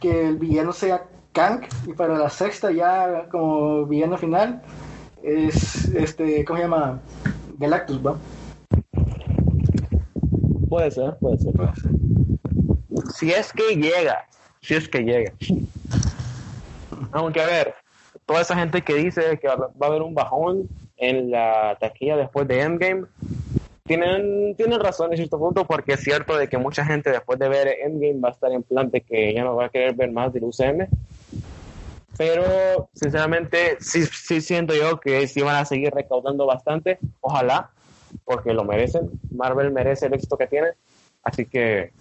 [0.00, 1.02] que el villano sea
[1.32, 4.62] Kang, y para la sexta ya como villano final,
[5.22, 7.00] es, este, ¿cómo se llama?
[7.58, 8.16] Galactus, ¿va?
[10.68, 11.52] Puede ser, puede ser.
[13.14, 14.26] Si es que llega,
[14.60, 15.32] si es que llega.
[17.12, 17.74] Aunque a ver,
[18.24, 22.16] toda esa gente que dice que va va a haber un bajón en la taquilla
[22.16, 23.06] después de Endgame,
[23.84, 27.48] tienen, tienen razón en cierto punto, porque es cierto de que mucha gente después de
[27.48, 30.12] ver Endgame va a estar en plan de que ya no va a querer ver
[30.12, 30.86] más del UCM.
[32.20, 37.70] Pero sinceramente sí, sí siento yo que sí van a seguir recaudando bastante, ojalá,
[38.26, 39.18] porque lo merecen.
[39.32, 40.68] Marvel merece el éxito que tiene,
[41.24, 41.94] así que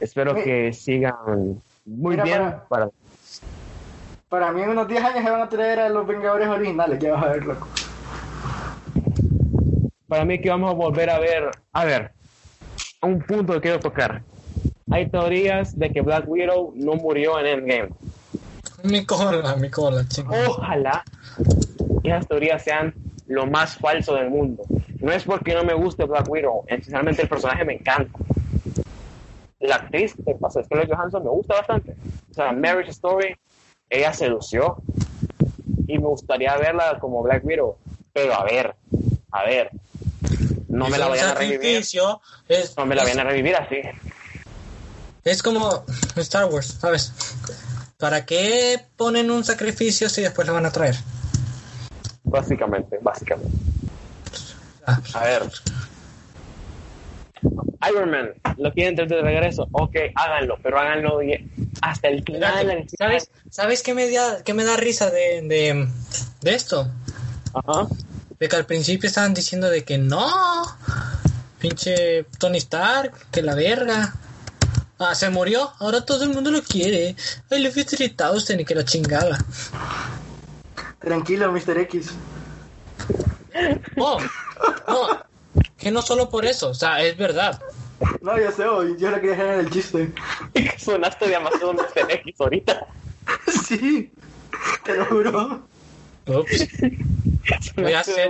[0.00, 1.14] espero que sigan
[1.84, 2.90] muy Mira, bien para- para
[4.28, 7.12] Para mí en unos 10 años se van a traer a los Vengadores originales, ya
[7.12, 7.68] vas a ver, loco.
[10.08, 12.10] para mí que vamos a volver a ver, a ver,
[13.02, 14.24] un punto que quiero tocar.
[14.90, 17.92] Hay teorías de que Black Widow no murió en Endgame.
[18.84, 20.34] Mi cola, mi cola, chico.
[20.48, 21.04] Ojalá
[22.02, 22.94] esas teorías sean
[23.26, 24.64] lo más falso del mundo.
[25.00, 28.18] No es porque no me guste Black Widow, esencialmente el personaje me encanta.
[29.60, 31.94] La actriz que pasa, Scarlett Johansson, me gusta bastante.
[32.30, 33.36] O sea, Marriage Story,
[33.88, 34.76] ella se lució
[35.86, 37.76] y me gustaría verla como Black Widow.
[38.12, 38.74] Pero a ver,
[39.30, 39.70] a ver,
[40.68, 41.76] no me Es la vayan a revivir.
[42.48, 43.76] Es, No me la vayan a revivir así.
[45.24, 45.84] es como
[46.16, 47.12] Star Wars, ¿sabes?
[48.00, 50.96] ¿Para qué ponen un sacrificio si después lo van a traer?
[52.24, 53.56] Básicamente, básicamente.
[54.86, 55.42] Ah, A ver.
[57.90, 59.68] Iron Man, ¿lo quieren traer de regreso?
[59.72, 61.50] Ok, háganlo, pero háganlo bien.
[61.82, 62.86] hasta el final.
[62.98, 65.88] ¿Sabes, ¿sabes qué, me da, qué me da risa de, de,
[66.40, 66.90] de esto?
[67.54, 67.86] Ajá.
[68.38, 70.26] De que al principio estaban diciendo de que no,
[71.58, 74.14] pinche Tony Stark, que la verga.
[75.02, 77.16] Ah, se murió, ahora todo el mundo lo quiere.
[77.50, 77.86] Ay, le fui
[78.34, 79.42] usted ni que la chingada.
[80.98, 81.78] Tranquilo, Mr.
[81.78, 82.10] X.
[83.96, 84.18] No,
[84.86, 85.24] no,
[85.78, 87.58] que no solo por eso, o sea, es verdad.
[88.20, 90.12] No, ya sé, hoy, yo le quería generar el chiste.
[90.78, 92.10] Sonaste demasiado Mr.
[92.10, 92.86] X ahorita.
[93.66, 94.12] Sí,
[94.84, 95.62] te lo juro.
[96.26, 96.66] Ups.
[97.76, 98.28] Voy a hacer,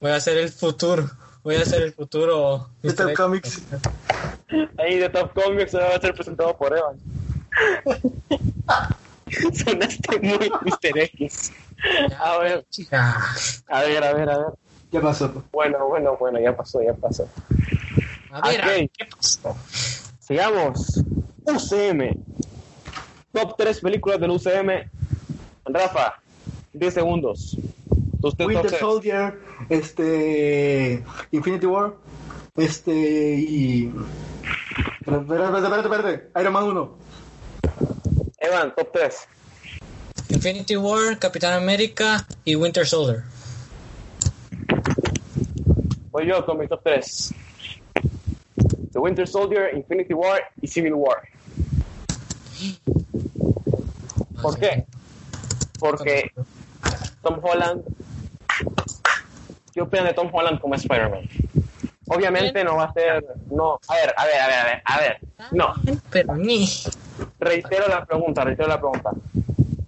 [0.00, 1.10] voy a hacer el futuro.
[1.42, 2.68] Voy a hacer el futuro.
[2.82, 3.62] De Top Comics.
[4.78, 6.96] Ahí de Top Comics va a ser presentado por Evan.
[9.54, 10.98] Sonaste muy Mr.
[10.98, 11.52] X.
[12.18, 12.66] A ver.
[13.68, 14.46] A ver, a ver, a ver.
[14.90, 15.44] ¿Qué pasó?
[15.52, 17.28] Bueno, bueno, bueno, ya pasó, ya pasó.
[18.32, 18.90] A ver, Ok.
[18.96, 19.56] ¿qué pasó?
[20.18, 21.02] Sigamos.
[21.44, 22.16] UCM.
[23.32, 24.90] Top 3 películas del UCM.
[25.64, 26.20] Rafa,
[26.72, 27.56] 10 segundos.
[28.22, 28.78] Winter.
[28.78, 29.38] Soldier,
[29.70, 31.02] este.
[31.30, 31.94] Infinity War,
[32.56, 32.92] este.
[32.92, 33.92] y.
[35.00, 36.40] Espérate, espérate, espérate.
[36.40, 36.98] Iron Man 1.
[38.38, 39.28] Evan, top 3.
[40.30, 43.24] Infinity War, Capitán América y Winter Soldier.
[46.10, 47.34] Voy yo con mi top 3.
[48.92, 51.22] The Winter Soldier, Infinity War y Civil War.
[54.42, 54.86] ¿Por qué?
[55.78, 56.30] Porque
[57.22, 57.84] Tom Holland.
[59.72, 61.22] ¿Qué opinan de Tom Holland como Spider-Man?
[62.08, 63.24] Obviamente no va a ser.
[63.50, 65.18] No, a ver, a ver, a ver, a ver, a ver.
[65.52, 65.72] No,
[66.10, 66.68] Pero ni.
[67.38, 69.10] reitero la pregunta, reitero la pregunta.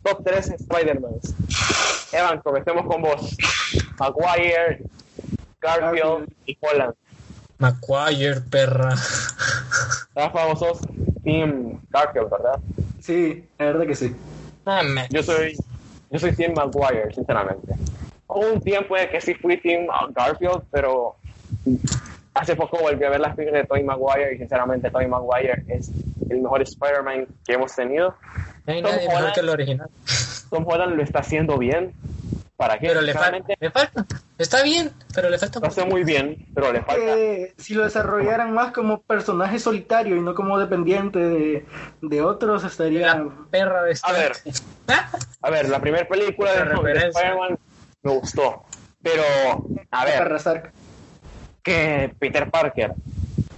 [0.05, 1.13] Top 3 Spider-Man.
[2.13, 3.37] Evan, comencemos con vos.
[3.99, 4.83] Maguire,
[5.61, 6.95] Garfield y Holland.
[7.59, 8.95] Maguire, perra.
[10.15, 10.79] Rafa, vos sos
[11.25, 12.61] Team Garfield, ¿verdad?
[13.01, 14.15] Sí, la verdad que sí.
[14.65, 15.07] Dame.
[15.11, 15.57] Yo soy,
[16.11, 17.75] yo soy Team Maguire, sinceramente.
[18.35, 21.17] Hubo un tiempo en el que sí fui Team Garfield, pero
[22.35, 25.91] hace poco volví a ver las películas de Tobey Maguire y sinceramente Tobey Maguire es
[26.31, 28.15] el mejor Spider-Man que hemos tenido.
[28.67, 29.91] No hay Tom nadie mejor Holland- que el original.
[30.51, 31.93] Tom Holland lo está haciendo bien.
[32.57, 32.87] ¿Para qué?
[32.89, 33.31] Pero le falta.
[33.39, 34.07] Sinceramente, Le falta.
[34.39, 35.59] Está bien, pero le falta.
[35.61, 37.03] lo hace muy bien, pero le falta.
[37.15, 41.67] Que si lo desarrollaran más como personaje solitario y no como dependiente de,
[42.03, 43.15] de otros, estaría.
[43.17, 44.33] La perra de A ver,
[45.43, 47.09] a ver, la primera película de, de referencia.
[47.21, 47.59] Spider-Man
[48.03, 48.63] me gustó,
[49.03, 49.23] pero
[49.91, 50.73] a ver,
[51.63, 52.95] que Peter Parker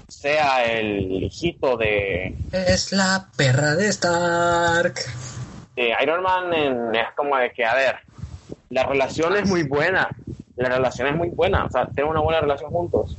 [0.08, 4.94] sea el hijito de, Es la perra de Stark.
[5.76, 7.96] de Iron Man en- es como de que, a ver,
[8.70, 10.10] la relación es muy buena,
[10.56, 13.16] la relación es muy buena, o sea, tienen una buena relación juntos,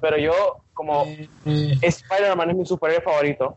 [0.00, 0.32] pero yo
[0.74, 3.56] como Eh, eh, Spider-Man es mi superhéroe favorito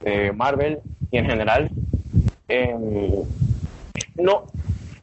[0.00, 0.80] de Marvel
[1.10, 1.70] y en general.
[2.50, 3.24] em,
[4.16, 4.46] no,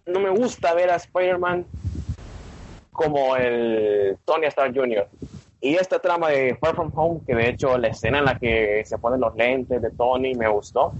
[0.05, 1.65] no me gusta ver a Spider-Man
[2.91, 5.07] como el Tony Stark Jr.
[5.61, 8.83] Y esta trama de Far From Home, que de hecho la escena en la que
[8.85, 10.93] se ponen los lentes de Tony me gustó.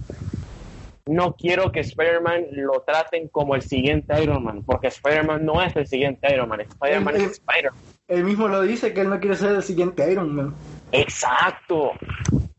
[1.06, 5.76] No quiero que Spider-Man lo traten como el siguiente Iron Man, porque Spider-Man no es
[5.76, 7.80] el siguiente Iron Man, Spider-Man es Spider-Man.
[8.08, 10.54] Él mismo lo dice que él no quiere ser el siguiente Iron Man.
[10.90, 11.92] Exacto.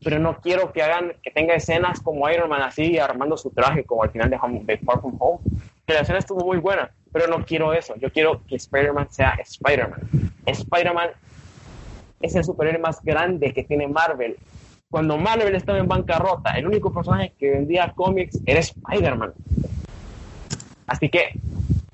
[0.02, 3.84] Pero no quiero que hagan, que tenga escenas como Iron Man así armando su traje
[3.84, 5.40] como al final de, Home- de Far From Home.
[5.88, 7.94] La escena estuvo muy buena, pero no quiero eso.
[7.96, 10.00] Yo quiero que Spider-Man sea Spider-Man.
[10.44, 11.10] Spider-Man
[12.20, 14.36] es el superhéroe más grande que tiene Marvel.
[14.90, 19.32] Cuando Marvel estaba en bancarrota, el único personaje que vendía cómics era Spider-Man.
[20.86, 21.40] Así que,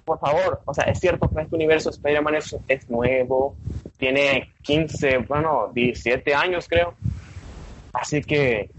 [0.05, 2.35] por favor, o sea, es cierto que en este universo Spider-Man
[2.67, 3.57] es nuevo,
[3.97, 6.95] tiene 15, bueno, 17 años creo.
[7.93, 8.71] Así que,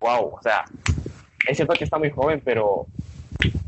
[0.00, 0.64] wow, o sea,
[1.46, 2.86] es cierto que está muy joven, pero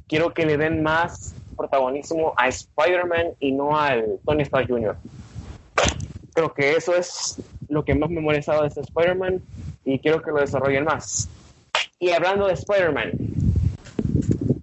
[0.08, 4.96] quiero que le den más protagonismo a Spider-Man y no al Tony Stark Jr.
[6.34, 9.40] Creo que eso es lo que más me ha molestado de este Spider-Man
[9.84, 11.28] y quiero que lo desarrollen más.
[11.98, 13.12] Y hablando de Spider-Man,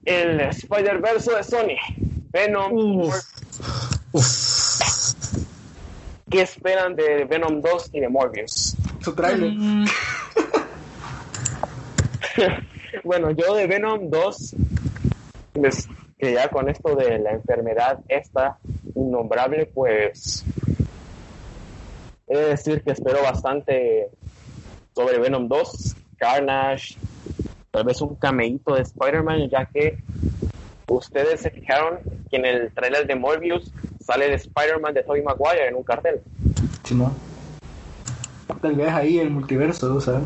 [0.05, 1.77] el Spider-Verse de Sony,
[2.31, 3.15] Venom, Uf.
[4.11, 4.51] Uf.
[6.31, 8.76] ¿qué esperan de Venom 2 y de Morbius?
[9.01, 9.51] Su trailer.
[9.51, 9.85] Mm,
[13.03, 14.55] bueno, yo de Venom 2,
[15.53, 15.88] pues,
[16.18, 18.57] que ya con esto de la enfermedad esta
[18.95, 20.45] innombrable, pues
[22.28, 24.10] he de decir que espero bastante
[24.94, 26.95] sobre Venom 2, Carnage,
[27.72, 29.98] tal vez un cameíto de Spider-Man, ya que
[30.88, 31.99] ustedes se fijaron
[32.30, 33.72] que en el trailer de Morbius
[34.06, 36.22] sale el Spider-Man de Tobey Maguire en un cartel.
[36.84, 37.14] Si no.
[38.61, 40.23] Tal vez ahí el multiverso, ¿sabes?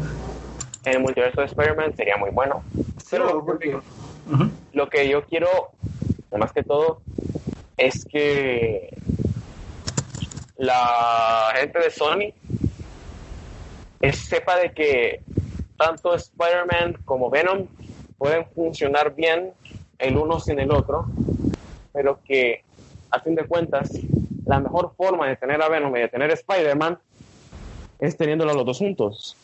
[0.84, 2.64] En el multiverso de Spider-Man sería muy bueno.
[3.10, 3.78] Pero porque.
[4.74, 5.48] Lo que yo quiero,
[6.38, 7.02] más que todo,
[7.78, 8.98] es que
[10.58, 12.34] la gente de Sony
[14.02, 15.22] es- sepa de que
[15.78, 17.68] tanto Spider-Man como Venom
[18.18, 19.54] pueden funcionar bien
[20.00, 21.06] el uno sin el otro,
[21.94, 22.64] pero que
[23.12, 23.92] a fin de cuentas
[24.46, 26.98] la mejor forma de tener a Venom y de tener a Spider-Man
[28.00, 29.36] es teniéndolo los dos juntos.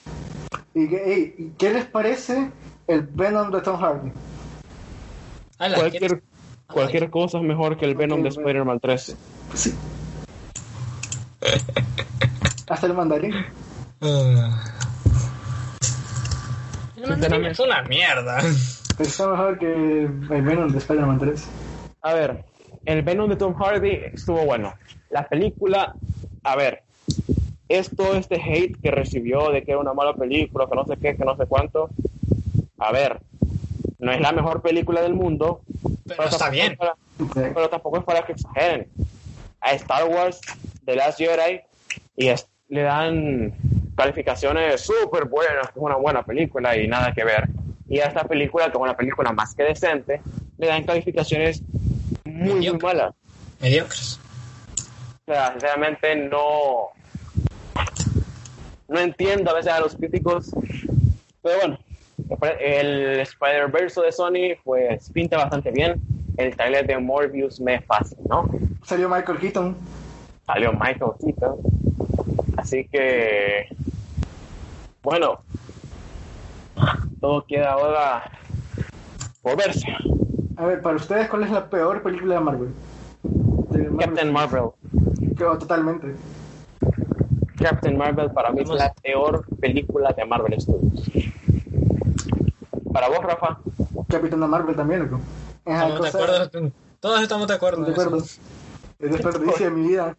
[0.73, 2.49] ¿Y qué, ey, ¿y qué les parece
[2.87, 4.11] el Venom de Tom Hardy?
[5.75, 6.23] Cualquier, ¿quieres-
[6.71, 9.15] cualquier cosa es mejor que el Venom de Spider-Man 3.
[9.53, 9.75] Sí.
[12.67, 13.33] Hasta el mandarín.
[14.01, 14.63] Ah.
[16.97, 18.39] El mandarín es una mierda.
[18.99, 21.47] Está mejor que el Venom de Spider-Man 3.
[22.03, 22.43] A ver,
[22.85, 24.73] el Venom de Tom Hardy estuvo bueno.
[25.09, 25.93] La película,
[26.43, 26.83] a ver,
[27.67, 30.97] es todo este hate que recibió de que era una mala película, que no sé
[30.97, 31.89] qué, que no sé cuánto.
[32.77, 33.19] A ver,
[34.01, 35.61] no es la mejor película del mundo,
[36.07, 36.71] Pero está tampoco bien.
[36.73, 36.95] es para-
[37.53, 38.87] pero tampoco es para que exageren.
[39.61, 40.41] A Star Wars,
[40.83, 41.61] The Last Jedi,
[42.17, 43.53] y es- le dan
[43.95, 47.47] calificaciones súper buenas, que es una buena película y nada que ver.
[47.87, 50.19] Y a esta película, que es una película más que decente,
[50.57, 51.61] le dan calificaciones
[52.25, 53.13] muy, malas.
[53.59, 54.19] Mediocres.
[55.27, 56.89] O sea, sinceramente no,
[58.87, 60.49] no entiendo a veces a los críticos,
[61.43, 61.79] pero bueno,
[62.59, 66.01] el Spider-Verse de Sony pues pinta bastante bien.
[66.37, 68.49] El trailer de Morbius me fascinó.
[68.83, 69.75] Salió Michael Keaton.
[70.45, 71.57] Salió Michael Keaton.
[72.57, 73.67] Así que,
[75.03, 75.39] bueno,
[77.19, 78.31] todo queda ahora
[79.41, 79.87] por verse.
[80.57, 82.69] A ver, para ustedes, ¿cuál es la peor película de Marvel?
[83.23, 83.97] De Marvel.
[83.97, 84.69] Captain Marvel.
[85.35, 86.15] Creo, totalmente.
[87.57, 91.11] Captain Marvel para mí es la peor película de Marvel Studios.
[93.01, 93.57] Para vos, Rafa,
[94.09, 95.19] Capitana Marvel también, loco.
[95.65, 96.71] Es de acuerdo.
[96.99, 97.83] Todos estamos de acuerdo.
[97.83, 98.23] De acuerdo.
[98.99, 100.15] El desperdicio de mi vida.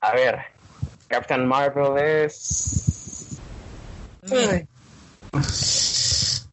[0.00, 0.38] a ver,
[1.08, 3.38] Captain Marvel es...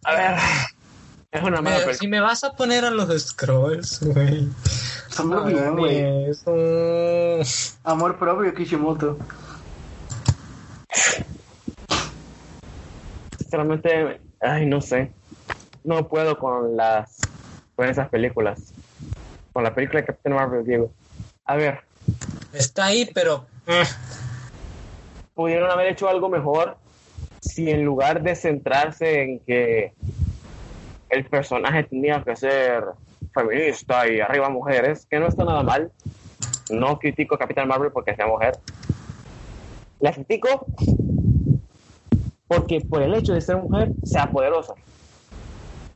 [0.04, 0.36] A ver,
[1.32, 1.94] es una mala película.
[1.94, 4.50] si me vas a poner a los scrolls, güey.
[5.10, 6.30] Está muy bien, güey.
[6.30, 7.42] Es un-
[7.86, 9.18] Amor propio, Kishimoto.
[13.38, 15.14] Sinceramente, ay, no sé.
[15.84, 17.20] No puedo con las
[17.76, 18.74] con esas películas.
[19.54, 20.92] Con la película de Captain Marvel, Diego.
[21.46, 21.82] A ver,
[22.54, 23.46] Está ahí, pero.
[23.68, 23.84] eh,
[25.34, 26.78] pudieron haber hecho algo mejor
[27.40, 29.94] si en lugar de centrarse en que
[31.10, 32.84] el personaje tenía que ser
[33.34, 35.92] feminista y arriba mujeres, que no está nada mal.
[36.70, 38.58] No critico a Capitán Marvel porque sea mujer.
[40.00, 40.66] La critico
[42.48, 44.74] porque por el hecho de ser mujer sea poderosa.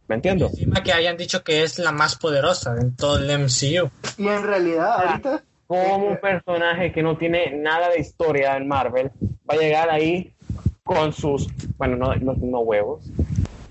[0.08, 0.48] ¿Me entiendo?
[0.48, 3.90] Encima que hayan dicho que es la más poderosa en todo el MCU.
[4.18, 5.10] Y en realidad, Ah.
[5.10, 5.44] ahorita.
[5.68, 9.10] Como un personaje que no tiene nada de historia en Marvel
[9.50, 10.32] va a llegar ahí
[10.84, 11.48] con sus,
[11.80, 13.04] bueno, no, no, no huevos,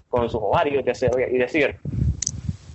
[0.08, 1.76] con sus ovarios de acero y decir,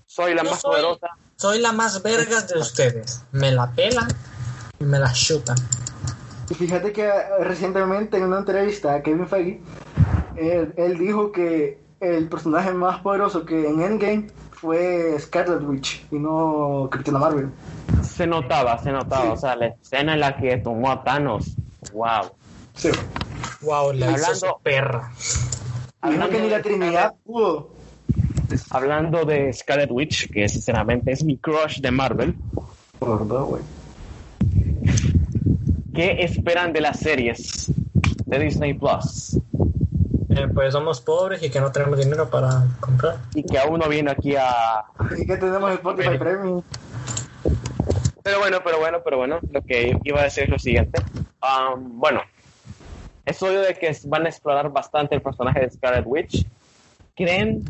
[0.07, 1.07] soy la Yo más soy- poderosa.
[1.35, 3.23] Soy la más vergas de ustedes.
[3.33, 4.07] Me la pelan
[4.79, 5.57] y me la chutan.
[6.49, 7.11] Y fíjate que eh,
[7.41, 9.59] recientemente en una entrevista a Kevin Feige,
[10.37, 16.15] él, él dijo que el personaje más poderoso que en Endgame fue Scarlet Witch y
[16.19, 17.49] no Capitana Marvel.
[18.03, 19.31] Se notaba, se notaba, Sí.
[19.33, 21.55] o sea, la escena en la que tomó a Thanos,
[21.93, 22.31] wow.
[22.75, 22.89] Sí.
[23.61, 25.11] Wow, la hizo Hablando- su perra.
[26.03, 27.71] Y no que ni la de Trinidad pudo.
[28.69, 32.35] Hablando de Scarlet Witch, que sinceramente es mi crush de Marvel,
[32.97, 33.61] Por güey.
[35.93, 37.71] ¿qué esperan de las series
[38.25, 39.37] de Disney Plus?
[40.47, 43.17] Pues somos pobres y que no tenemos dinero para comprar.
[43.33, 44.85] Y que aún no viene aquí a,
[45.17, 46.19] Y que tenemos Spotify Ok.
[46.19, 46.63] Premium.
[48.23, 51.01] Pero bueno, pero bueno, pero bueno, lo que iba a decir es lo siguiente.
[51.77, 52.21] Bueno,
[53.25, 56.45] es obvio de que van a explorar bastante el personaje de Scarlet Witch.
[57.15, 57.63] ¿Creen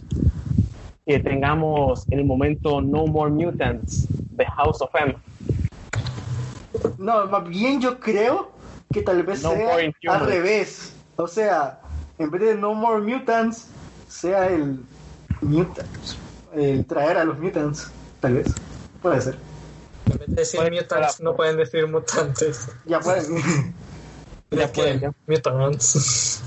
[1.05, 5.15] que tengamos el momento No More Mutants de House of M?
[6.97, 8.51] No, más bien yo creo
[8.91, 9.77] que tal vez No sea
[10.07, 10.95] al revés.
[11.15, 11.79] O sea,
[12.19, 13.67] en vez de No More Mutants,
[14.07, 14.79] sea el
[15.41, 16.17] Mutants.
[16.53, 18.53] El traer a los Mutants, tal vez.
[19.01, 19.37] Puede ser.
[20.05, 22.69] En vez de decir Puede- mutants, no pueden decir mutantes.
[22.85, 23.73] Ya pueden.
[24.51, 25.15] Ya pueden.
[25.27, 26.41] Mutants.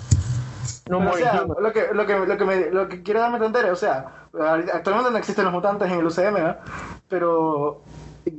[0.90, 1.61] No o More sea, Inhumans.
[1.62, 4.27] lo que, lo, que, lo, que me, lo que quiero darme a entender, o sea,
[4.74, 6.59] actualmente no existen los mutantes en el UCM, ¿verdad?
[7.09, 7.81] pero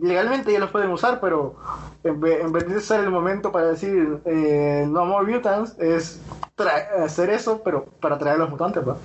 [0.01, 1.55] legalmente ya los pueden usar, pero
[2.03, 6.21] en vez, de ser el momento para decir eh, no more mutants, es
[7.03, 8.97] hacer eso, pero para traer a los mutantes, ¿va?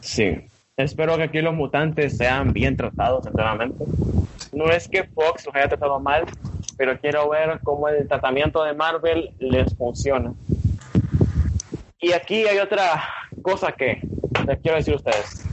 [0.00, 0.48] Sí.
[0.76, 3.84] Espero que aquí los mutantes sean bien tratados, sinceramente.
[4.52, 6.24] No es que Fox los haya tratado mal,
[6.76, 10.32] pero quiero ver cómo el tratamiento de Marvel les funciona.
[12.00, 13.00] Y aquí hay otra
[13.44, 14.00] Cosa que,
[14.46, 15.43] les quiero decir a ustedes,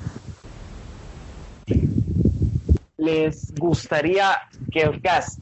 [3.02, 4.38] les gustaría
[4.72, 5.40] que el cast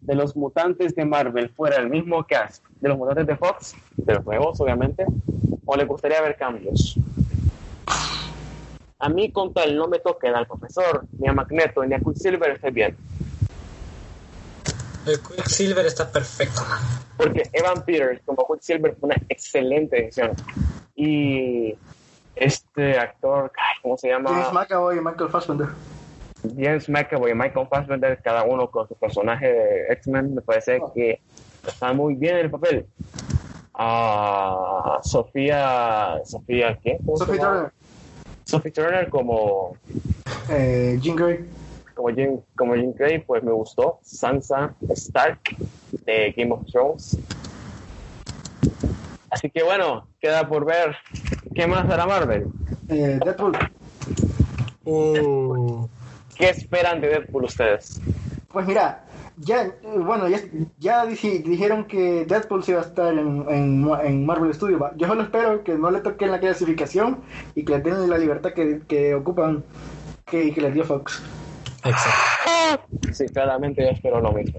[0.00, 4.14] de los mutantes de Marvel fuera el mismo cast de los mutantes de Fox, de
[4.14, 5.04] los nuevos obviamente,
[5.66, 6.96] o les gustaría ver cambios.
[9.00, 12.52] A mí con tal no me toquen al profesor, ni a Magneto, ni a Quicksilver,
[12.52, 12.96] estoy bien.
[15.04, 16.62] El Quicksilver está perfecto.
[17.16, 20.30] Porque Evan Peters como Quicksilver fue una excelente edición.
[20.94, 21.74] Y
[22.36, 23.50] este actor,
[23.82, 24.30] ¿cómo se llama?
[24.30, 25.68] James McAvoy y Michael Fassbender.
[26.42, 31.20] James McAvoy y Michael Fassbender, cada uno con su personaje de X-Men, me parece que
[31.66, 32.86] están muy bien en el papel.
[33.74, 36.98] Ah, Sofía, Sofía, ¿qué?
[37.04, 37.40] ¿Cómo se Sophie?
[37.40, 37.72] Turner,
[38.44, 39.76] Sophie Turner como,
[40.50, 41.44] eh, Jean Grey.
[41.94, 43.98] como, Jim, como Jean Grey, pues me gustó.
[44.02, 45.40] Sansa Stark
[46.04, 47.18] de Game of Thrones.
[49.30, 50.96] Así que bueno, queda por ver
[51.54, 52.46] qué más hará Marvel.
[52.88, 53.56] Eh, Deadpool.
[54.84, 55.86] Uh,
[56.40, 58.00] ¿Qué esperan de Deadpool ustedes?
[58.52, 59.04] Pues mira,
[59.36, 60.40] ya, bueno, ya,
[60.78, 64.80] ya dije- dijeron que Deadpool sí va a estar en, en, en Marvel Studios.
[64.96, 67.20] Yo solo espero que no le toquen la clasificación
[67.54, 69.62] y que le den la libertad que, que ocupan
[70.26, 71.22] que, que les dio Fox.
[71.84, 72.86] exacto.
[73.12, 74.58] Sí, claramente yo espero lo mismo.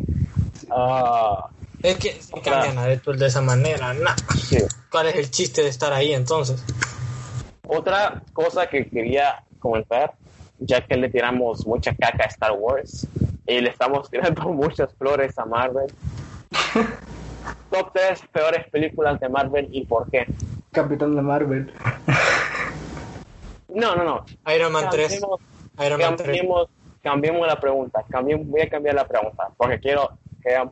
[0.69, 1.47] Ah,
[1.83, 4.15] Es que si cambian a Deadpool de esa manera, nah.
[4.37, 4.57] sí.
[4.91, 6.63] ¿Cuál es el chiste de estar ahí entonces?
[7.67, 10.13] Otra cosa que quería comentar,
[10.61, 13.07] ya que le tiramos mucha caca a Star Wars
[13.47, 15.91] y le estamos tirando muchas flores a Marvel.
[17.71, 20.25] Top 3 peores películas de Marvel y por qué.
[20.71, 21.73] Capitán de Marvel.
[23.69, 24.25] No, no, no.
[24.53, 25.11] Iron Man 3.
[25.11, 25.39] Cambiemos,
[25.85, 26.27] Iron Man 3.
[26.27, 26.69] cambiemos,
[27.01, 28.03] cambiemos la pregunta.
[28.09, 30.11] Cambiemos, voy a cambiar la pregunta porque quiero
[30.43, 30.69] que haya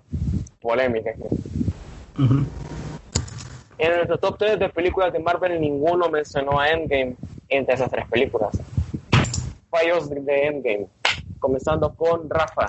[0.61, 1.11] polémica.
[1.11, 1.23] aquí.
[2.21, 2.45] Ujú.
[3.77, 7.15] En nuestro top 3 de películas de Marvel, ninguno mencionó a Endgame
[7.47, 8.59] entre esas tres películas.
[9.69, 10.87] Fallos de- Endgame.
[11.39, 12.67] Comenzando con Rafa.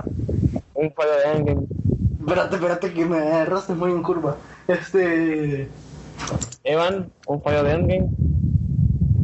[0.74, 1.66] Un fallo de Endgame.
[2.20, 4.36] Espérate, espérate que me agarraste muy en curva.
[4.68, 5.68] Este.
[6.64, 8.08] Evan, un fallo de Endgame.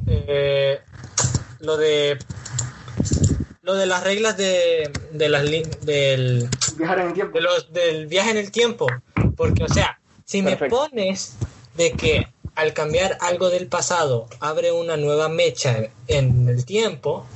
[0.07, 0.79] Eh,
[1.61, 2.19] lo de
[3.63, 5.43] lo de las reglas de, de las
[5.85, 7.35] del, Viajar en el tiempo.
[7.37, 8.87] de los del viaje en el tiempo
[9.37, 11.35] porque o sea si me pones
[11.77, 17.27] de que al cambiar algo del pasado abre una nueva mecha en el tiempo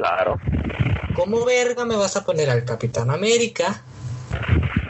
[0.00, 0.38] Claro.
[1.14, 3.82] ¿cómo verga me vas a poner al Capitán América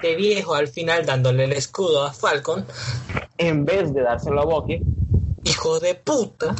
[0.02, 2.64] de viejo al final dándole el escudo a Falcon
[3.36, 4.80] En vez de dárselo a Bucky.
[5.44, 6.54] hijo de puta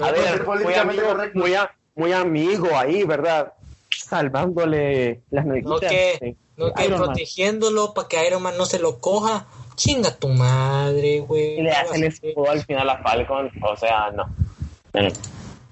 [0.00, 1.02] A ver, muy amigo,
[1.34, 3.52] muy, a- muy amigo ahí, ¿verdad?
[3.90, 6.36] Salvándole las no que, Sí.
[6.58, 7.08] no que Iron Man.
[7.08, 9.46] protegiéndolo para que Iron Man no se lo coja.
[9.74, 11.60] Chinga tu madre, güey.
[11.60, 13.50] Y le hace el escudo al final a Falcon.
[13.62, 14.24] O sea, no.
[14.92, 15.08] No, no.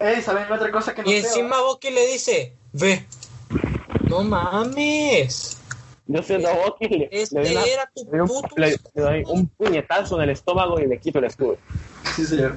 [0.00, 1.60] Ey, ¿saben otra cosa que no Y encima?
[1.60, 3.04] Bucky le dice, ve,
[4.08, 5.56] no mames.
[6.06, 9.02] Yo siendo Bucky le, Este le doy, una- era tu le un, puto le- le
[9.02, 11.58] doy un puñetazo en el estómago y le quito el escudo.
[12.14, 12.56] Sí, señor.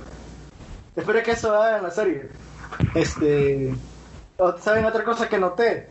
[0.95, 2.29] Espero que eso haga en la serie.
[2.95, 3.73] Este.
[4.61, 5.87] ¿Saben otra cosa que noté?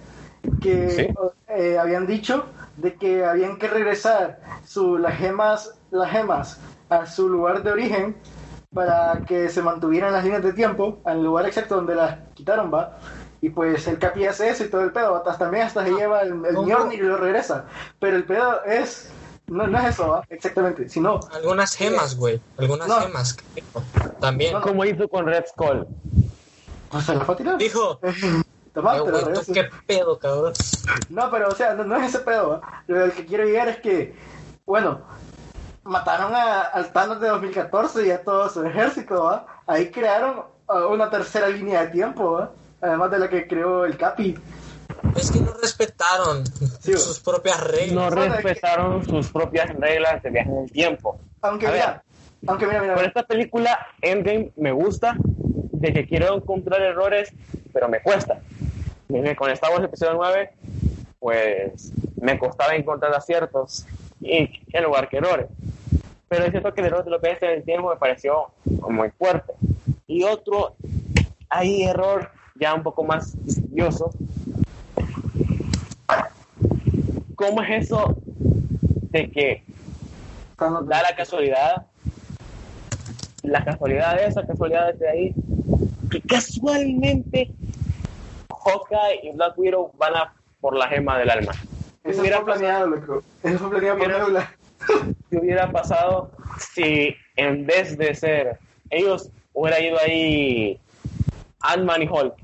[0.63, 1.07] Que Sí.
[1.49, 2.47] eh, habían dicho
[2.77, 6.59] de que habían que regresar su, las gemas las gemas
[6.89, 8.17] a su lugar de origen
[8.75, 12.99] para que se mantuvieran las líneas de tiempo al lugar exacto donde las quitaron, va.
[13.43, 16.21] Y pues el Capi hace eso y todo el pedo, hasta también hasta se lleva
[16.23, 16.53] el, el.
[16.55, 17.65] Mjolnir y lo regresa.
[17.99, 19.11] Pero el pedo es,
[19.47, 20.23] no, no es eso, ¿va?
[20.29, 22.41] exactamente, sino Algunas gemas, güey.
[22.59, 23.01] Algunas No.
[23.01, 23.37] gemas.
[24.21, 24.53] También.
[24.53, 25.87] No, Como hizo con Red Skull.
[26.91, 27.57] pues se la fue a tirar.
[27.59, 27.99] Dijo,
[28.75, 29.53] Tomá, "Eh, te la güey, ¿tú regreso.
[29.53, 30.53] qué pedo, cabrón.
[31.09, 32.51] No, pero o sea, no, no es ese pedo.
[32.51, 32.83] ¿va?
[32.87, 34.15] Lo del que quiero llegar es que,
[34.67, 35.01] bueno,
[35.85, 39.47] mataron a, al Thanos de 2014 y a todo su ejército, ¿va?
[39.67, 42.51] Ahí crearon uh, una tercera línea de tiempo, ¿va?
[42.81, 44.37] Además de la que creó el Capi.
[45.17, 46.47] Es que no respetaron
[46.81, 47.93] Sí, sus propias reglas.
[47.93, 51.19] No respetaron sus propias reglas de viaje en el tiempo.
[51.43, 52.03] Aunque A mira,
[52.47, 57.33] aunque mira, mira, Con esta película, Endgame, me gusta de que quiero encontrar errores,
[57.73, 58.41] pero me cuesta.
[59.09, 60.53] Mire, Con Star Wars Episodio 9,
[61.19, 63.87] pues me costaba encontrar aciertos
[64.21, 65.47] y en lugar que errores.
[66.29, 69.53] Pero es cierto que el error de viajes en el tiempo me pareció muy fuerte.
[70.07, 70.77] Y otro,
[71.49, 74.13] hay error ya un poco más insidioso.
[77.35, 78.17] ¿Cómo es eso
[79.11, 79.65] de que
[80.59, 81.87] da la casualidad,
[83.43, 85.35] la casualidad de esa casualidad de ahí,
[86.11, 87.51] que casualmente
[88.51, 91.53] Hawkeye y Black Widow van a por la gema del alma.
[92.05, 93.23] Eso hubiera fue planeado, loco.
[93.43, 94.55] Eso fue planeado por Nebula.
[95.31, 96.31] ¿Qué hubiera pasado
[96.75, 98.59] si en vez de ser
[98.91, 100.79] ellos hubiera ido ahí
[101.61, 102.35] Ant-Man y Hulk.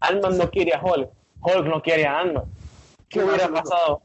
[0.00, 1.08] Ant-Man no quiere a Hulk,
[1.42, 2.44] Hulk no quiere a Ant-Man.
[3.08, 3.62] ¿Qué ¿Qué hubiera loco?
[3.62, 4.02] pasado?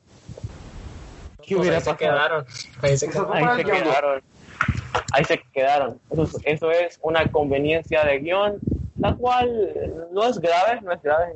[1.44, 1.98] ¿Qué Pues hubiera ahí se pasado?
[1.98, 2.46] quedaron.
[2.82, 3.34] Ahí se quedaron.
[3.38, 4.22] Ahí se quedaron.
[5.12, 6.00] Ahí se quedaron.
[6.10, 8.58] Eso, es- eso es una conveniencia de guion,
[8.98, 11.34] la cual no es grave, no es grave.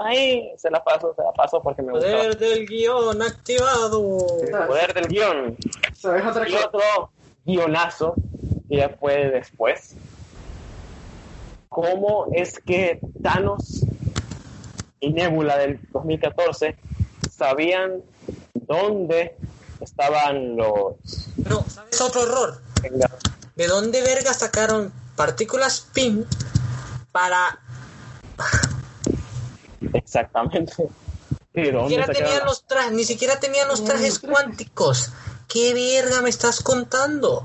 [0.00, 2.06] Ahí se la paso, se la paso porque me gusta.
[2.06, 4.26] Poder del guion activado.
[4.42, 5.56] El poder del guion.
[5.94, 6.66] ¿Sabes otra Y cosa?
[6.66, 7.10] otro
[7.44, 8.14] guionazo
[8.68, 9.94] que ya fue después.
[11.68, 13.84] ¿Cómo es que Thanos
[15.00, 16.76] y Nebula del 2014
[17.30, 18.02] sabían
[18.54, 19.36] dónde
[19.80, 20.94] estaban los
[21.42, 22.60] Pero, ¿sabes otro error?
[22.82, 23.22] Vengadores?
[23.54, 26.26] ¿De dónde verga sacaron partículas PIN
[27.18, 27.58] para...
[29.92, 30.72] Exactamente.
[31.52, 35.10] ¿De Ni siquiera, tenían los trajes, ni siquiera tenían los trajes cuánticos.
[35.48, 37.44] ¿Qué verga me estás contando?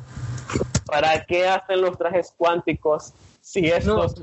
[0.86, 4.14] ¿Para qué hacen los trajes cuánticos si estos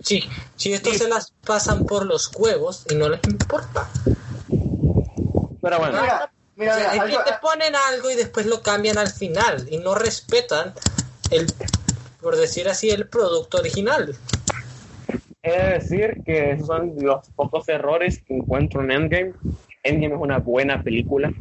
[0.57, 0.99] si estos Sí.
[1.01, 3.89] se las pasan por los huevos y no les importa.
[5.61, 8.47] Pero bueno, Mira, mira, O sea, mira, es que algo- te ponen algo y después
[8.47, 10.73] lo cambian al final y no respetan
[11.31, 11.53] el,
[12.21, 14.15] por decir así, el producto original.
[15.43, 19.33] He de decir que esos son los pocos errores que encuentro en Endgame.
[19.83, 21.33] Endgame es una buena película.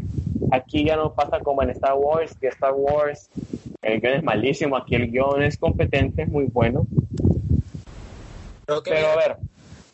[0.52, 3.30] Aquí ya no pasa como en Star Wars, que Star Wars
[3.82, 6.86] el guion es malísimo, aquí el guion es competente, es muy bueno.
[8.68, 9.38] Que Pero a ver,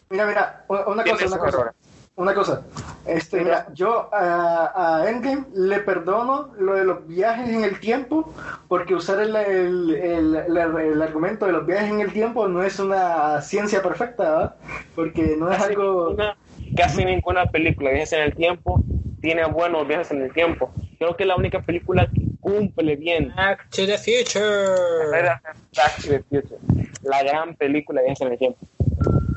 [0.09, 1.47] Mira, mira, una cosa, una cosa.
[1.47, 1.75] errores.
[2.17, 2.63] Una cosa,
[3.05, 8.33] este, mira, yo a, a Endgame le perdono lo de los viajes en el tiempo,
[8.69, 12.63] porque usar el, el, el, el- el argumento de los viajes en el tiempo no
[12.63, 14.55] es una ciencia perfecta, ¿verdad?
[14.95, 16.09] Porque no es algo...
[16.11, 16.37] Ninguna-
[16.73, 18.81] casi ninguna película de viajes en el tiempo
[19.21, 20.71] tiene buenos viajes en el tiempo.
[20.97, 25.17] Creo que la única película que cumple bien Back to the Future.
[25.19, 25.41] era
[25.75, 26.59] Back to the Future,
[27.03, 28.59] la gran película de viajes en el tiempo.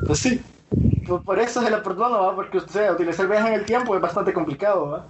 [0.06, 0.40] Pues sí,
[1.08, 2.34] por, por eso se le perdono, ¿verdad?
[2.36, 5.06] Porque o sea, utilizar viajes en el tiempo es bastante complicado, ¿verdad?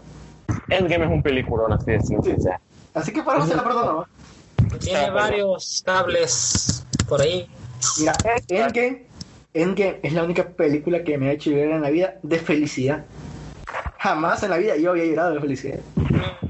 [0.71, 2.41] Endgame es un peliculón, así de simple.
[2.41, 2.49] Sí.
[2.95, 4.79] Así que por eso se le perdono, ¿verdad?
[4.81, 7.49] Tiene varios cables por ahí.
[7.99, 8.13] Mira,
[8.49, 9.07] Endgame,
[9.55, 13.05] Endgame es la única película que me ha hecho llorar en la vida de felicidad.
[13.99, 15.81] Jamás en la vida yo había llorado de felicidad.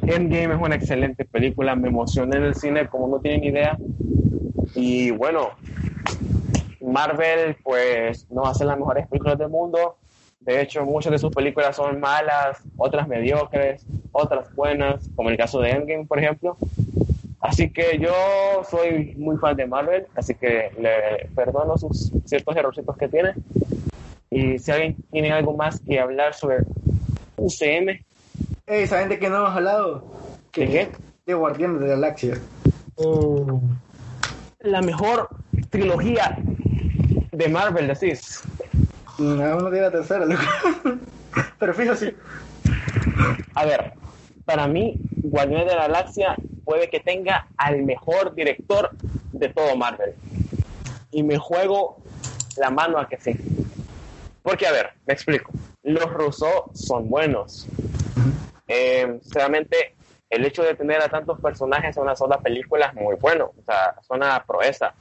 [0.02, 3.76] Endgame es una excelente película, me emocioné en el cine como no tienen idea.
[4.74, 5.50] Y bueno,
[6.80, 9.96] Marvel pues no hace las mejores películas del mundo.
[10.40, 15.60] De hecho, muchas de sus películas son malas, otras mediocres, otras buenas, como el caso
[15.60, 16.56] de Endgame, por ejemplo.
[17.40, 18.12] Así que yo
[18.68, 23.34] soy muy fan de Marvel, así que le perdono sus ciertos errorcitos que tiene.
[24.30, 26.58] Y si alguien tiene algo más que hablar sobre
[27.36, 28.00] UCM,
[28.66, 30.04] Ey, ¿saben de qué no hemos hablado?
[30.54, 30.88] ¿De qué?
[31.24, 32.34] De Guardianes de la Galaxia.
[32.96, 33.60] Uh,
[34.60, 35.30] la mejor
[35.70, 36.36] trilogía
[37.38, 38.42] de Marvel, decís.
[39.16, 40.42] Mm, Aún no tiene la tercera, loco.
[41.58, 42.16] Pero fíjate,
[43.54, 43.92] A ver,
[44.44, 46.34] para mí, Guardianes de la Galaxia
[46.64, 48.90] puede que tenga al mejor director
[49.32, 50.14] de todo Marvel.
[51.12, 51.98] Y me juego
[52.56, 53.36] la mano a que sí.
[54.42, 55.52] Porque, a ver, me explico.
[55.84, 57.68] Los Rousseau son buenos.
[58.66, 59.94] Eh, sinceramente,
[60.28, 63.52] el hecho de tener a tantos personajes en una sola película es muy bueno.
[63.56, 64.92] O sea, es una proeza.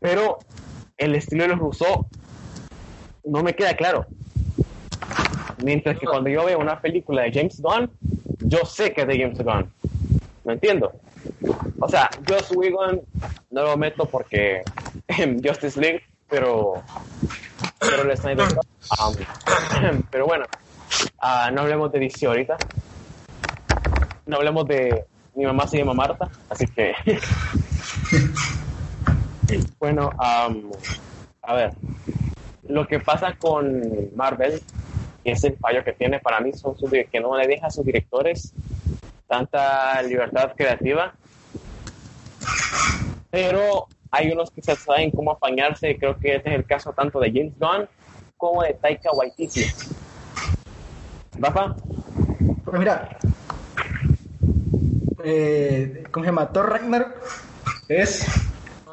[0.00, 0.38] Pero
[0.96, 2.06] el estilo de los Rousseau
[3.24, 4.06] no me queda claro.
[5.62, 7.90] Mientras que cuando yo veo una película de James Gunn,
[8.40, 9.70] yo sé que es de James Gunn.
[10.44, 10.92] ¿Me entiendo?
[11.80, 13.02] O sea, Joss Whedon
[13.50, 14.62] no lo meto porque
[15.08, 16.82] en Justice League, pero
[17.78, 20.46] pero el Snyder um, pero bueno,
[21.20, 22.56] ah, no hablemos de DC ahorita.
[24.26, 25.04] No hablemos de
[25.34, 26.94] mi mamá se llama Marta, así que
[29.78, 30.70] bueno, um,
[31.42, 31.72] a ver,
[32.68, 33.82] lo que pasa con
[34.14, 34.60] Marvel
[35.24, 37.70] y es el fallo que tiene para mí son sus, que no le deja a
[37.70, 38.52] sus directores
[39.26, 41.14] tanta libertad creativa.
[43.30, 47.30] Pero hay unos que saben cómo apañarse creo que este es el caso tanto de
[47.30, 47.88] James Gunn
[48.36, 49.66] como de Taika Waititi.
[51.38, 51.76] Rafa.
[52.64, 53.18] Pues mira,
[55.24, 57.14] eh, ¿cómo se Ragnarok
[57.88, 58.47] es...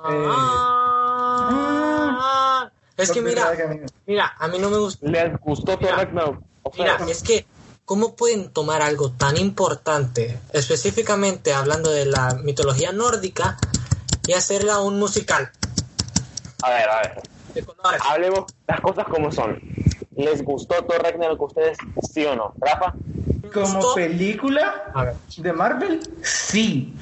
[0.10, 0.26] eh,
[1.48, 3.52] ah, es que mira,
[4.06, 5.08] mira, a mí no me gusta.
[5.08, 7.46] les gustó Thor Mira, Ragnarok O sea, Mira, es que,
[7.86, 13.58] ¿cómo pueden tomar algo tan importante, específicamente hablando de la mitología nórdica,
[14.28, 15.52] y hacerla un musical?
[16.64, 17.22] a ver a ver
[18.10, 19.60] hablemos las cosas como son
[20.16, 21.78] les gustó Thor Ragnarok a ustedes
[22.12, 22.94] sí o no Rafa
[23.54, 25.16] Como película A ver.
[25.38, 26.94] de Marvel, sí.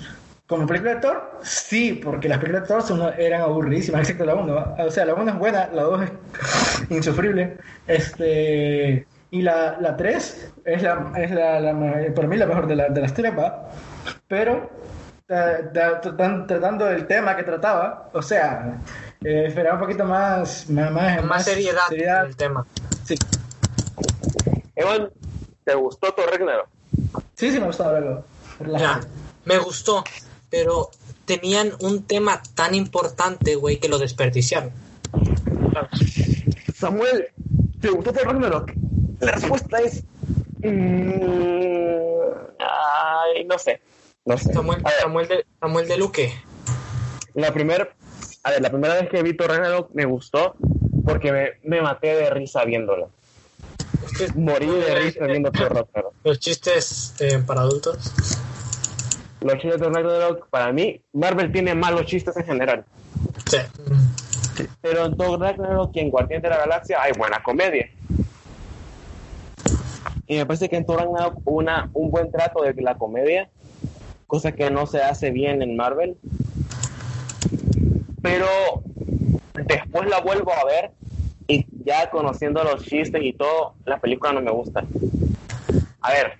[0.56, 4.36] Como película de Thor, sí, porque las películas de Thor son- eran aburridísimas, excepto la
[4.36, 4.76] 1.
[4.80, 6.12] O sea, la 1 es buena, la 2 es
[6.92, 7.58] insufrible.
[7.88, 12.76] Este, y la, la 3 es, la, es la, la para mí la mejor de,
[12.76, 13.70] la, de las tres, ¿va?
[14.28, 14.70] Pero
[15.28, 18.78] ta- ta- tratan- tratando del tema que trataba, o sea,
[19.24, 22.26] eh, esperaba un poquito más, más, más, Más seriedad en seriedad.
[22.26, 22.66] el tema.
[23.06, 23.16] Sí,
[24.76, 25.10] Evan,
[25.64, 26.68] ¿te gustó Thor Ragnarok?
[27.36, 27.92] sí, sí me gustó
[28.60, 29.08] Relájate.
[29.46, 30.04] me gustó,
[30.54, 30.92] pero
[31.26, 34.70] tenían un tema tan importante, güey, que lo desperdiciaron.
[36.76, 37.30] Samuel,
[37.82, 38.72] ¿te gustó Thor Ragnarok?
[39.20, 40.04] La respuesta es.
[40.62, 40.70] mm,
[42.60, 43.82] ay, no sé.
[44.26, 44.54] No sé.
[44.54, 46.32] Samuel, Samuel, de, Samuel de Luque.
[47.34, 47.90] la primera.
[48.44, 50.54] A ver, la primera vez que vi Thor Ragnarok me gustó
[51.04, 56.14] porque me, me maté de risa que Morí de risa viendo Thor Ragnarok.
[56.24, 57.98] los chistes eh, para adultos.
[59.44, 62.86] Los chistes de Ragnarok, para mí, Marvel tiene malos chistes en general.
[63.45, 63.57] Sí.
[64.82, 67.90] Pero en Thor Ragnarok y en Guardián de la Galaxia hay buena comedia.
[70.28, 73.49] Y me parece que en Thor Ragnarok hubo una, un buen trato de la comedia,
[74.28, 76.15] cosa que no se hace bien en Marvel.
[78.22, 78.48] Pero
[79.53, 80.91] después la vuelvo a ver
[81.48, 84.86] y ya conociendo los chistes y todo, la película no me gusta.
[85.99, 86.34] A ver,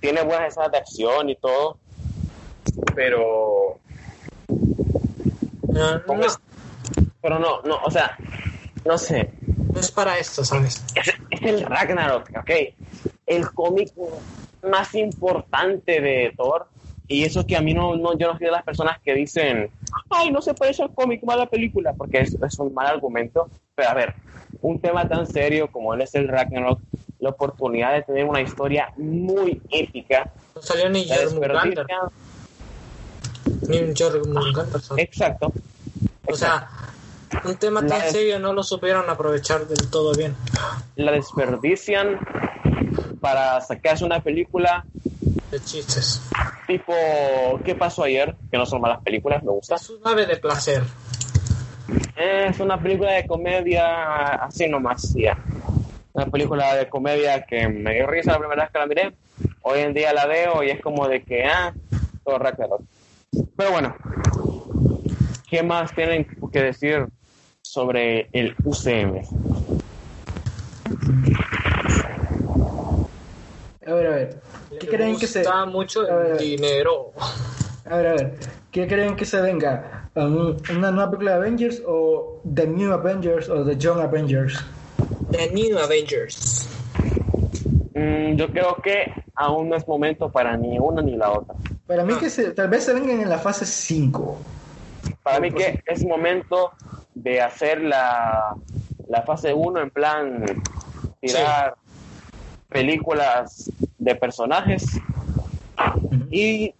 [0.00, 1.78] tiene buenas escenas de acción y todo,
[2.94, 3.78] pero
[5.68, 6.02] No, no,
[7.20, 8.16] pero no, no, o sea,
[8.84, 9.30] no sé,
[9.72, 10.84] no es para esto, ¿sabes?
[10.94, 12.50] es, es el Ragnarok, ¿ok?
[13.26, 13.92] El cómic
[14.62, 16.66] más importante de Thor.
[17.08, 19.70] Y eso que a mí no, no, yo no soy de las personas que dicen,
[20.10, 23.48] ay, no se parece al cómic, mala película, porque es, es un mal argumento.
[23.76, 24.14] Pero a ver,
[24.60, 26.80] un tema tan serio como él es el Ragnarok,
[27.20, 31.16] la oportunidad de tener una historia muy épica, No salió ni la
[33.60, 33.94] Jormungandr.
[33.94, 33.94] desperdician.
[33.94, 34.80] Ni Jormungandr.
[34.80, 35.04] ¿sabes?
[35.04, 35.52] Exacto.
[36.26, 36.68] O sea,
[37.44, 40.34] un tema tan La- serio no lo supieron aprovechar del todo bien.
[40.96, 42.18] La desperdician
[43.20, 44.84] para sacarse una película
[45.50, 46.20] De chistes.
[46.66, 46.92] tipo
[47.64, 48.34] ¿Qué pasó ayer?
[48.50, 49.76] Que no son malas películas, me gusta.
[49.76, 50.82] Es un ave de placer.
[52.16, 55.36] Es una película de comedia así nomás, ya.
[56.12, 59.14] Una película de comedia que me dio risa la primera vez que la miré.
[59.62, 61.72] Hoy en día la veo y es como de que, ah,
[62.24, 62.80] todo Ragnarok.
[63.56, 63.94] Pero bueno,
[65.48, 67.06] ¿qué más tienen que decir
[67.62, 69.22] sobre el UCM?
[73.86, 74.40] A ver, a ver.
[74.80, 75.40] ¿Qué Le creen que se.?
[75.40, 76.40] gusta mucho A ver, a el ver.
[76.40, 77.12] dinero.
[77.88, 78.38] A ver, a ver.
[78.72, 80.10] ¿Qué creen que se venga?
[80.14, 84.58] ¿Una nueva película de Avengers o The New Avengers o The Young Avengers?
[85.30, 86.68] The New Avengers.
[87.94, 91.54] Mm, yo creo que aún no es momento para ni una ni la otra.
[91.86, 92.20] Para mí Ah.
[92.20, 94.38] que se, tal vez se vengan en la fase 5.
[95.22, 96.72] Para mí que es momento
[97.14, 98.54] de hacer la,
[99.08, 100.44] la fase 1 en plan
[101.20, 101.76] tirar
[102.68, 105.00] películas de personajes
[106.30, 106.74] y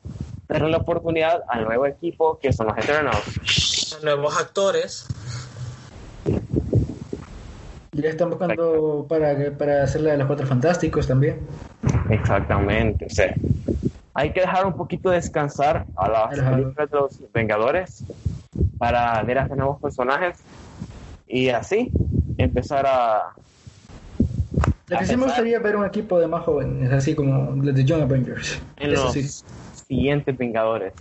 [0.49, 3.99] darle la oportunidad al nuevo equipo que son los Eternals.
[4.03, 5.07] Nuevos actores.
[7.93, 11.41] Ya están buscando para, para hacer la de los Cuatro Fantásticos también.
[12.11, 13.07] Exactamente.
[13.07, 13.35] O sea,
[14.17, 18.03] hay que dejar un poquito descansar a las películas de los Vengadores
[18.79, 20.39] para ver a nuevos personajes
[21.27, 21.91] y así
[22.39, 23.35] empezar a
[24.89, 27.85] Lo que sí me gustaría ver un equipo de más jóvenes, así como los de
[27.85, 28.59] Young Avengers.
[28.79, 29.29] en Eso los sí.
[29.87, 30.95] siguientes Vengadores.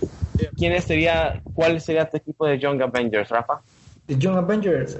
[0.57, 3.61] ¿Quién sería, cuál sería tu equipo de Young Avengers, Rafa?
[4.07, 4.97] The Young Avengers.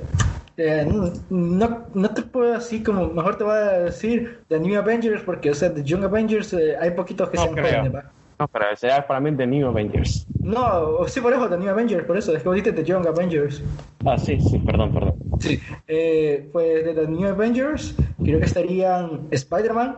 [0.58, 0.88] Eh,
[1.30, 5.52] no, no te puedo así como, mejor te voy a decir The New Avengers porque,
[5.52, 8.12] o sea, The Young Avengers eh, hay poquitos que No jóvenes, ¿va?
[8.40, 10.26] No, pero sería para mí The New Avengers.
[10.42, 13.08] No, sí por eso, The New Avengers, por eso, es que vos dijiste The Young
[13.08, 13.62] Avengers.
[14.06, 15.14] Ah, sí, sí, perdón, perdón.
[15.40, 15.60] Sí.
[15.88, 19.98] Eh, pues de The New Avengers, creo que estarían Spider-Man,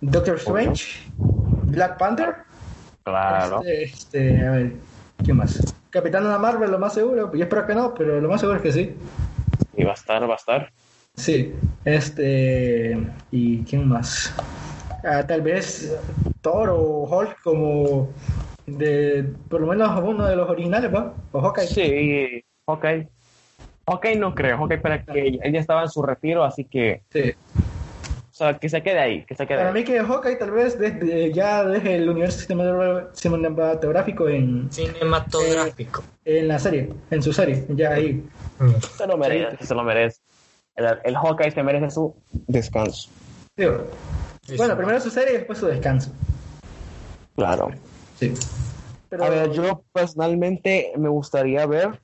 [0.00, 0.84] Doctor Strange,
[1.16, 2.36] Black Panther.
[3.04, 3.60] Claro.
[3.64, 4.72] Este, este, a ver,
[5.24, 5.74] ¿qué más?
[5.90, 7.32] Capitana Marvel, lo más seguro.
[7.34, 8.94] Yo espero que no, pero lo más seguro es que sí.
[9.78, 10.72] Y va a estar, va a estar.
[11.14, 11.54] Sí.
[11.84, 12.98] Este.
[13.30, 14.34] ¿Y quién más?
[15.04, 15.96] Ah, tal vez
[16.42, 18.08] Thor o Hulk como.
[18.66, 21.14] De, por lo menos uno de los originales, ¿va?
[21.32, 21.66] O Hawkeye.
[21.66, 22.84] Sí, ok.
[23.86, 24.62] Ok, no creo.
[24.62, 27.02] Ok, para que él ya estaba en su retiro, así que.
[27.10, 27.32] Sí.
[28.30, 29.74] O sea, que se quede ahí, que se quede Para ahí.
[29.74, 36.04] mí que Hawkeye tal vez desde, ya deje el universo cinematográfico- cinematográfico en, Cinematográfico.
[36.24, 38.22] en la serie, en su serie, ya ahí.
[38.96, 40.20] Se lo merece, se lo merece.
[40.74, 42.14] El, el Hawkeye se merece su
[42.46, 43.10] descanso.
[44.56, 46.10] Bueno, primero su serie y después su descanso.
[47.36, 47.70] Claro.
[48.18, 48.34] Sí.
[49.08, 51.98] Pero, A ver, yo personalmente me gustaría ver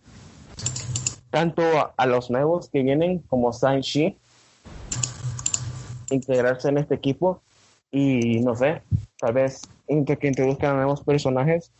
[1.30, 4.16] tanto a, a los nuevos que vienen como Shang-Chi
[6.10, 7.40] integrarse en este equipo
[7.90, 8.82] y no sé,
[9.18, 11.70] tal vez que introduzcan nuevos personajes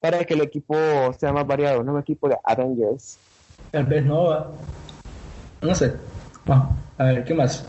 [0.00, 0.74] para que el equipo
[1.18, 3.18] sea más variado, un nuevo equipo de Avengers.
[3.70, 4.46] Tal vez no.
[5.62, 5.92] No sé.
[6.46, 6.68] Vamos,
[6.98, 7.64] a ver, ¿qué más?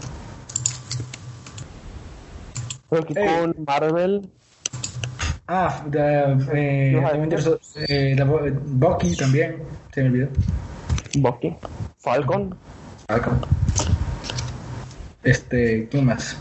[2.90, 3.28] Creo que Ey.
[3.42, 4.30] con Marvel,
[5.48, 6.00] Ah, de,
[6.54, 9.58] eh, también de- eh, la Bo- Bucky también,
[9.94, 10.28] se me olvidó.
[11.16, 11.56] Bucky,
[12.00, 12.56] Falcon,
[15.24, 16.38] Este, ¿qué más?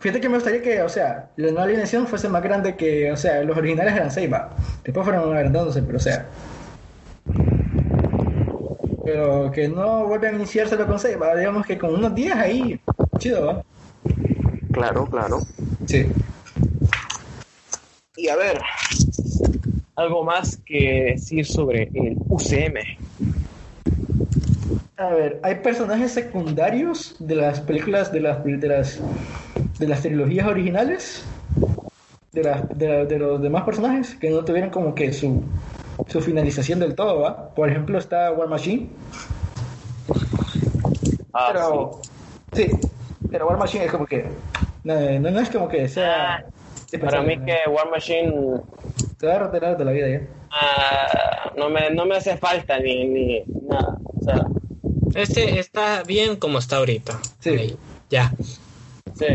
[0.00, 3.16] Fíjate que me gustaría que, o sea, la nueva alineación fuese más grande que, o
[3.16, 4.48] sea, los originales eran 6, va.
[4.82, 6.26] Después fueron agrandándose, pero o sea.
[9.04, 11.34] Pero que no vuelvan a iniciárselo con 6, va.
[11.34, 12.80] Digamos que con unos 10 ahí,
[13.18, 13.62] chido, va.
[14.72, 15.40] claro, claro.
[15.86, 16.06] Sí.
[18.16, 18.60] Y a ver,
[19.96, 22.76] algo más que decir sobre el UCM.
[24.98, 29.00] A ver, hay personajes secundarios de las películas de las de las
[29.78, 31.24] de las trilogías originales
[32.32, 35.42] de, las de, la- de los demás personajes que no tuvieron como que su
[36.08, 37.50] su finalización del todo, ¿va?
[37.54, 38.88] Por ejemplo, está War Machine,
[41.34, 42.00] Ah, pero
[42.52, 42.68] sí.
[43.30, 44.26] pero War Machine es como que
[44.84, 46.44] no, no, no es como que sea
[46.90, 46.98] sí.
[46.98, 48.60] Para mí que War Machine
[49.18, 50.20] te va a retirar de la vida ya.
[50.50, 53.96] ah, no, me, no me hace falta ni, ni nada.
[54.04, 54.44] O sea,
[55.14, 57.18] Este está bien como está ahorita.
[57.40, 57.50] Sí.
[57.50, 57.76] Ahí,
[58.10, 58.32] ya.
[59.18, 59.26] sí.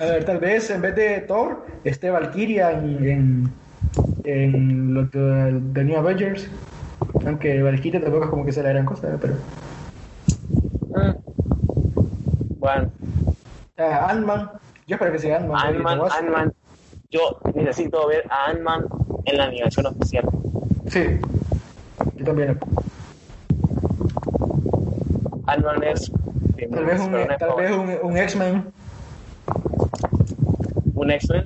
[0.00, 3.52] A ver, tal vez en vez de Thor esté Valkyria en, en,
[4.28, 6.48] en lo que- The New Avengers.
[7.26, 9.34] Aunque Valkyria tampoco es como que sea la gran cosa, pero.
[10.88, 11.14] Mm.
[12.58, 12.90] Bueno,
[13.80, 14.50] Ah, Ant-Man.
[14.88, 15.86] Yo espero que sea Ant-Man.
[16.10, 16.52] Ant-Man.
[17.10, 18.86] Yo necesito ver a Ant-Man
[19.24, 20.24] en la animación oficial.
[20.88, 21.04] Sí.
[22.16, 22.58] Yo también.
[25.46, 26.10] Ant-Man es.
[26.72, 28.64] Tal vez un, tal vez un, un X-Men
[30.94, 31.44] un X-Men.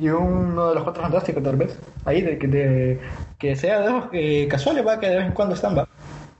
[0.00, 1.78] Y uno de los cuatro fantásticos, tal vez.
[2.04, 3.00] Ahí, de, que- de,
[3.38, 5.86] que sea de esos que casuales, va, que de vez en cuando están, va.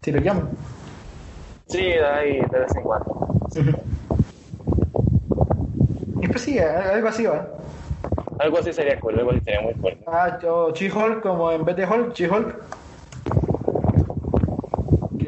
[0.02, 0.48] Si lo llaman.
[1.68, 3.28] Sí, de ahí de vez en cuando.
[6.22, 7.46] Y pues sí, algo así, va.
[8.38, 9.96] Algo así sería cool, algo así sería muy cool.
[10.06, 12.54] Ah, o She-Hulk, como en vez de Hulk, She-Hulk.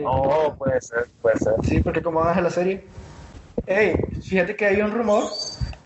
[0.05, 1.55] Oh, puede ser, puede ser.
[1.65, 2.85] Sí, porque como hacer la serie.
[3.67, 5.25] Ey, fíjate que hay un rumor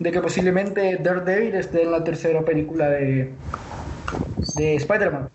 [0.03, 3.31] de que posiblemente Daredevil esté en la tercera película de,
[4.57, 5.29] de Spider-Man.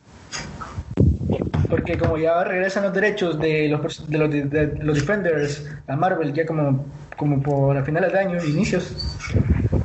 [1.71, 5.97] Porque como ya regresan los derechos de los, de los, de- de los Defenders a
[5.97, 6.85] Marvel ya como,
[7.17, 8.93] como por a finales de año, inicios,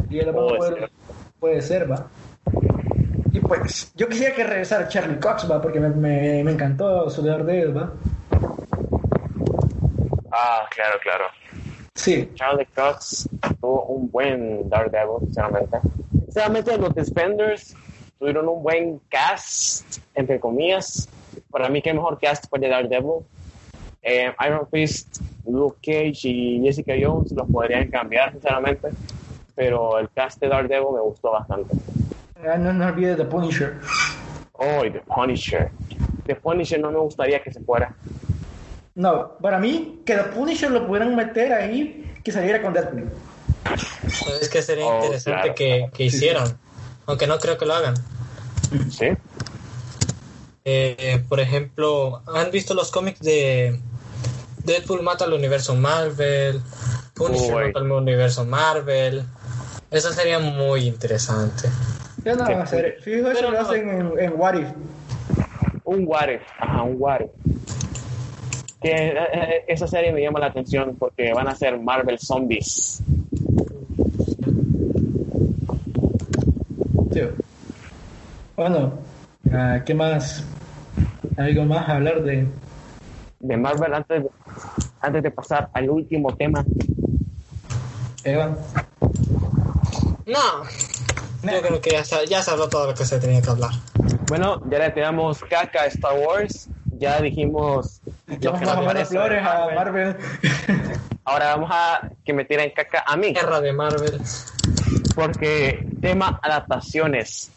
[0.10, 0.90] y ya lo vamos a Puede poder- ser.
[1.40, 2.08] puede ser, va.
[3.32, 7.22] Y pues, yo quisiera que regresara Charlie Cox, va, porque me, me, me encantó su
[7.24, 7.92] Daredevil, va.
[10.32, 11.26] Ah, claro, claro.
[11.96, 13.30] Sí, Charlie Cox
[13.62, 15.78] tuvo un buen Daredevil, sinceramente.
[16.26, 17.76] Sinceramente, los Defenders
[18.18, 21.08] tuvieron un buen cast, entre comillas.
[21.52, 23.22] Para mí, qué mejor cast fue de Daredevil.
[24.02, 28.90] Eh, Iron Fist, Luke Cage y Jessica Jones los podrían cambiar, sinceramente.
[29.56, 31.76] Pero el cast de Daredevil me gustó bastante.
[32.44, 33.80] Ah, no, no olvides The Punisher.
[34.54, 35.70] Oh, y The Punisher.
[36.26, 37.96] The Punisher no me gustaría que se fuera.
[38.96, 43.10] No, para mí, que The Punisher lo pudieran meter ahí, que saliera con Deadpool.
[44.42, 45.56] Es que sería Oh, interesante claro.
[45.56, 46.58] que, que hicieran.
[47.08, 47.96] Aunque no creo que lo hagan.
[48.92, 49.08] ¿Sí?
[50.66, 53.80] Eh, por ejemplo, ¿han visto los cómics de
[54.64, 56.62] Deadpool mata al universo Marvel?
[57.16, 57.66] Punisher Uy.
[57.66, 59.24] mata al universo Marvel.
[59.92, 61.70] Eso sería muy interesante.
[62.24, 62.98] Ya no lo van a hacer.
[63.02, 64.68] Fijo, eso lo hacen en, en What If.
[65.84, 67.32] Un What If, ajá, un What If.
[68.84, 73.02] Que eh, esa serie me llama la atención porque van a ser Marvel Zombies.
[77.14, 77.22] Sí.
[78.58, 78.94] Bueno,
[79.52, 80.44] ah, ¿qué más?
[81.38, 82.46] ¿Algo más a hablar de...?
[83.40, 84.30] De Marvel antes de,
[85.02, 86.66] antes de pasar al último tema.
[88.24, 88.58] Evan?
[90.26, 90.64] No,
[91.44, 93.72] yo creo que ya se, ya se habló todo lo que se tenía que hablar.
[94.28, 96.70] Bueno, ya le tiramos caca a Star Wars.
[96.98, 98.02] Ya dijimos
[98.40, 99.76] flores a Marvel.
[99.76, 100.16] Marvel.
[101.26, 103.34] Ahora vamos a que me tiren caca a mí.
[103.34, 104.22] Guerra de Marvel.
[105.16, 107.52] Porque tema adaptaciones.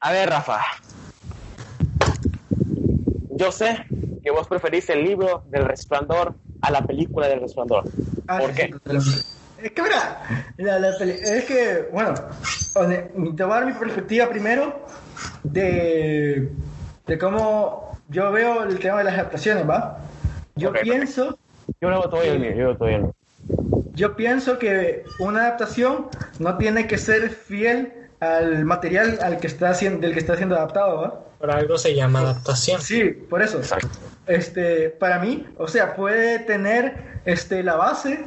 [0.00, 0.60] A ver, Rafa.
[3.30, 3.86] Yo sé
[4.22, 7.84] que vos preferís el libro del resplandor a la película del resplandor.
[8.28, 8.70] Ah, ¿Por qué?
[9.62, 10.22] Es que mira,
[10.56, 12.14] la- la peli- es que, bueno,
[12.72, 13.12] te
[13.44, 14.86] voy a dar mi perspectiva primero
[15.42, 16.48] de,
[17.06, 19.98] de cómo yo veo el tema de las adaptaciones, ¿va?
[20.56, 21.38] Yo pienso,
[21.80, 23.14] Yo luego te doy el mío, yo luego te doy el mío.
[23.94, 26.08] yo pienso que una adaptación
[26.38, 30.56] no tiene que ser fiel al material al que está haciendo, del que está siendo
[30.56, 31.20] adaptado, ¿va?
[31.38, 32.82] Por algo se llama adaptación.
[32.82, 33.58] Sí, por eso.
[33.58, 33.88] Exacto.
[34.26, 38.26] Este, para mí, o sea, puede tener este, la base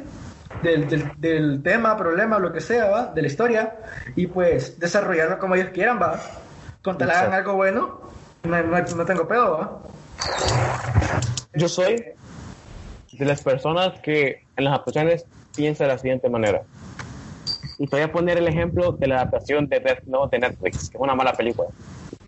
[0.62, 3.06] del, del, del tema, problema, lo que sea, ¿va?
[3.14, 3.76] De la historia,
[4.16, 6.20] y pues desarrollarlo como ellos quieran, ¿va?
[6.82, 8.00] Con tal hagan algo bueno,
[8.44, 9.78] no, no, no tengo pedo, ¿va?
[11.54, 12.04] Yo soy
[13.12, 16.62] de las personas que en las adaptaciones piensa de la siguiente manera.
[17.78, 20.90] Y te voy a poner el ejemplo de la adaptación de Death Note de Netflix,
[20.90, 21.68] que es una mala película.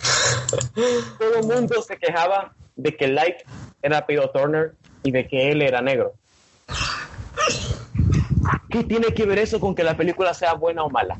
[1.18, 3.36] Todo el mundo se quejaba de que Light
[3.82, 6.14] era apellido Turner y de que él era negro.
[8.70, 11.16] ¿Qué tiene que ver eso con que la película sea buena o mala?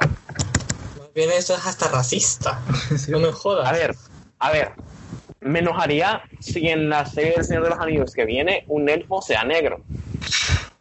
[0.00, 2.60] Más bien eso es hasta racista.
[2.98, 3.10] Sí.
[3.10, 3.68] No me jodas.
[3.68, 3.94] A ver,
[4.40, 4.72] a ver,
[5.40, 9.22] me enojaría si en la serie del Señor de los Anillos que viene un elfo
[9.22, 9.80] sea negro.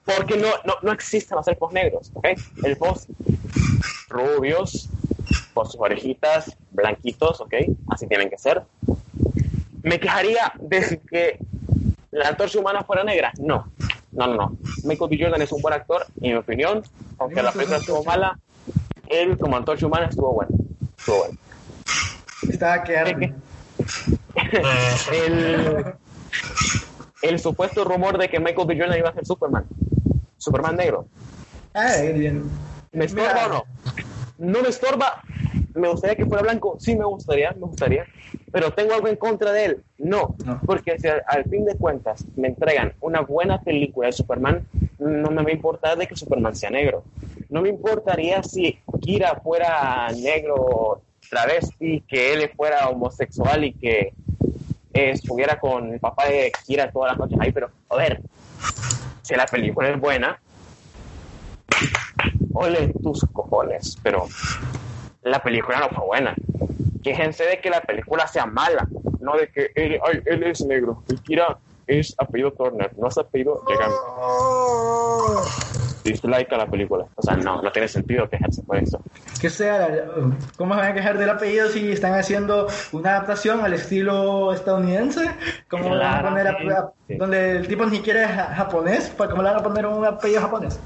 [0.06, 2.30] Porque no, no, no existen los elfos negros, ¿ok?
[2.64, 3.08] Elfos
[4.08, 4.90] rubios,
[5.54, 7.54] con sus orejitas, blanquitos, ¿ok?
[7.90, 8.64] Así tienen que ser.
[9.84, 11.40] ¿Me quejaría de que
[12.12, 13.32] la antorcha humana fuera negra?
[13.38, 13.72] No,
[14.12, 14.58] no, no, no.
[14.84, 15.18] Michael B.
[15.22, 16.84] Jordan es un buen actor, en mi opinión,
[17.20, 18.40] aunque la película estuvo mala,
[19.08, 20.52] él como antorcha humana estuvo bueno.
[20.98, 21.38] Estuvo bueno.
[22.50, 23.36] Estaba quedando.
[25.12, 25.86] El,
[27.22, 28.78] el supuesto rumor de que Michael B.
[28.80, 29.66] Jordan iba a ser Superman.
[30.38, 31.08] Superman negro.
[31.74, 32.50] Ay, bien.
[32.92, 33.46] ¿Me estorba Mira.
[33.48, 33.64] o no?
[34.38, 35.22] No me estorba.
[35.76, 36.78] Me gustaría que fuera blanco.
[36.80, 38.06] Sí, me gustaría, me gustaría.
[38.52, 39.84] Pero tengo algo en contra de él.
[39.98, 40.36] No.
[40.46, 40.60] No.
[40.66, 44.66] Porque si al, al fin de cuentas me entregan una buena película de Superman,
[44.98, 47.04] no me va a importar de que Superman sea negro.
[47.50, 54.14] No me importaría si Kira fuera negro, travesti, que él fuera homosexual y que
[54.94, 58.22] estuviera con el papá de Kira todas las noches ahí, pero, joder,
[59.22, 60.40] si la película es buena,
[62.54, 64.28] ole tus cojones, pero
[65.22, 66.36] la película no fue buena.
[67.04, 68.88] Quéjense de que la película sea mala,
[69.20, 71.58] no de que él, ay, él es negro y Kira
[71.88, 73.96] es apellido Turner, no es apellido Yagami.
[76.12, 77.06] Dislike a la película.
[77.16, 79.00] O sea, no, no tiene sentido quejarse por eso.
[79.42, 80.06] Que sea,
[80.58, 85.30] ¿cómo se van a quejar del apellido si están haciendo una adaptación al estilo estadounidense?
[85.70, 89.10] ¿Cómo van a poner a- a- donde el tipo ni siquiera es ja- japonés?
[89.10, 90.80] ¿Para cómo le van a poner un apellido japonés?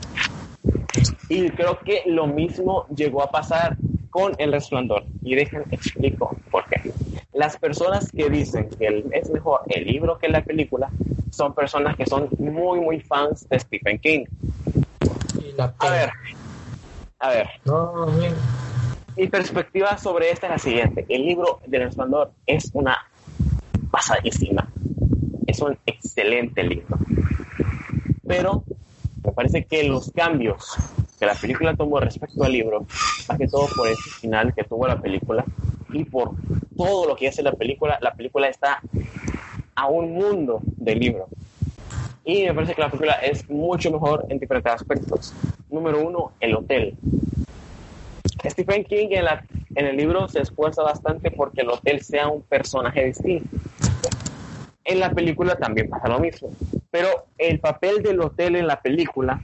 [1.29, 3.75] Y creo que lo mismo llegó a pasar
[4.09, 5.03] con El Resplandor.
[5.23, 6.91] Y dejen explico por qué.
[7.33, 10.89] Las personas que dicen que el- es mejor el libro que la película
[11.31, 14.25] son personas que son muy, muy fans de Stephen King.
[15.57, 16.09] A ver,
[17.19, 18.07] a ver, No,
[19.15, 21.05] mi perspectiva sobre esta es la siguiente.
[21.07, 22.97] El libro del Resplandor es una
[23.91, 24.67] pasadísima.
[25.45, 26.97] Es un excelente libro.
[28.27, 28.63] Pero
[29.23, 30.75] me parece que los cambios
[31.19, 32.85] que la película tomó respecto al libro,
[33.29, 35.45] más que todo por ese final que tuvo la película
[35.91, 36.31] y por
[36.75, 38.81] todo lo que hace la película, la película está
[39.75, 41.27] a un mundo del libro.
[42.25, 45.33] Y me parece que la película es mucho mejor en diferentes aspectos.
[45.69, 46.95] Número uno, el hotel.
[48.45, 53.49] Stephen King en, el libro se esfuerza bastante porque el hotel sea un personaje distinto.
[54.85, 56.49] En la película también pasa lo mismo.
[56.91, 59.41] Pero el papel del hotel en la película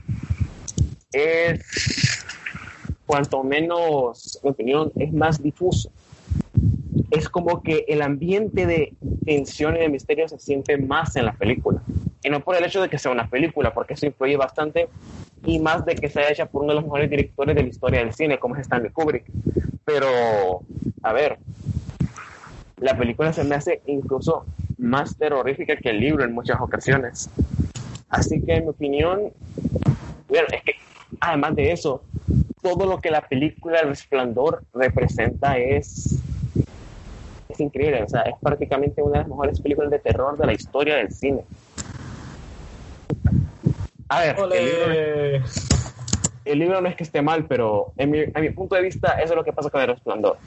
[1.12, 2.24] es,
[3.06, 5.90] cuanto menos, en mi opinión, es más difuso.
[7.10, 8.94] Es como que el ambiente de
[9.24, 11.82] tensión y de misterio se siente más en la película.
[12.22, 14.88] Y no por el hecho de que sea una película, porque eso influye bastante,
[15.44, 18.00] y más de que sea hecha por uno de los mejores directores de la historia
[18.00, 19.24] del cine, como es Stanley Kubrick.
[19.84, 20.60] Pero,
[21.02, 21.38] a ver,
[22.78, 24.44] la película se me hace incluso
[24.78, 27.30] más terrorífica que el libro en muchas ocasiones.
[28.08, 29.32] Así que, en mi opinión,
[30.28, 30.74] bueno, es que
[31.20, 32.02] además de eso,
[32.62, 36.18] todo lo que la película El Resplandor representa es,
[37.60, 38.02] es increíble.
[38.02, 41.12] O sea, es prácticamente una de las mejores películas de terror de la historia del
[41.12, 41.44] cine.
[44.08, 45.42] A ver, el libro, Ole.
[46.44, 49.12] el libro no es que esté mal, pero en mi, a mi punto de vista,
[49.20, 50.38] eso es lo que pasa con El Resplandor.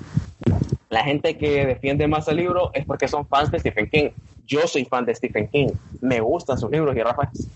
[0.90, 4.10] La gente que defiende más el libro es porque son fans de Stephen King.
[4.45, 5.69] Yo soy fan de Stephen King.
[6.02, 7.48] Me gustan sus libros y Rafa es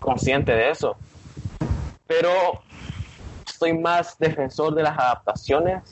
[0.00, 0.96] consciente de eso.
[2.06, 2.30] Pero
[3.46, 5.82] soy más defensor de las adaptaciones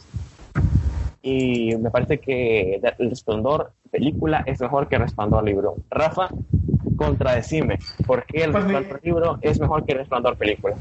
[1.28, 5.76] y me parece que El Resplandor película es mejor que El Resplandor libro.
[5.90, 6.30] Rafa,
[6.96, 10.74] contradecime, ¿por qué El Pues mi- Resplandor libro es mejor que El Resplandor película?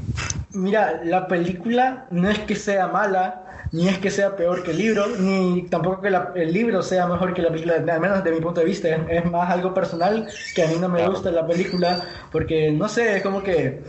[0.54, 4.78] Mira, la película no es que sea mala, ni es que sea peor que el
[4.78, 8.34] libro, ni tampoco que la- el libro sea mejor que la película, al menos desde
[8.36, 8.88] mi punto de vista.
[8.88, 11.10] Es, es más algo personal que a mí no me Claro.
[11.10, 13.82] gusta la película, porque no sé, es como que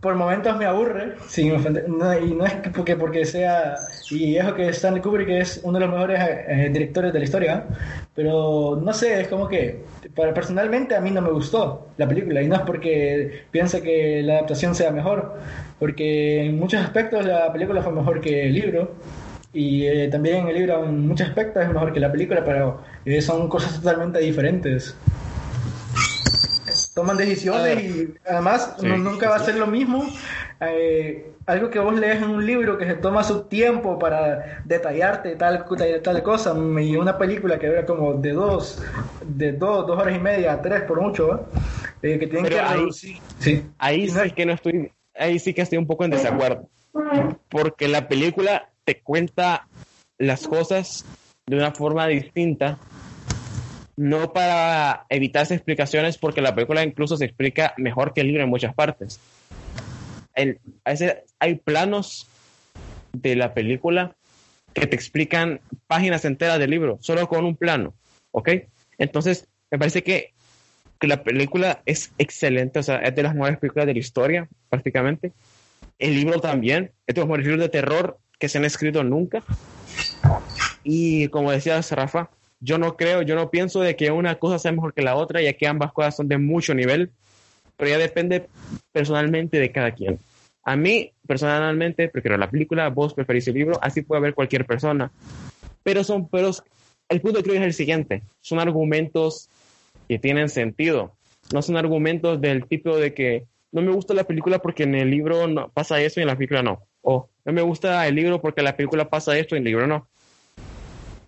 [0.00, 4.36] por momentos me aburre, sin ofender, no, y no es que porque, porque sea, y
[4.36, 7.68] eso que Stanley Kubrick es uno de los mejores eh, directores de la historia,
[8.14, 12.42] pero no sé, es como que para, personalmente a mí no me gustó la película,
[12.42, 15.40] y no es porque piense que la adaptación sea mejor,
[15.78, 19.02] porque en muchos aspectos la película fue mejor que el libro.
[19.54, 23.22] Y eh, también el libro en muchos aspectos es mejor que la película, pero eh,
[23.22, 24.96] son cosas totalmente diferentes.
[26.94, 27.84] Toman decisiones ver.
[27.84, 29.46] y además Sí, nu- nunca va a sí.
[29.46, 30.04] ser lo mismo.
[30.60, 35.36] eh, algo que vos lees en un libro que se toma su tiempo para detallarte
[35.36, 38.82] tal, tal, tal cosa y una película que dura como de dos,
[39.22, 41.48] de dos, dos horas y media, tres por mucho.
[42.02, 43.16] Eh, que tienen Pero que ahí- reducir.
[43.38, 43.62] Sí.
[43.78, 46.68] Ahí no sí que no estoy, ahí sí que estoy un poco en desacuerdo.
[47.50, 49.66] Porque la película te cuenta
[50.18, 51.04] las cosas
[51.46, 52.78] de una forma distinta.
[53.96, 58.48] No para evitarse explicaciones, porque la película incluso se explica mejor que el libro en
[58.50, 59.20] muchas partes.
[60.34, 62.26] El- a veces hay planos
[63.12, 64.16] de la película
[64.72, 67.94] que te explican páginas enteras del libro, solo con un plano,
[68.32, 68.50] ¿ok?
[68.98, 70.32] Entonces, me parece que,
[70.98, 74.48] que la película es excelente, o sea, es de las mejores películas de la historia,
[74.68, 75.32] prácticamente.
[76.00, 79.42] El libro también, es de los mejores libros de terror que se han escrito nunca.
[80.82, 82.28] Y como decías, Rafa,
[82.60, 85.40] yo no creo, yo no pienso de que una cosa sea mejor que la otra,
[85.40, 87.10] ya que ambas cosas son de mucho nivel,
[87.78, 88.46] pero ya depende
[88.92, 90.18] personalmente de cada quien.
[90.62, 95.10] A mí, personalmente, prefiero la película, vos preferís el libro, así puede haber cualquier persona.
[95.82, 96.50] Pero son, pero
[97.08, 99.48] el punto creo es el siguiente, son argumentos
[100.06, 101.14] que tienen sentido,
[101.50, 105.10] no son argumentos del tipo de que no me gusta la película porque en el
[105.10, 108.40] libro no, pasa eso y en la película no, o no me gusta el libro
[108.40, 110.06] porque la película pasa esto y en el libro no.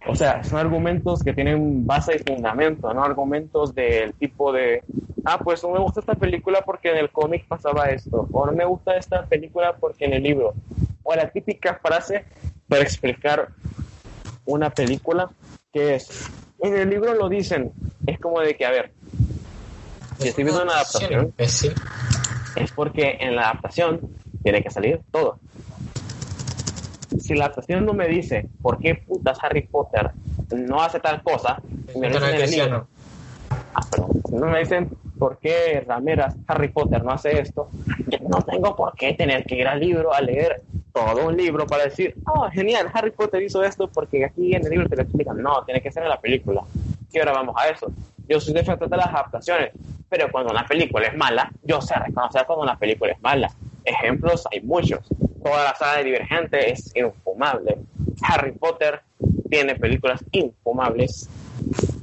[0.09, 4.83] O sea, son argumentos que tienen base y fundamento, no argumentos del tipo de,
[5.25, 8.53] ah, pues no me gusta esta película porque en el cómic pasaba esto, o no
[8.53, 10.55] me gusta esta película porque en el libro,
[11.03, 12.25] o la típica frase
[12.69, 13.49] para explicar
[14.45, 15.29] una película
[15.73, 16.31] que es,
[16.61, 17.73] en el libro lo dicen,
[18.07, 18.93] es como de que, a ver,
[20.19, 24.01] si estoy viendo una adaptación, es porque en la adaptación
[24.45, 25.41] tiene que salir todo.
[27.21, 30.11] Si la adaptación no me dice por qué putas Harry Potter
[30.55, 31.61] no hace tal cosa,
[31.99, 32.81] me lo dicen en el.
[33.75, 33.81] Ah.
[34.29, 37.69] Si no me dicen por qué Rameras Harry Potter no hace esto,
[38.07, 40.63] yo no tengo por qué tener que ir al libro a leer
[40.93, 44.71] todo un libro para decir, oh, genial, Harry Potter hizo esto porque aquí en el
[44.71, 45.43] libro te lo explican.
[45.43, 46.63] No, tiene que ser en la película.
[47.13, 47.93] Y ahora vamos a eso.
[48.29, 49.73] Yo soy defensor de las adaptaciones,
[50.09, 53.51] pero cuando una película es mala, yo sé reconocer cuando una película es mala.
[53.85, 55.01] Ejemplos hay muchos.
[55.47, 57.79] Toda la saga de Divergente es infumable.
[58.23, 59.01] Harry Potter
[59.49, 61.29] tiene películas infumables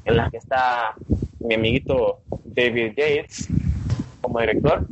[0.06, 0.94] en las que está
[1.42, 3.50] mi amiguito David Yates
[4.22, 4.86] como director.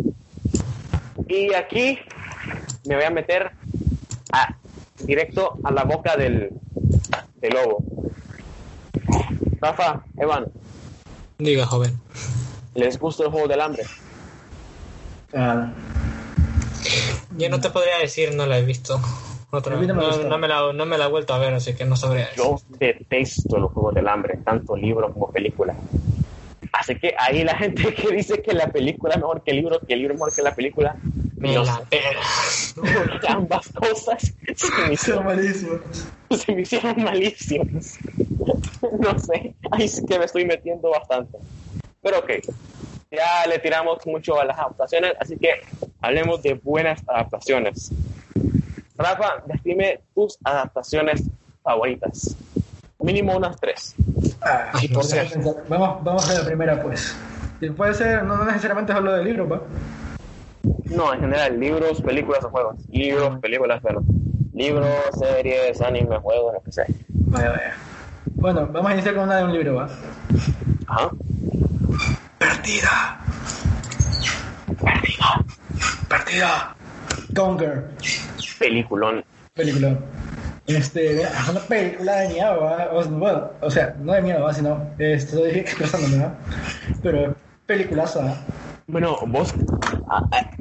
[1.29, 1.97] Y aquí
[2.85, 3.51] me voy a meter
[4.33, 4.53] a-
[5.01, 6.49] directo a la boca del,
[7.35, 7.85] del lobo.
[9.61, 10.47] Rafa, Evan,
[11.37, 11.97] Diga, joven.
[12.75, 13.83] ¿les gusta el juego del hambre?
[15.33, 15.71] Ah,
[17.37, 18.99] Yo no te podría decir, no la he visto.
[19.51, 21.83] Otra no me no, me la, no me la he vuelto a ver, así que
[21.83, 22.37] no sabría decir.
[22.43, 25.75] Yo detesto los juegos del hambre, tanto libro como película.
[26.71, 29.81] Así que ahí la gente que dice que la película es mejor que el libro,
[29.85, 30.97] que el libro es mejor que la película,
[31.39, 32.21] Me no la pela.
[32.75, 35.79] Porque ambas cosas se me hicieron, malísimos.
[36.29, 37.99] se me hicieron malísimas.
[38.99, 41.37] No sé, ahí sí que me estoy metiendo bastante.
[42.01, 42.31] Pero ok,
[43.11, 45.61] ya le tiramos mucho a las adaptaciones, así que
[45.99, 47.91] hablemos de buenas adaptaciones.
[48.97, 51.23] Rafa, dime tus adaptaciones
[51.61, 52.37] favoritas.
[52.99, 53.95] Mínimo unas tres.
[54.41, 55.27] Ah, Ay, no por qué?
[55.67, 57.15] Vamos, vamos a la primera, pues.
[57.59, 59.61] Y puede ser, no, no necesariamente hablo de libros, ¿va?
[60.85, 62.75] No, en general, libros, películas o juegos.
[62.89, 64.03] Libros, películas, pero
[64.53, 64.87] libros,
[65.19, 66.85] series, anime, juegos, lo que sea.
[67.09, 67.75] Vaya, vaya.
[68.35, 69.89] Bueno, vamos a iniciar con una de un libro, ¿va?
[70.87, 71.11] Ajá.
[72.41, 73.21] Perdida.
[74.81, 75.45] Perdida.
[76.09, 76.75] Perdida.
[77.35, 77.83] Gone Girl.
[78.57, 79.23] Peliculón.
[79.53, 79.95] Película.
[80.65, 82.67] Este, es una película de miedo.
[82.93, 86.35] O, bueno, o sea, no de miedo, sino estoy expresándome, ¿va?
[87.03, 87.35] Pero
[87.67, 88.43] peliculaza.
[88.87, 89.53] Bueno, vos,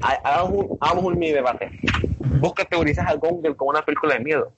[0.03, 1.71] hagamos un, hagamos un mini debate.
[2.41, 4.53] Vos categorizas a Gone Girl como una película de miedo.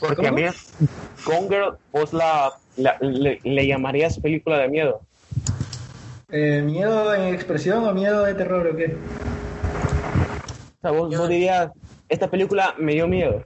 [0.00, 0.28] Porque ¿Cómo?
[0.28, 0.42] a mí,
[1.28, 5.00] Gone Girl, vos la, la- le, le llamarías película de miedo.
[6.30, 8.96] Eh, ¿Miedo en expresión o miedo de terror o qué?
[10.78, 11.70] O sea, vos, Yo- vos dirías,
[12.08, 13.44] esta película me dio miedo.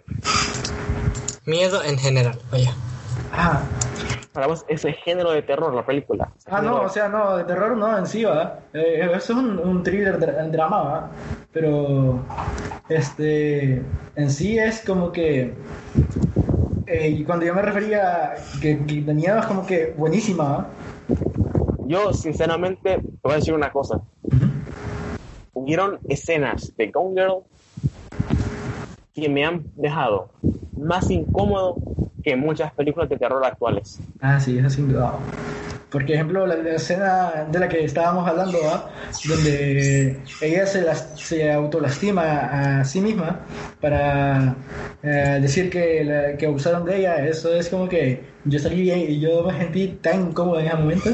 [1.45, 2.73] Miedo en general, vaya.
[3.33, 3.63] Ah,
[4.33, 6.31] Para vos, ese género de terror, la película.
[6.51, 8.61] Ah, no, o sea, no, de terror no en sí, va.
[8.73, 11.11] Eh, eso es un, un thriller dra- drama, va.
[11.53, 12.23] Pero,
[12.89, 13.83] este,
[14.17, 15.53] en sí es como que,
[16.87, 20.71] eh, y cuando yo me refería que, que miedo es como que buenísima, ¿va?
[21.87, 24.01] Yo, sinceramente, te voy a decir una cosa.
[25.53, 27.45] Hubieron escenas de Gone Girl
[29.13, 30.33] que me han dejado
[30.75, 31.85] más incómodo
[32.23, 34.05] que muchas películas de terror actuales.
[34.21, 35.35] Ah, sí, eso sin duda.
[35.89, 38.91] Por ejemplo, la, la escena de la que estábamos hablando, ¿va?
[39.23, 43.47] donde ella se, las, se autolastima a sí misma
[43.81, 44.69] para
[45.03, 49.21] eh, decir que, la- que abusaron de ella, eso es como que yo salí y
[49.21, 51.11] yo me sentí tan incómodo en ese momento.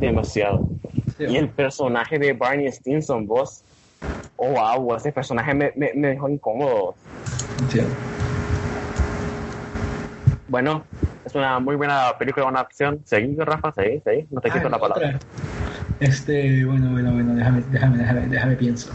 [0.00, 0.72] Demasiado.
[1.06, 1.24] Sí.
[1.24, 3.64] Y el personaje de Barney Stinson, vos,
[4.36, 6.94] oh wow, ese personaje me, me, me dejó incómodo.
[7.70, 7.80] Sí.
[10.48, 10.84] Bueno,
[11.24, 13.00] es una muy buena película, una acción.
[13.04, 15.06] Seguí, Rafa, seguí, seguí, no te quito Ah, la palabra.
[15.08, 15.18] otra.
[16.00, 18.90] Este, bueno, bueno, bueno, déjame, déjame, déjame, déjame pienso.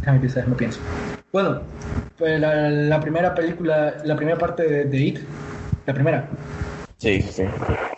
[0.00, 0.80] Déjame pensar, déjame pienso.
[1.32, 1.60] Bueno,
[2.18, 5.18] pues la, la primera película, la primera parte de, de It,
[5.86, 6.24] la primera,
[7.00, 7.44] Sí, sí.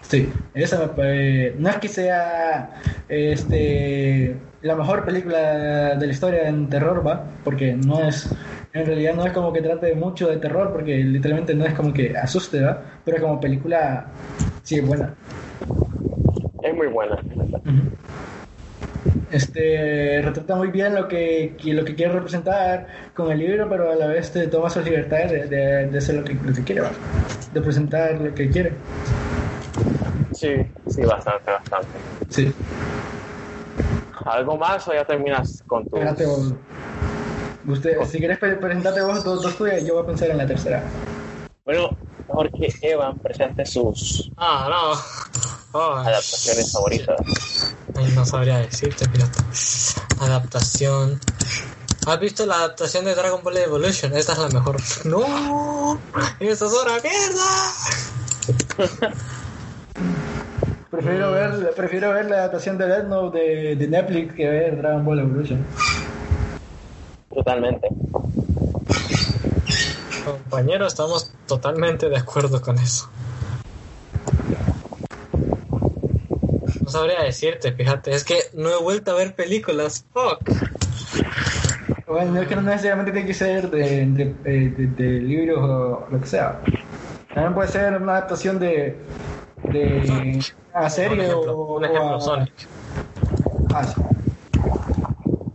[0.00, 6.68] Sí, esa pare- no es que sea este la mejor película de la historia en
[6.68, 8.34] terror, va, porque no es
[8.72, 11.92] en realidad no es como que trate mucho de terror porque literalmente no es como
[11.92, 14.18] que asuste, va, pero como película
[14.62, 15.18] sí es buena.
[16.60, 17.22] Es muy buena.
[19.32, 23.94] Este retrata muy bien lo que, lo que quiere representar con el libro, pero a
[23.94, 26.82] la vez te toma sus libertades de, de- de hacer lo que, lo que quiere,
[27.52, 28.72] de presentar lo que quiere.
[30.32, 30.48] Sí,
[30.86, 31.98] sí, bastante, bastante.
[32.30, 32.52] Sí.
[34.26, 35.96] ¿Algo más o ya terminas con tu...
[35.96, 36.54] Espérate vos.
[37.66, 40.46] Usted, si quieres pre- presentarte vos dos, dos tuyas, yo voy a pensar en la
[40.46, 40.84] tercera.
[41.64, 41.94] Bueno,
[42.28, 45.61] mejor que Evan presente sus Ah, no.
[45.72, 47.16] Oh, adaptaciones favoritas.
[48.14, 49.42] no sabría decirte, pirata.
[50.20, 51.18] Adaptación.
[52.06, 54.14] ¿Has visto la adaptación de Dragon Ball Evolution?
[54.14, 54.76] Esta es la mejor.
[55.04, 55.98] ¡No!
[56.40, 57.72] ¡Esa es una mierda!
[60.90, 65.04] Prefiero ver, prefiero ver la adaptación de Death Note de, de Netflix que ver Dragon
[65.04, 65.64] Ball Evolution.
[67.34, 67.88] Totalmente.
[70.24, 73.08] Compañero, estamos totalmente de acuerdo con eso.
[76.93, 80.06] Sabría decirte, fíjate, es que no he vuelto a ver películas.
[80.12, 80.48] Fuck.
[82.06, 86.06] Bueno, es que no necesariamente tiene que ser de, de, de- de- de libros o
[86.10, 86.60] lo que sea.
[87.35, 89.01] También puede ser una adaptación de,
[89.70, 90.40] de
[90.74, 92.69] a serie un ejemplo, o, un o ejemplo a- Sonic.
[93.73, 93.97] Ah, sí.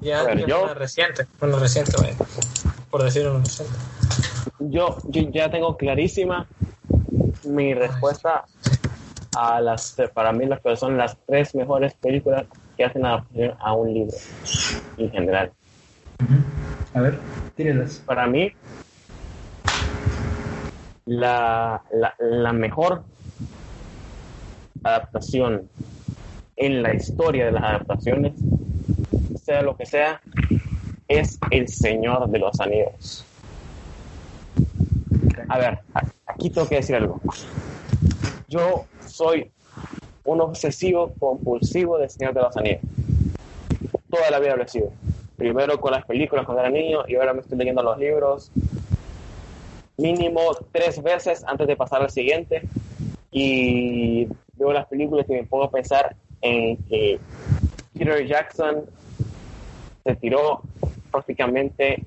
[0.02, 2.16] Ya, A ver, ya yo- una reciente, una reciente, vaya.
[2.90, 3.76] Por decir una reciente.
[4.60, 6.48] Yo, yo ya tengo clarísima
[7.44, 8.46] mi respuesta
[9.38, 12.46] a las, para mí las que son las tres mejores películas
[12.76, 14.18] que hacen adaptación a un libro
[14.98, 15.52] en general.
[16.94, 17.20] A ver,
[17.56, 18.02] tírelas.
[18.06, 18.52] Para mí,
[21.06, 23.04] la, la, la mejor
[24.84, 25.70] adaptación
[26.56, 28.34] en la historia de las adaptaciones,
[29.44, 30.20] sea lo que sea,
[31.08, 33.26] es El Señor de los Anillos.
[35.50, 35.80] A ver,
[36.26, 37.22] aquí tengo que decir algo.
[38.48, 38.86] Yo
[39.18, 39.52] soy
[40.26, 42.82] un obsesivo compulsivo del Señor de los Anillos.
[44.10, 44.92] Toda la vida lo he sido.
[45.36, 48.52] Primero con las películas cuando era niño y ahora me estoy leyendo los libros
[49.98, 50.42] mínimo
[50.72, 52.62] tres veces antes de pasar al siguiente.
[53.32, 57.20] Y veo las películas y me pongo a pensar en que
[57.98, 58.86] Peter Jackson
[60.04, 60.62] se tiró
[61.12, 62.04] prácticamente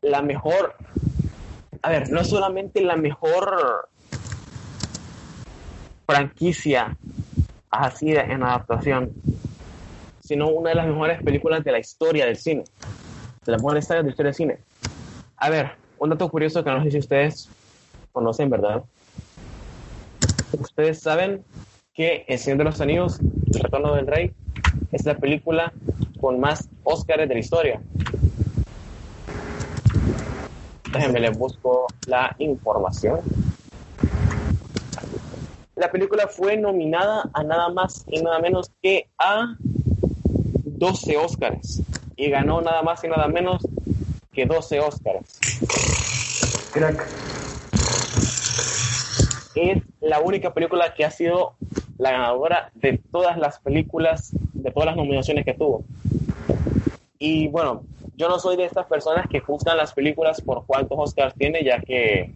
[0.00, 0.74] la mejor,
[1.82, 3.88] a ver, no solamente la mejor
[6.08, 6.96] franquicia
[7.70, 9.12] así de- en adaptación,
[10.20, 12.64] sino una de las mejores películas de la historia del cine,
[13.44, 14.58] de las mejores sagas de la historia del cine.
[15.36, 17.50] A ver, un dato curioso que no sé si ustedes
[18.10, 18.82] conocen, ¿verdad?
[20.58, 21.44] Ustedes saben
[21.92, 24.32] que El Señor de los Anillos, El Retorno del Rey,
[24.92, 25.74] es la película
[26.22, 27.80] con más Óscares de la historia.
[30.90, 33.20] Déjenme les busco la información.
[35.78, 39.54] La película fue nominada a nada más y nada menos que a
[40.64, 41.82] 12 Óscares
[42.16, 43.62] y ganó nada más y nada menos
[44.32, 45.38] que 12 Óscares.
[46.72, 47.06] Crack.
[49.54, 51.54] Es la única película que ha sido
[51.96, 55.84] la ganadora de todas las películas, de todas las nominaciones que tuvo.
[57.20, 57.84] Y bueno,
[58.16, 61.80] yo no soy de estas personas que juzgan las películas por cuántos Oscars tiene, ya
[61.80, 62.32] que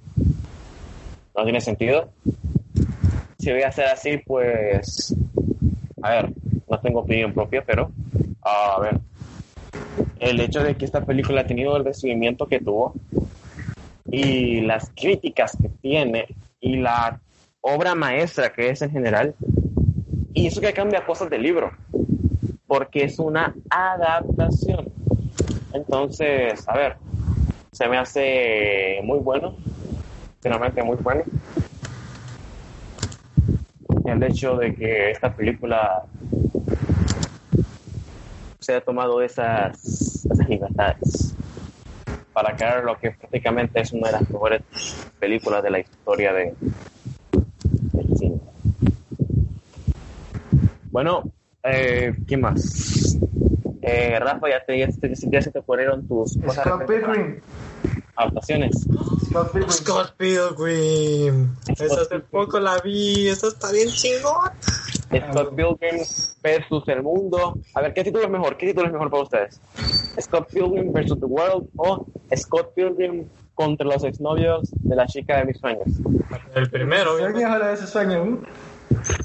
[1.37, 2.09] no tiene sentido.
[3.43, 5.17] Si voy a hacer así, pues,
[6.01, 6.33] a ver,
[6.71, 7.91] no tengo opinión propia, pero,
[8.41, 9.01] a ver,
[10.21, 12.95] el hecho de que esta película ha tenido el recibimiento que tuvo
[14.09, 16.29] y las críticas que tiene
[16.61, 17.21] y la
[17.63, 19.35] obra maestra que es en general,
[20.35, 21.73] y eso que cambia cosas del libro,
[22.69, 24.85] porque es una adaptación.
[25.73, 26.97] Entonces, a ver,
[27.73, 29.57] se me hace muy bueno,
[30.41, 31.25] finalmente muy bueno.
[34.13, 36.03] El hecho de que esta película
[38.61, 41.35] se haya tomado esas, esas libertades
[42.35, 44.61] para crear lo que prácticamente es una de las mejores
[45.19, 46.55] películas de la historia de,
[47.93, 48.41] del cine.
[50.91, 51.23] Bueno,
[51.63, 53.19] eh, ¿qué más?
[53.81, 57.41] Eh, Rafa, ya, te, ya, se te ocurrieron tus cosas Scott Pilgrim.
[58.23, 58.87] Adaptaciones.
[59.29, 59.71] Scott Pilgrim.
[59.71, 61.57] Scott Pilgrim.
[61.69, 63.29] Esa hace poco la vi.
[63.29, 64.51] Esa está bien chingón.
[65.31, 66.01] Scott Pilgrim
[66.43, 67.59] versus el mundo.
[67.75, 68.57] A ver, ¿qué título es mejor?
[68.57, 69.61] ¿Qué título es mejor para ustedes?
[70.21, 75.45] Scott Pilgrim versus the world o Scott Pilgrim contra los exnovios de la chica de
[75.47, 75.87] mis sueños.
[76.55, 77.39] El primero, Soy obviamente.
[77.47, 78.25] viejo de ese sueño.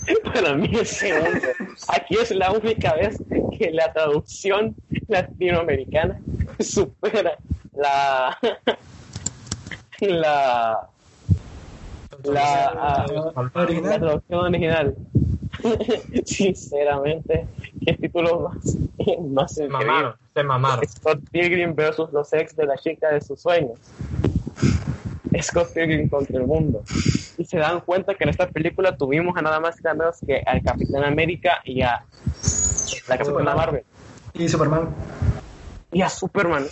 [0.08, 0.16] ¿eh?
[0.24, 1.48] Para mí es segundo.
[1.90, 3.18] Aquí es la única vez
[3.58, 4.76] que la traducción
[5.08, 6.20] latinoamericana
[6.60, 7.38] supera
[7.78, 8.38] la
[10.02, 10.90] la
[12.24, 13.06] la, ah,
[13.56, 14.96] la traducción original.
[16.26, 17.48] Sinceramente,
[17.86, 18.78] qué título más,
[19.30, 20.16] más Se mamaron.
[20.34, 20.88] Se mamaron.
[20.88, 23.80] Scott Pilgrim versus los ex de la chica de sus sueños.
[25.42, 26.84] Scott Pilgrim contra el mundo.
[27.38, 30.18] Y se dan cuenta que en esta película tuvimos a nada más y nada menos
[30.26, 32.04] que al Capitán América y a
[33.08, 33.84] la Capitana Marvel
[34.34, 34.90] Y Superman.
[35.92, 36.66] y a Superman.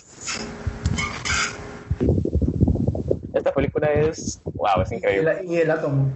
[3.34, 5.40] Esta película es, wow, es Y increíble.
[5.40, 6.10] el, y el átomo.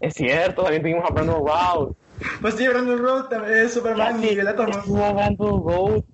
[0.00, 1.96] Es cierto, también tuvimos a Brandon Routh.
[2.40, 4.70] Pues sí, Brandon Road también es Superman y el átomo.
[4.70, 6.04] Estuvo Brandon Routh,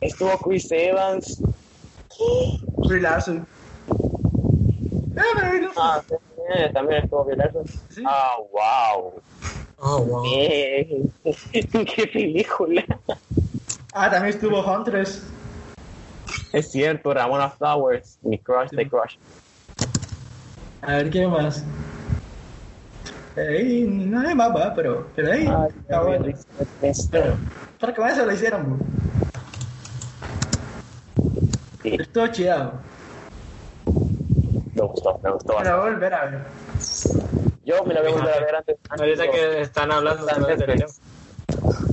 [0.00, 1.42] estuvo Chris Evans.
[2.88, 3.46] Brie Larson.
[5.16, 5.82] Ah, pero Brie Larson.
[5.82, 7.64] Ah, también, también estuvo Brie Larson.
[7.90, 8.02] Sí.
[8.06, 9.22] Ah, wow.
[9.78, 10.22] Oh, wow.
[10.22, 11.12] Bien.
[11.52, 12.84] Qué película.
[13.92, 15.22] Ah, también estuvo Huntress.
[16.52, 19.16] Es cierto, Ramona Flowers, mi crush de crush.
[20.82, 21.64] A ver, ¿qué más?
[23.36, 26.26] Ey, no hay más, va, pero, pero ahí, Ah, está bueno.
[27.10, 27.36] Pero,
[27.78, 28.86] para que más se lo hicieron, bro.
[31.82, 32.72] Sí, Estuvo chido.
[34.74, 36.40] me gustó, me gustó Para volver a ver.
[37.64, 38.76] Yo me la voy a volver a ver antes.
[38.88, 40.58] Ahorita que están hablando Está en.
[40.58, 41.00] Netflix.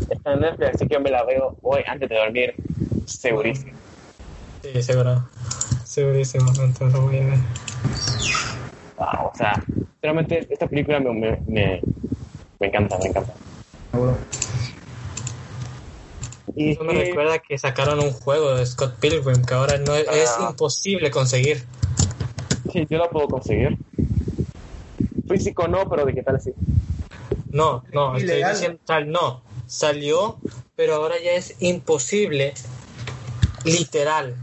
[0.09, 2.55] Está en Netflix, así que me la veo hoy antes de dormir.
[3.05, 3.82] Segurísimo.
[4.63, 5.21] Sí, seguro.
[5.85, 6.47] Segurísimo.
[6.49, 7.37] Entonces lo voy a ver.
[8.97, 9.61] Wow, o sea,
[10.01, 11.81] realmente esta película me, me, me,
[12.59, 13.33] me encanta, me encanta.
[13.91, 14.17] Seguro.
[16.55, 19.95] Y Eso me que- recuerda que sacaron un juego de Scott Pilgrim que ahora no
[19.95, 20.47] es, es Ah.
[20.51, 21.65] imposible conseguir.
[22.71, 23.77] sí, yo la puedo conseguir.
[25.27, 26.51] Físico no, pero digital sí.
[27.51, 29.41] No, no, estoy diciendo tal, no.
[29.67, 30.37] Salió,
[30.75, 32.53] pero ahora ya es imposible,
[33.63, 34.35] literal,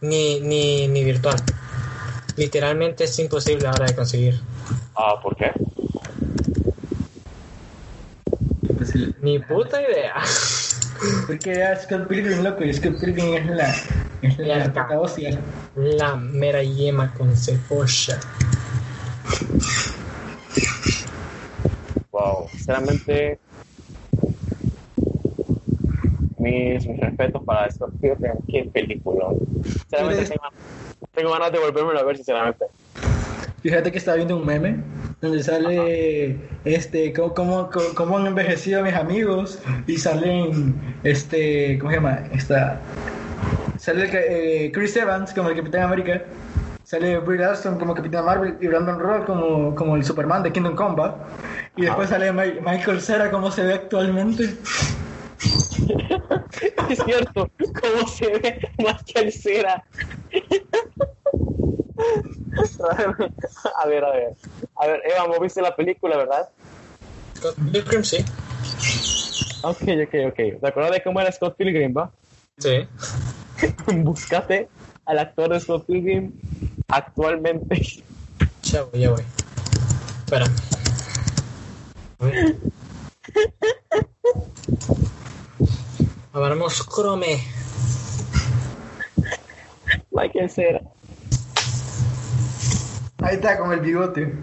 [0.00, 1.36] ni, ni, ni virtual.
[2.36, 4.40] Literalmente es imposible ahora de conseguir.
[4.94, 5.52] Ah, ¿por qué?
[8.76, 8.92] Pues.
[9.22, 10.14] Ni puta idea.
[11.26, 13.74] Porque era Scott Pilgrim, loco, y Scott Pilgrim es la,
[14.22, 14.64] es la Ya.
[14.64, 15.38] puta hostia.
[15.76, 18.18] La mera yema con cebolla.
[22.10, 23.38] Wow, sinceramente,
[26.46, 29.26] mis, mis respetos para Scott Pilgrim, qué película.
[29.88, 30.36] Sinceramente,
[31.14, 32.66] tengo, ganas de volverme a ver, sinceramente.
[33.62, 34.76] Fíjate que estaba viendo un meme
[35.20, 41.96] donde sale este cómo, cómo, cómo- han envejecido mis amigos y salen este ¿cómo se
[41.96, 42.20] llama?
[42.32, 42.78] Esta
[43.78, 46.22] sale eh, Chris Evans como el Capitán América,
[46.84, 50.76] sale Brie Larson como Capitán Marvel y Brandon Roth como, como el Superman de Kingdom
[50.76, 51.16] Come ¿va?
[51.76, 54.44] y después sale Mi- Michael Cera como se ve actualmente.
[56.90, 59.84] Es cierto, cómo se ve más que el cera.
[63.76, 64.34] a ver, a ver.
[64.76, 66.48] A ver, Eva, ¿vos viste la película, verdad?
[67.36, 68.24] Scott Pilgrim, sí.
[69.62, 70.60] Ok, ok, ok.
[70.60, 72.10] ¿Te acuerdas de cómo era Scott Pilgrim, va?
[72.58, 72.86] Sí.
[73.86, 74.68] Búscate
[75.04, 76.32] al actor de Scott Pilgrim
[76.88, 77.82] actualmente.
[78.62, 79.22] Ya voy, ya voy.
[80.24, 80.46] Espera.
[86.36, 87.40] Abramos Chrome.
[90.10, 90.82] Michael Cera.
[93.22, 94.34] Ahí está con el bigote.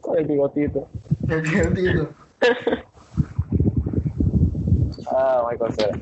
[0.00, 0.88] Con el bigotito.
[1.28, 2.08] El bigotito.
[5.08, 5.98] Ah, Michael Cera.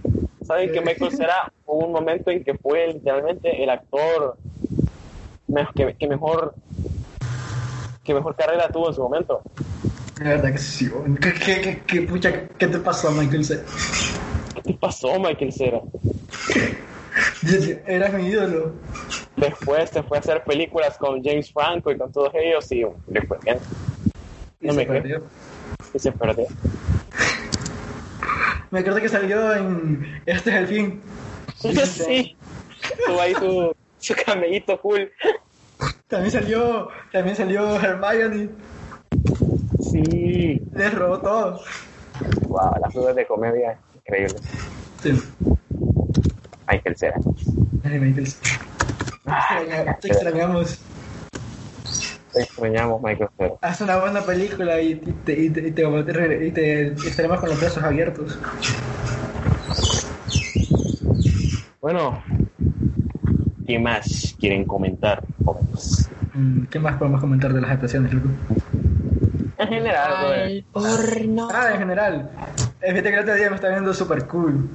[0.46, 4.36] ¿Saben que Michael Cera hubo un momento en que fue literalmente el actor
[5.74, 6.54] que, que mejor
[8.04, 9.42] que mejor carrera tuvo en su momento?
[10.20, 10.88] De verdad que sí.
[11.20, 13.60] ¿Qué, qué, qué, qué, pucha, ¿qué te pasó, Michael C?
[14.64, 15.80] ¿Qué pasó, Michael Cera?
[17.86, 18.72] Eras mi ídolo.
[19.36, 22.82] Después se fue a hacer películas con James Franco y con todos ellos y
[23.26, 23.58] fue bien.
[24.60, 25.02] Y No se me creo.
[25.02, 25.22] perdió.
[25.92, 26.46] Y se perdió.
[28.70, 31.02] Me acuerdo que salió en Este es el fin.
[31.84, 32.36] sí.
[33.06, 35.10] Tuvo ahí su, su camellito cool.
[36.08, 38.48] También salió, también salió Hermione.
[39.80, 40.60] Sí.
[40.72, 41.60] Les robó todo.
[42.48, 44.42] Wow, las dudas de comedia increíbles.
[45.02, 45.22] Sí.
[46.70, 47.20] Michael Cera.
[47.84, 48.38] Ay, Michael C.
[49.26, 50.80] Extraña- Te extrañamos.
[52.32, 53.54] Te extrañamos, Michael Cera.
[53.62, 57.60] Haz una buena película y, te, y, te, y, te, y te estaremos con los
[57.60, 58.38] brazos abiertos.
[61.80, 62.22] Bueno,
[63.66, 65.22] ¿qué más quieren comentar?
[66.34, 68.28] Mm, ¿Qué más podemos comentar de las adaptaciones, loco?
[69.64, 70.64] En general, brother.
[70.72, 71.48] horno.
[71.50, 72.30] Ah, en general.
[72.80, 74.68] Fíjate que el otro día me está viendo super cool.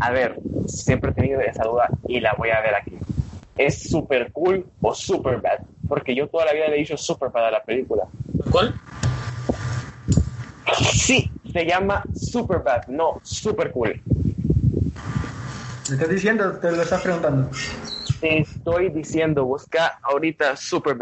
[0.00, 2.96] A ver, siempre he tenido esa duda y la voy a ver aquí.
[3.56, 5.58] ¿Es super cool o super bad?
[5.88, 8.04] Porque yo toda la vida le he dicho super bad a la película.
[8.50, 8.74] ¿Cuál?
[10.92, 14.00] Sí, se llama super bad, no super cool.
[15.88, 16.52] ¿Me estás diciendo?
[16.58, 17.50] Te lo estás preguntando.
[18.20, 20.96] Te estoy diciendo, busca ahorita super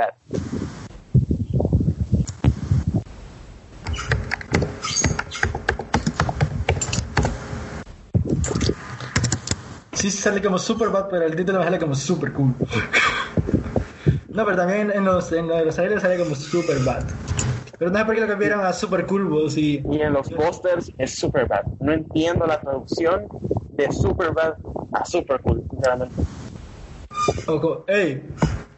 [10.00, 12.54] Sí sale como super bad, pero el título me sale como super cool.
[14.28, 17.04] No, pero también en los, en los trailers sale como super bad.
[17.78, 19.82] Pero no sé por qué lo cambiaron a super cool, vos, y...
[19.90, 21.64] Y en los pósters es super bad.
[21.80, 23.26] No entiendo la traducción
[23.72, 24.54] de super bad
[24.92, 26.14] a super cool, sinceramente.
[27.46, 28.22] O como, hey,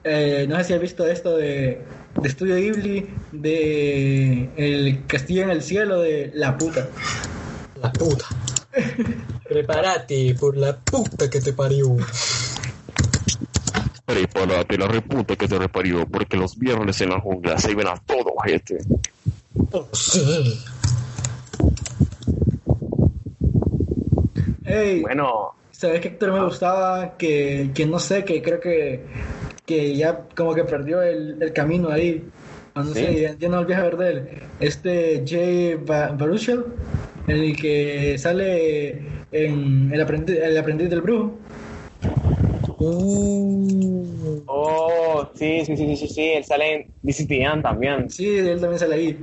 [0.03, 1.85] eh, no sé si has visto esto de,
[2.21, 6.89] de Estudio Ghibli, de El Castillo en el Cielo, de La Puta.
[7.81, 8.27] La puta.
[9.53, 11.97] Prepárate por la puta que te parió.
[14.07, 17.97] Prepárate la reputa que te reparió, porque los viernes en la jungla se ven a
[18.07, 18.79] todo, gente.
[19.73, 20.59] Oh, sí.
[24.65, 27.17] Hey, Bueno, ¿sabes qué actor me gustaba?
[27.17, 29.05] Que, que no sé, que creo que,
[29.67, 32.25] que ya como que perdió el, el camino ahí.
[32.75, 33.01] O no ¿Sí?
[33.01, 34.29] sé, ya, ya no volví a ver de él.
[34.61, 36.65] Este Jay Ba- Baruchel,
[37.29, 41.33] el que sale en El aprendiz, el aprendiz del brujo.
[42.79, 48.11] Uh, oh, sí, sí, sí, sí, sí, sí, él sale en End también.
[48.11, 49.19] Sí, él también sale ahí.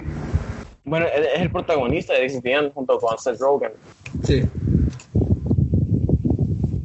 [0.84, 3.72] Bueno, él es el protagonista de End junto con Seth Rogen.
[4.23, 4.44] Sí.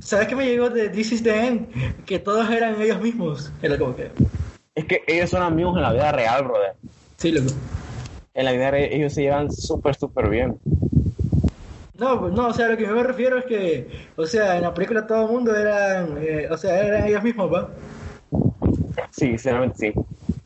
[0.00, 1.66] ¿Sabes qué me llegó de This is the End?
[2.04, 3.50] Que todos eran ellos mismos.
[3.62, 4.10] Era como que.
[4.74, 6.74] Es que ellos son amigos en la vida real, brother.
[7.16, 7.52] Sí, loco.
[8.34, 10.58] En la vida real ellos se llevan súper, súper bien.
[12.04, 14.74] No, pues no, o sea, lo que me refiero es que, o sea, en la
[14.74, 17.70] película todo el mundo eran, eh, o sea, eran ellos mismos, ¿va?
[19.10, 19.94] Sí, sinceramente sí.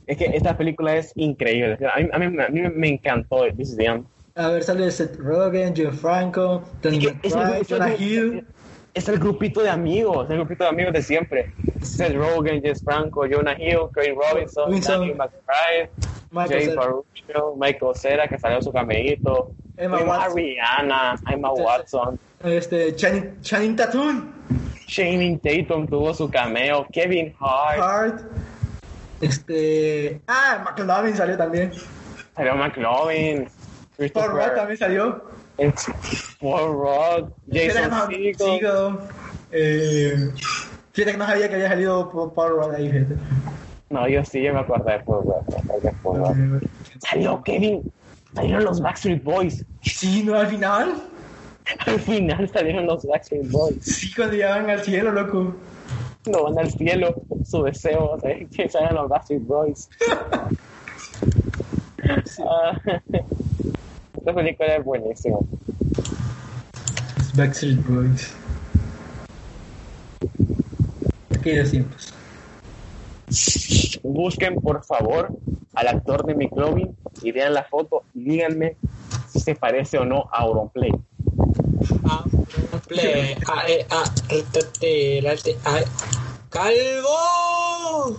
[0.07, 1.77] Es que esta película es increíble.
[1.93, 4.05] A mí, a mí- a mí me encantó This is the End.
[4.37, 8.47] A ver, sale Seth Rogen, Joe Franco, Tony Es que Jonah Hill.
[8.95, 11.53] Es el grupito de amigos, el grupito de amigos de siempre.
[11.83, 14.81] Seth Rogen, Jess Franco, Jonah Hill, Craig Robinson.
[14.81, 15.91] Danny McBride,
[16.31, 16.81] Michael Jay Cera.
[16.81, 20.37] Baruchel, Michael Cera, que salió su camellito, Emma Watson.
[20.37, 21.63] Rihanna, Emma sí.
[21.63, 24.33] Watson, Este, Channing, Channing Tatum,
[24.87, 28.21] Channing Tatum tuvo su cameo, Kevin Hart, Hart,
[29.21, 31.73] este, ah, McLovin salió también,
[32.35, 33.49] salió McLovin,
[34.13, 35.25] Paul Rudd también salió,
[36.41, 38.37] Paul Rudd, Jason Fíjate Segel.
[38.37, 38.99] Segel,
[39.51, 40.31] eh,
[40.93, 43.17] fíjate que no sabía que había salido Paul Rudd ahí, fíjate.
[43.91, 46.63] No, yo sí, yo me acuerdo de Paul Rudd, me acuerdo de Paul Rudd.
[47.01, 47.91] Salió Kevin,
[48.39, 49.65] salieron los Backstreet Boys.
[49.83, 50.35] Sí, ¿no?
[50.37, 51.03] Al final,
[51.87, 53.77] Al final salieron los Backstreet Boys.
[53.85, 55.55] sí, cuando llegaban al cielo, loco.
[56.27, 59.89] No van al cielo, su deseo es que salgan los Backstreet Boys.
[62.47, 62.81] Ah,
[64.17, 65.39] Esta película es buenísima.
[67.35, 68.33] Backstreet Boys.
[71.35, 72.15] Aquellos tiempos.
[74.03, 75.29] Busquen por favor
[75.75, 78.77] al actor de McLovin y vean la foto y díganme
[79.31, 80.91] si se parece o no a Auronplay.
[82.05, 82.25] Ah,
[82.87, 83.37] play.
[83.47, 85.81] Ah, eh, ah, retete, late, ah,
[86.51, 88.17] ¡Calvo!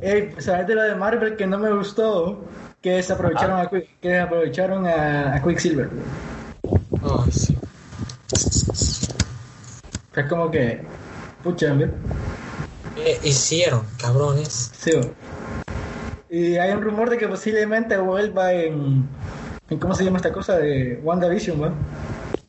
[0.00, 2.44] Ey, ¿sabes de lo de Marvel que no me gustó?
[2.80, 5.90] Que se aprovecharon, a, Qui- que aprovecharon a, a Quicksilver.
[7.02, 7.56] Ay, sí.
[10.14, 10.80] Es como que,
[11.42, 11.90] pucha, ¿ves?
[12.96, 14.72] ¿Qué hicieron, cabrones?
[14.78, 14.90] Sí.
[16.30, 19.06] Y hay un rumor de que posiblemente vuelva en,
[19.70, 20.56] en ¿cómo se llama esta cosa?
[20.58, 21.72] De WandaVision, ¿va?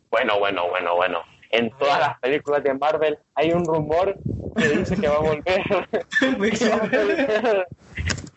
[0.10, 1.20] Bueno, bueno, bueno, bueno.
[1.52, 4.18] En todas las películas de Marvel hay un rumor
[4.56, 5.64] que dice que va a volver.
[6.58, 7.68] que va a volver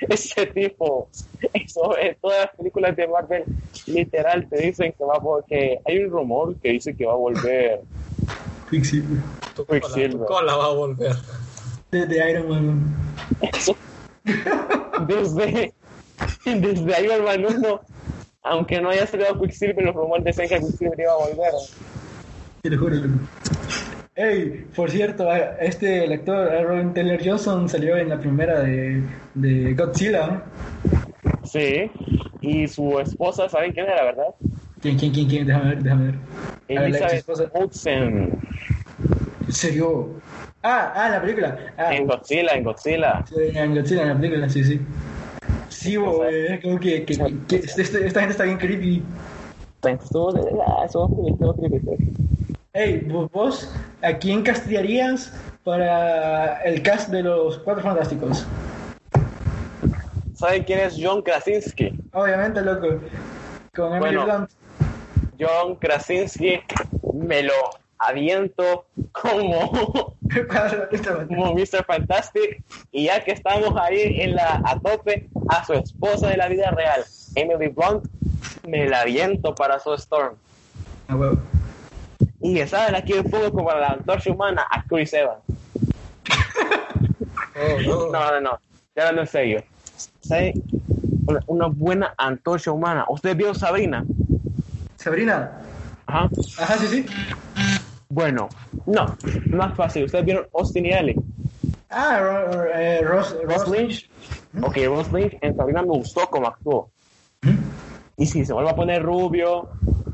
[0.09, 1.09] ese tipo.
[1.53, 3.45] Eso, en todas las películas de Marvel,
[3.87, 7.13] literal, te dicen que va a vol- que hay un rumor que dice que va
[7.13, 7.81] a volver.
[8.69, 9.23] Quicksilver.
[9.57, 11.17] Tu cola, tu cola va a volver.
[11.91, 12.97] De, de Iron Man.
[13.41, 13.77] Eso.
[15.07, 15.73] Desde,
[16.45, 17.81] desde Iron Man 1,
[18.43, 21.53] aunque no haya salido Quicksilver, los rumores decían que Quicksilver iba a volver.
[22.63, 23.19] Te lo juro, loco.
[24.15, 29.03] Ey, por cierto, este el actor Aaron Taylor Johnson salió en la primera de,
[29.35, 30.43] de Godzilla.
[31.45, 31.91] Sí.
[32.43, 34.35] Y su esposa, ¿saben quién era, verdad?
[34.83, 35.47] ¿Quién, quién, quién, quién?
[35.47, 36.15] Déjame ver, déjame ver.
[36.69, 37.51] Elizabeth.
[37.55, 38.39] Olsen.
[39.47, 40.21] ¿En serio?
[40.63, 41.59] Ah, ah, en la película.
[41.79, 43.23] Ah, En Godzilla, en Godzilla.
[43.27, 44.81] sí, en Godzilla, en la película, sí, sí.
[45.71, 47.17] Sí, bo, eh, como que, que,
[47.49, 49.03] que este- este- esta gente está bien creepy.
[49.85, 52.13] Estuvo de verdad, estuvo estuvo creepy.
[52.75, 55.33] Ey, vo- vos, ¿a quién castearías
[55.65, 58.45] para el cast de los Cuatro Fantásticos?
[60.35, 61.99] ¿Saben quién es John Krasinski?
[62.13, 63.01] Obviamente, loco.
[63.75, 64.25] Con Emily Bueno.
[64.25, 64.51] Blunt.
[65.39, 66.61] John Krasinski
[67.15, 67.53] me lo
[68.01, 69.71] aviento como,
[71.29, 71.85] como Mr.
[71.87, 72.63] Fantastic.
[72.91, 76.71] Y ya que estamos ahí en la a tope, a su esposa de la vida
[76.71, 77.05] real,
[77.35, 78.07] Emily Blunt,
[78.67, 80.35] me la aviento para su Storm.
[81.09, 81.33] Ah.
[82.41, 85.43] Y ya saben, aquí un poco como la antorcha humana a Chris Evans.
[87.63, 88.13] Oh, no.
[88.13, 88.59] No, no, no.
[88.97, 89.65] Ya hablando en serio.
[90.21, 90.55] ¿Sabe?
[91.27, 93.05] Una, una buena antorcha humana.
[93.09, 94.03] ¿Usted vio Sabrina?
[94.97, 95.61] Sabrina.
[96.07, 96.31] Ajá.
[96.59, 97.07] Ajá, sí, sí.
[98.11, 98.49] Bueno,
[98.87, 99.17] no.
[99.51, 100.05] Más fácil.
[100.05, 101.17] ¿Ustedes vieron Austin y Ellie?
[101.89, 104.11] Ah, Ro- eh, Ross, Ross Lynch.
[104.63, 106.91] Ok, Ross Lynch en Sabrina me gustó como actuó.
[108.17, 109.69] Y si se vuelve a poner rubio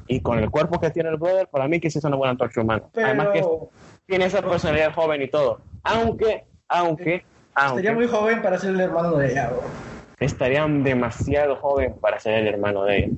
[0.06, 2.32] y con el cuerpo que tiene el brother, para mí que sí es una buena
[2.32, 2.82] antorcha humana.
[2.94, 3.44] Además que
[4.06, 5.60] tiene esa personalidad joven y todo.
[5.82, 7.24] Aunque, aunque,
[7.54, 9.48] aunque sería muy joven para ser el hermano de ella.
[9.48, 9.62] bro.
[10.20, 13.08] estarían demasiado joven para ser el hermano de ella.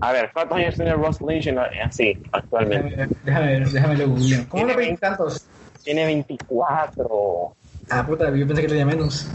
[0.00, 2.96] A ver, ¿cuántos años tiene Ross Lynch en la- así actualmente?
[2.96, 4.38] Déjame, déjame ver, déjame lo googleo.
[4.48, 5.46] ¿Cómo Tiene no veinte tantos?
[5.84, 7.52] Tiene 24.
[7.90, 9.28] Ah, puta, yo pensé que tenía menos.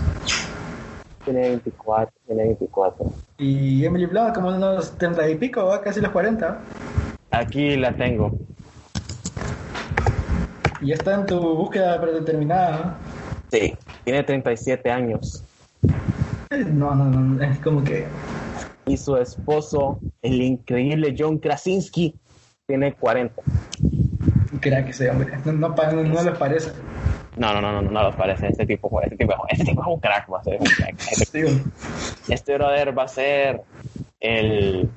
[1.26, 3.06] Tiene 24, tiene 24.
[3.38, 5.82] Y Emily Blunt, como unos 30 y pico, ¿va?
[5.82, 6.60] casi los 40.
[7.32, 8.36] Aquí la tengo.
[10.82, 12.98] Y está en tu búsqueda predeterminada.
[13.52, 15.44] Sí, tiene 37 años.
[16.52, 18.06] Eh, No, no, no, es como que.
[18.86, 22.16] Y su esposo, el increíble John Krasinski,
[22.66, 23.42] tiene 40.
[24.60, 25.34] Crack ese hombre.
[25.46, 26.72] No, no, no, no les parece.
[27.36, 28.48] No, no, no, no, no, no los parece.
[28.48, 30.96] Este tipo, este tipo, este tipo es un crack, va a ser un crack.
[31.12, 31.62] Este,
[32.30, 33.62] este brother va a ser
[34.20, 34.90] el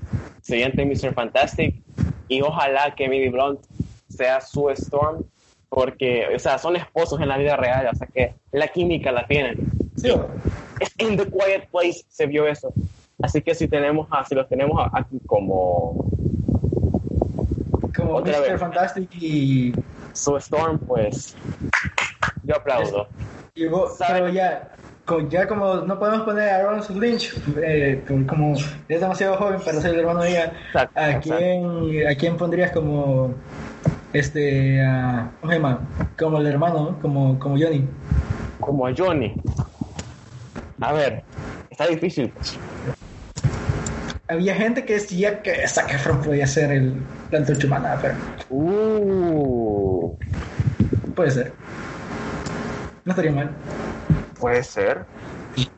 [0.43, 1.15] siguiente Mr.
[1.15, 1.83] Fantastic
[2.29, 3.61] y ojalá que Emily Blunt
[4.09, 5.25] sea su Storm
[5.69, 9.27] porque, o sea, son esposos en la vida real, o sea que la química la
[9.27, 9.71] tienen.
[10.81, 12.73] Es en The Quiet Place se vio eso.
[13.23, 16.05] Así que si tenemos a, si los tenemos aquí como
[17.97, 18.51] como Otra Mr.
[18.53, 18.61] vez.
[18.61, 19.73] Fantastic y.
[20.13, 21.35] su Storm, pues
[22.43, 23.09] yo aplaudo.
[23.55, 24.21] y vos- ¿Sabe?
[24.21, 24.69] pero ya.
[25.31, 27.33] Ya como no podemos poner a Ron Lynch,
[27.63, 28.55] eh, como
[28.89, 31.37] es demasiado joven para ser el hermano de ella, Exacto, ¿a exacto.
[31.39, 33.33] quién, ¿a quién pondrías como
[34.13, 34.85] este.
[36.19, 36.99] Como el hermano, ¿no?
[37.01, 37.85] como, como Johnny?
[38.59, 39.33] Como a Johnny.
[40.81, 41.23] A ver,
[41.71, 42.33] está difícil.
[44.29, 46.95] Había gente que decía que Zac Efron podía ser el
[47.31, 48.15] la antorcha humana, pero
[48.51, 50.17] Uh,
[51.15, 51.53] puede ser.
[53.05, 53.51] No estaría mal.
[54.39, 55.05] puede ser.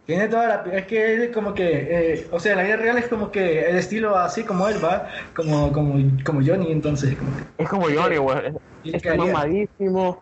[0.07, 0.77] Tiene toda la...
[0.77, 2.15] Es que es como que...
[2.15, 5.09] eh, o sea, la vida real es como que el estilo así como él va,
[5.37, 5.95] como, como,
[6.25, 7.45] como Johnny, entonces como que...
[7.63, 8.55] Es como Johnny, güey.
[8.85, 10.21] Está mamadísimo,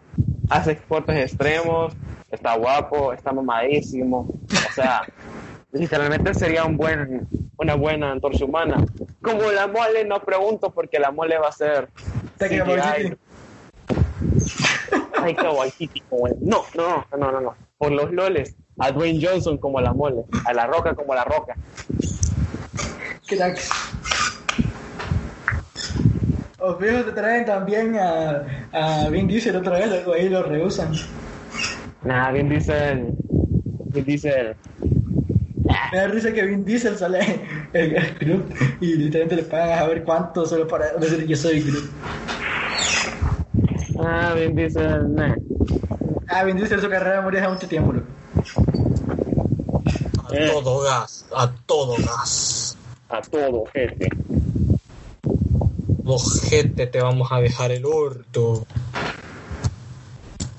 [0.51, 1.95] hace exportes extremos,
[2.31, 4.29] está guapo, está mamadísimo.
[4.69, 5.03] O sea,
[5.79, 7.27] literalmente sería un buen,
[7.59, 8.77] una buena antorcha humana.
[9.23, 11.89] Como la mole, no pregunto porque la mole va a ser
[12.39, 13.17] CGI.
[15.13, 16.03] Taika Waititi,
[16.41, 17.55] No, no, no, no, no.
[17.79, 21.55] Por los loles, a Dwayne Johnson como la mole, a la roca como la roca.
[23.27, 23.71] Cracks.
[26.59, 30.93] Os veo te traen también a, a Vin Diesel otra vez, luego ahí lo rehusan.
[32.03, 33.09] Nah, Vin Diesel.
[33.87, 34.57] Vin Diesel.
[35.93, 37.21] Me da risa que Vin Diesel sale
[37.73, 38.51] en el Groot
[38.81, 41.91] y literalmente le pagan a ver cuánto solo para decir yo soy Groot.
[44.05, 45.35] Ah, Vin Diesel, nah.
[46.29, 48.07] Ah, Vin Diesel su carrera murió hace mucho tiempo, loco.
[50.29, 50.51] A Eh.
[50.53, 52.77] todo gas, a todo gas.
[53.09, 54.09] A todo, gente.
[56.05, 58.67] Ojete, te vamos a dejar el orto.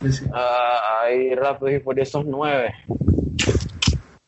[0.09, 0.25] Sí.
[0.33, 2.73] Ah, hay Rápidos y Furiosos 9.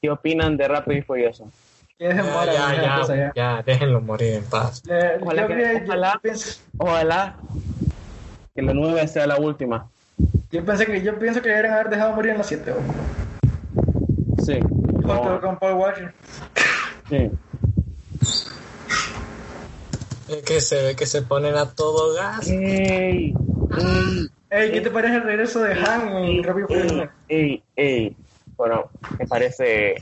[0.01, 1.49] ¿Qué opinan de Rápidos y?
[1.97, 3.31] Que dejen Ya, morir ya, ya, cosa ya.
[3.35, 4.81] ya, déjenlo morir en paz.
[4.89, 6.19] Eh, Ojalá que- yo ojalá.
[6.21, 7.35] pienso, Ojalá
[8.55, 9.89] que la 9 sea la última.
[10.51, 12.73] yo pensé que yo pienso que deberían haber dejado morir en las 7
[14.37, 14.59] Sí.
[14.61, 16.13] junto No, con Paul Walker.
[17.09, 17.29] sí.
[20.29, 22.47] Es que se ve que se ponen a todo gas.
[22.47, 23.35] Ey,
[23.75, 27.09] ey, Ey, ¿qué te parece el regreso de Han en Rápido y Furioso?
[27.27, 28.15] ey, ey.
[28.59, 29.95] Bueno, me parece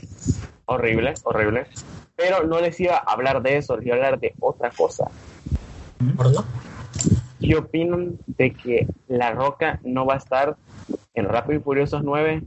[0.66, 1.68] horrible, horrible.
[2.16, 5.04] Pero no les iba a hablar de eso, les iba a hablar de otra cosa.
[6.16, 6.44] ¿Por no?
[7.40, 10.56] ¿Qué opinan de que La Roca no va a estar
[11.14, 12.42] en Rápido y Furiosos 9?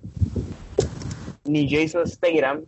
[1.45, 2.65] Ni Jason Statham.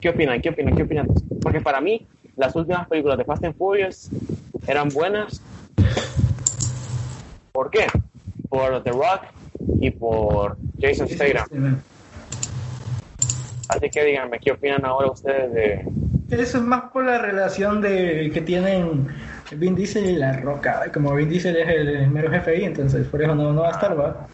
[0.00, 0.42] ¿Qué opinan?
[0.42, 0.74] ¿Qué opinan?
[0.74, 1.06] ¿Qué opinan?
[1.40, 4.10] Porque para mí, las últimas películas de Fast and Furious
[4.66, 5.40] eran buenas.
[7.52, 7.86] ¿Por qué?
[8.48, 9.22] Por The Rock
[9.80, 11.80] y por Jason Statham.
[13.68, 15.86] Así que díganme, ¿qué opinan ahora ustedes de...
[16.30, 19.08] Eso es más por la relación de que tienen
[19.52, 20.84] Vin Diesel y La Roca.
[20.92, 24.26] Como Vin Diesel es el mero jefe entonces por eso no, va a estar, ¿va?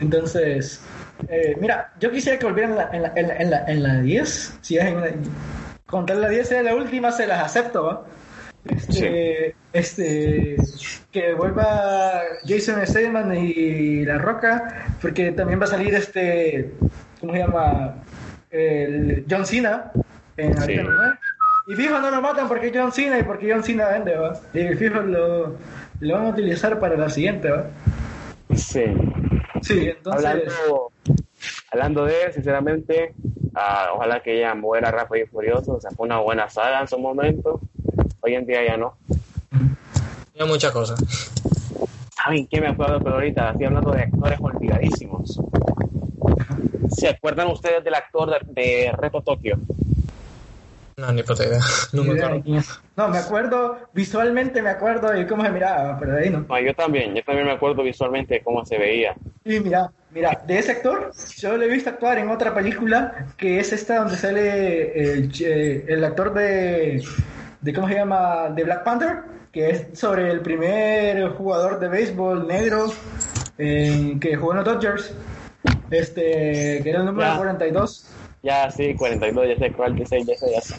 [0.00, 0.82] Entonces,
[1.28, 3.82] eh, mira, yo quisiera que volvieran en la, en la, en la, en la, en
[3.82, 4.58] la 10.
[4.60, 5.08] Si es en la,
[5.86, 8.04] contar la 10 sea la última, se las acepto, ¿va?
[8.64, 10.56] Este, este,
[11.10, 16.72] que vuelva Jason Statham y La Roca, porque también va a salir este,
[17.20, 17.94] ¿cómo se llama?
[18.50, 19.90] El John Cena
[20.36, 20.80] en Sí.
[21.68, 24.40] Y fijo no lo matan porque John Cena y porque John Cena vende, ¿va?
[24.54, 25.56] Y fijo lo,
[26.00, 27.66] lo van a utilizar para la siguiente, ¿va?
[28.54, 28.84] Sí.
[29.62, 30.24] Sí, entonces...
[30.24, 30.92] Hablando,
[31.70, 33.14] hablando de, sinceramente,
[33.54, 35.74] ah, ojalá que ella muera rápido y furioso.
[35.74, 37.60] O sea, fue una buena saga en su momento.
[38.20, 38.96] Hoy en día ya no.
[40.38, 40.98] Hay muchas cosas.
[42.22, 43.00] ¿Saben qué me acuerdo?
[43.00, 45.40] Pero ahorita estoy hablando de actores olvidadísimos.
[46.90, 49.58] ¿Se acuerdan ustedes del actor de, de Reto Tokio?
[50.98, 51.60] No, ni puta idea.
[51.92, 52.42] No me acuerdo.
[52.96, 56.40] No, me acuerdo, visualmente me acuerdo de cómo se miraba, pero de ahí no.
[56.40, 57.14] No, yo también.
[57.14, 59.14] Yo también me acuerdo visualmente de cómo se veía.
[59.44, 63.60] Y mira, mira, de ese actor, yo lo he visto actuar en otra película, que
[63.60, 65.30] es esta donde sale el,
[65.88, 67.00] el actor de,
[67.68, 68.48] de, ¿cómo se llama?
[68.48, 69.18] De Black Panther,
[69.52, 72.86] que es sobre el primer jugador de béisbol negro
[73.58, 75.14] eh, que jugó en los Dodgers,
[75.90, 77.36] este, que era el número Ya.
[77.36, 78.10] 42.
[78.42, 80.76] Ya, sí, 42, ya sé cuál, ya sé, ya sé, ya sé.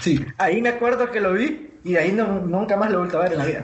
[0.00, 2.98] Sí, ahí me acuerdo que lo vi y de ahí no, nunca más lo he
[3.00, 3.62] vuelto a ver en la vida.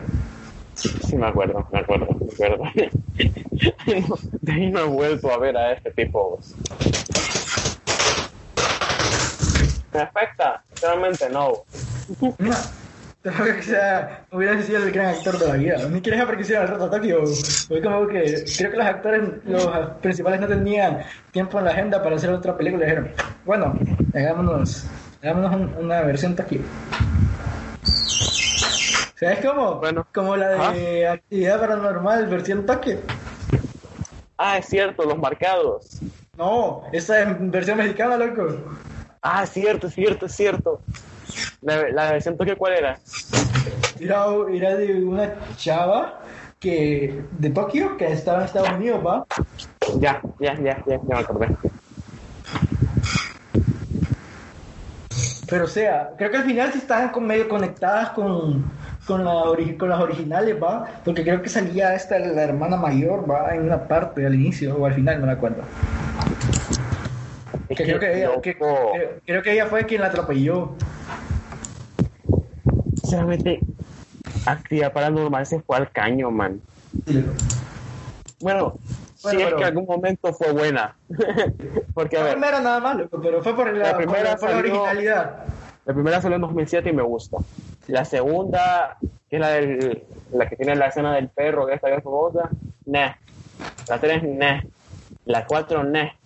[0.75, 2.65] Sí, me acuerdo, me acuerdo, me acuerdo.
[4.43, 6.39] De ahí no he vuelto a ver a este tipo.
[9.93, 10.63] ¿Me afecta?
[10.69, 11.65] Sinceramente no.
[13.23, 15.89] No, que sea, hubiera sido el gran actor de la vida.
[15.91, 17.27] Ni quieres el reto Tokio.
[17.69, 19.67] Fue como que creo que los actores, los
[20.01, 22.87] principales no tenían tiempo en la agenda para hacer otra película.
[22.87, 23.13] Dijeron,
[23.45, 23.79] bueno,
[24.15, 24.87] hagámonos,
[25.23, 26.63] hagámonos un- una versión Tokio.
[29.19, 29.75] ¿Sabes cómo?
[29.75, 30.07] Bueno.
[30.15, 33.01] Como la de actividad paranormal, versión Tokio.
[34.39, 35.99] Ah, es cierto, los marcados.
[36.39, 38.47] No, esa es versión mexicana, loco.
[39.21, 40.81] Ah, es cierto, es cierto, es cierto.
[41.63, 42.99] La, la versión Tokio, ¿cuál era?
[44.01, 46.21] Era, era de una chava
[46.59, 49.25] que de Tokio que estaba en Estados Unidos, ¿va?
[50.01, 51.49] Ya, ya, ya, ya, ya me acordé.
[55.49, 58.63] Pero o sea, creo que al final sí estaban con- medio conectadas con,
[59.05, 60.87] con, la ori- con las originales, ¿va?
[61.05, 63.53] Porque creo que salía esta, la hermana mayor, ¿va?
[63.55, 65.63] En una parte al inicio o al final, no me acuerdo.
[67.71, 68.93] Es Que creo, que ella, que- creo,
[69.25, 70.73] creo que ella fue quien la atropelló.
[72.97, 73.61] Sinceramente,
[74.47, 76.61] actividad paranormal se fue al caño, man.
[77.07, 77.33] Bueno,
[78.41, 78.75] Bueno,
[79.15, 80.97] si es pero- que en algún momento fue buena.
[81.95, 84.49] Porque, a La ver, primera nada más, pero fue por la, La primera por, por
[84.51, 85.45] la salió- originalidad.
[85.85, 87.37] la primera salió en 2007 y me gusta.
[87.87, 88.97] La segunda,
[89.29, 92.51] que es la, del, la que tiene la escena del perro, que esta es famosa,
[92.87, 93.13] nah.
[93.89, 94.61] La tres, nah.
[95.27, 96.17] La 4, ne.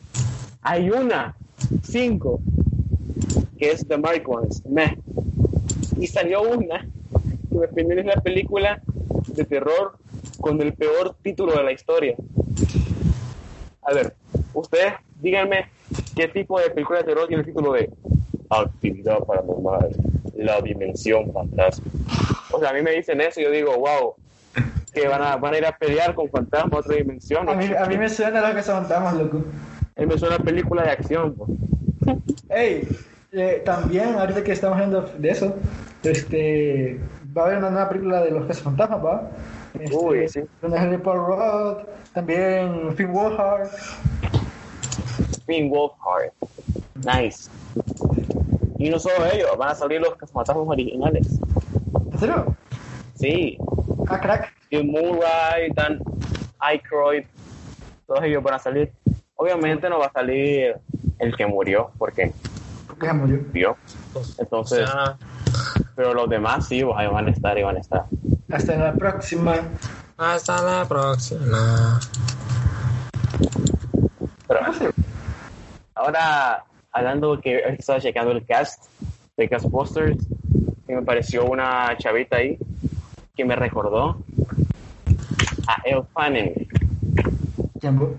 [0.67, 1.37] Hay una,
[1.83, 2.41] 5,
[3.59, 4.97] que es The Mark Ones, meh.
[5.99, 6.89] Y salió una,
[7.51, 8.81] que me opinión es la película
[9.27, 9.99] de terror
[10.41, 12.17] con el peor título de la historia.
[13.83, 14.15] A ver,
[14.55, 15.67] ustedes díganme
[16.17, 17.91] qué tipo de película de terror tiene el título de
[18.49, 19.91] Actividad Paranormal,
[20.35, 21.85] la Dimensión Fantasma.
[22.51, 24.15] O sea, a mí me dicen eso y yo digo, wow,
[24.95, 27.47] que van a, a ir a pelear con fantasmas otra dimensión.
[27.51, 29.45] A mí, a mí me suena lo que son fantasmas, loco.
[29.97, 31.35] A mí me suena película de acción.
[31.35, 31.51] pues.
[32.49, 32.89] Ey,
[33.33, 35.55] eh, también, ahorita que estamos hablando de eso,
[36.03, 37.01] este,
[37.37, 39.31] va a haber una nueva película de los fantasmas, ¿va?
[39.79, 40.41] Este, Uy, sí.
[40.61, 43.69] Donde sale Paul Rudd, también Finn Wolfhard.
[45.47, 46.33] Finn Wolfhard.
[47.05, 47.51] Nice.
[48.79, 51.41] Y no solo ellos, van a salir los fantasmas originales.
[52.13, 52.57] ¿En serio?
[53.15, 53.59] Sí.
[54.09, 54.53] Ah, crack.
[54.71, 56.01] Bill Murray, Dan
[56.59, 57.25] Aykroyd,
[58.07, 58.93] todos ellos van a salir.
[59.37, 60.77] Obviamente no va a salir
[61.19, 62.33] el que murió, porque
[62.87, 63.39] Porque se murió.
[63.49, 63.77] murió.
[64.39, 65.17] Entonces, O sea,
[65.97, 68.05] pero los demás sí, pues, van a estar y van a estar.
[68.51, 69.55] Hasta la próxima.
[70.17, 71.41] hasta la próxima.
[74.47, 74.61] Pero
[75.95, 78.85] ahora, hablando que estaba checando el cast
[79.37, 80.17] de Castbusters,
[80.87, 82.59] y me pareció una chavita ahí
[83.35, 84.17] que me recordó
[85.67, 86.69] a Elle Fanning,
[87.81, 88.15] Tiempo.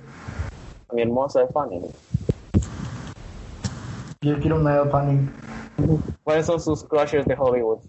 [0.95, 1.81] Mi hermosa Elle Fanning.
[4.21, 5.29] Yo quiero una El Fanning.
[6.23, 7.79] ¿Cuáles son sus crushes de Hollywood?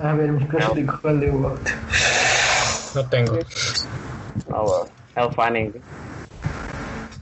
[0.00, 1.58] A ver, mis cosas de Hollywood.
[2.94, 3.38] No tengo.
[4.52, 5.72] Oh, well, Elle Fanning.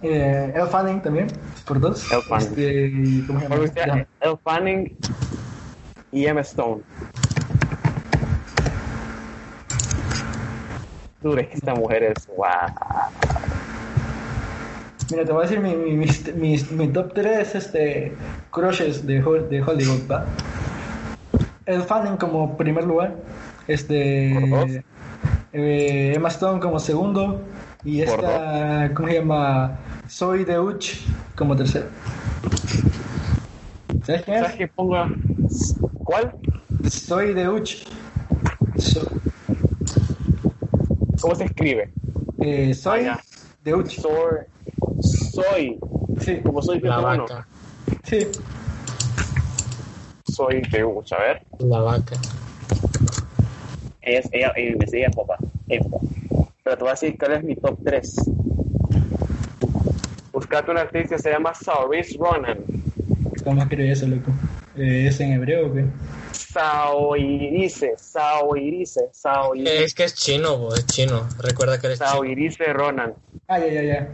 [0.02, 1.26] Eh, El Fanning también,
[1.66, 2.10] por dos.
[2.12, 2.48] Elle Fanning.
[2.48, 3.56] Este, ¿Cómo se llama?
[3.56, 4.06] Porque usted- Ya.
[4.20, 4.96] Elle Fanning
[6.12, 6.82] y Emma Stone.
[11.20, 12.48] Dure, esta mujer es wow.
[15.12, 18.16] Mira, te voy a decir mi, mi, mi top 3 este,
[18.50, 19.16] crushes de,
[19.50, 20.24] de Hollywood, ¿va?
[21.66, 23.16] El Fanning como primer lugar,
[23.66, 24.78] este,
[25.52, 27.44] eh, Emma Stone como segundo
[27.84, 29.78] y Por esta, ¿cómo se llama?
[30.08, 30.90] Soy de Uch
[31.36, 31.86] como tercero.
[34.02, 34.58] ¿Sabes quién ¿Sabes es?
[34.58, 34.96] qué pongo?
[36.04, 36.34] ¿Cuál?
[36.88, 37.84] Soy de Uch.
[38.78, 39.08] So-
[41.20, 41.94] ¿Cómo se escribe?
[42.40, 43.20] eh, soy Ah,
[43.64, 43.90] de Uch.
[44.00, 44.51] Soy.
[45.32, 45.78] Soy.
[46.20, 47.22] Sí, Como soy La peruano.
[47.26, 47.48] vaca.
[48.04, 48.26] sí.
[50.26, 50.80] Soy de.
[50.82, 51.42] A ver.
[51.58, 52.16] La vaca.
[54.02, 55.38] Ella, es- ella, ella, me sigue papá.
[55.68, 56.04] Ella, papá.
[56.64, 58.14] Pero te voy a decir cuál es mi top 3.
[60.32, 62.58] Buscate una actriz que se llama Saoirse Ronan.
[63.44, 64.32] ¿Cómo escribe eso, loco?
[64.76, 65.84] Eh, ¿Es en hebreo o qué?
[66.32, 71.26] Saoirse, Saoirse, Saoirse, Es que es chino, bo, es chino.
[71.42, 72.10] Recuerda que eres chino.
[72.10, 73.14] Saoirse Ronan.
[73.48, 74.08] Ah, ya, ya, ya.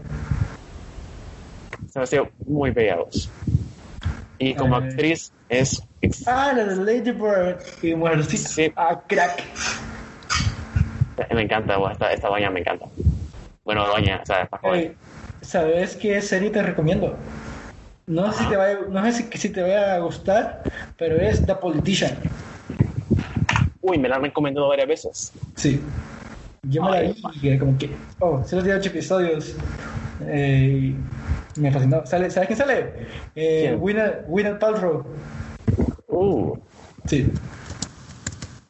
[2.05, 3.29] Se me hace muy bella voz.
[4.37, 4.85] Y como Eh.
[4.85, 5.81] actriz es
[6.27, 8.47] Ah, la de Lady Bird y Mujercita.
[8.49, 8.71] Sí.
[8.75, 9.43] Ah, crack.
[11.33, 12.85] me encanta, esta, esta doña me encanta.
[13.65, 14.79] Bueno, doña, o sea, está joven.
[14.79, 14.95] Ey,
[15.41, 17.15] ¿Sabes qué serie te recomiendo?
[18.07, 20.63] No sé si te va, a- no sé si, si te va a gustar,
[20.97, 22.17] pero es The Politician.
[23.81, 25.33] Uy, me la han recomendado varias veces.
[25.55, 25.81] Sí.
[26.63, 29.55] Yo me la vi y como que, oh, solo tiene ocho episodios.
[30.25, 30.93] Eh,
[31.57, 32.05] me fascinó.
[32.05, 32.93] ¿Sale, ¿Sabes quién sale?
[33.35, 33.75] Eh.
[33.79, 35.05] Winner, Winner Paltrow.
[36.07, 36.57] Uh,
[37.05, 37.27] Sí,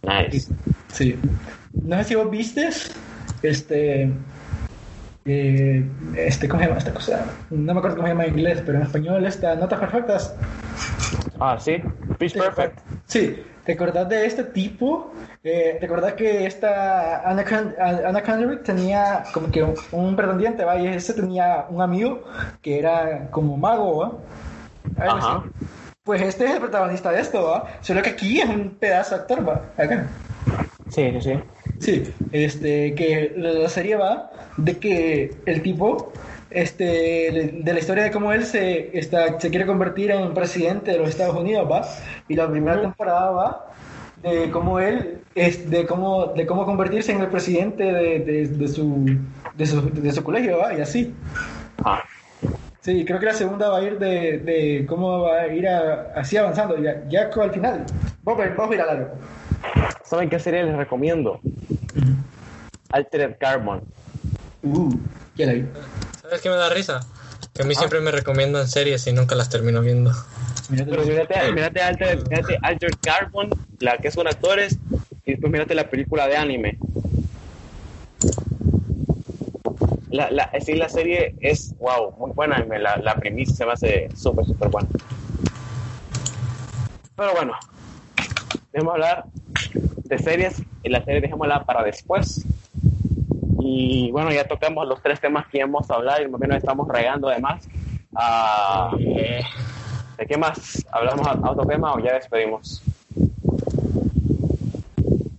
[0.03, 0.52] nice.
[0.94, 1.18] sí.
[1.84, 2.69] No sé si vos viste
[3.42, 4.10] este.
[5.26, 7.26] eh, este, ¿cómo se llama esta cosa?
[7.50, 10.36] No me acuerdo cómo se llama en inglés, pero en español está Notas Perfectas.
[11.40, 11.78] Ah, sí.
[12.18, 12.80] Pitch Perfect.
[13.08, 15.12] Sí, ¿te acordás de este tipo?
[15.44, 20.76] Eh, ¿Te acordás que esta Anna, Kendrick tenía como que un, un pretendiente, ¿va?
[20.80, 22.24] Y ese tenía un amigo
[22.64, 24.12] que era como mago, ¿va?
[24.98, 25.44] Algo Ajá.
[26.02, 27.68] Pues este es el protagonista de esto, ¿va?
[27.82, 29.62] Solo que aquí es un pedazo de actor, ¿va?
[29.78, 30.08] Acá.
[30.90, 31.40] Sí, sí, sí.
[31.78, 36.12] Sí, este, que la serie va de que el tipo,
[36.52, 40.98] este, de la historia de cómo él se, está, se quiere convertir en presidente de
[41.00, 41.86] los Estados Unidos, va,
[42.28, 43.66] y la primera temporada va
[44.24, 48.68] de cómo él, es, de cómo, de cómo convertirse en el presidente de, de, de
[48.68, 49.18] su,
[49.56, 51.14] de su, de su colegio, va, y así.
[51.84, 52.03] Ah,
[52.82, 56.14] Sí, creo que la segunda va a ir de, de cómo va a ir a-
[56.16, 57.86] así avanzando, ya, ya al final.
[58.24, 59.10] Vamos a ver, vamos a ir a largo.
[60.06, 61.42] ¿Saben qué serie les recomiendo?
[62.92, 63.82] Altered Carbon.
[64.64, 64.90] Uh,
[65.36, 65.66] ya la vi.
[66.30, 66.99] ¿Sabes qué me da risa?
[67.56, 70.11] Que a mí siempre me recomiendan series y nunca las termino viendo.
[70.69, 73.49] Mírate Pero mírate, mírate, Altered, mírate Carbon,
[73.80, 74.77] la que es con actores,
[75.25, 76.77] y después mírate la película de anime.
[80.11, 82.64] la, la, sí, la serie es, wow, muy buena.
[82.80, 84.90] La, la primicia se me hace súper, súper buena.
[87.16, 87.53] Pero bueno,
[88.72, 89.25] dejemos hablar
[90.03, 90.61] de series.
[90.83, 92.45] Y la serie dejémosla para después.
[93.72, 96.58] Y bueno, ya tocamos los tres temas que íbamos a hablar y más bien nos
[96.58, 97.68] estamos regando además.
[98.16, 99.42] Ah, Eh,
[100.18, 100.84] ¿De qué más?
[100.92, 102.82] ¿Hablamos a, a otro tema o ya despedimos?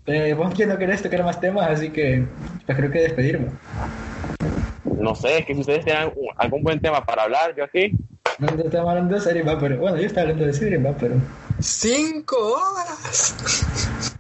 [0.07, 2.25] Eh, vos que no querés tocar más temas, así que
[2.67, 3.49] pues creo que despedirme.
[4.99, 7.93] No sé, es que si ustedes tienen un- algún buen tema para hablar, yo aquí.
[8.39, 10.93] No no estamos hablando de series, va, pero bueno, yo estaba hablando de series, va,
[10.93, 11.17] pero
[11.59, 13.35] ¡Cinco horas!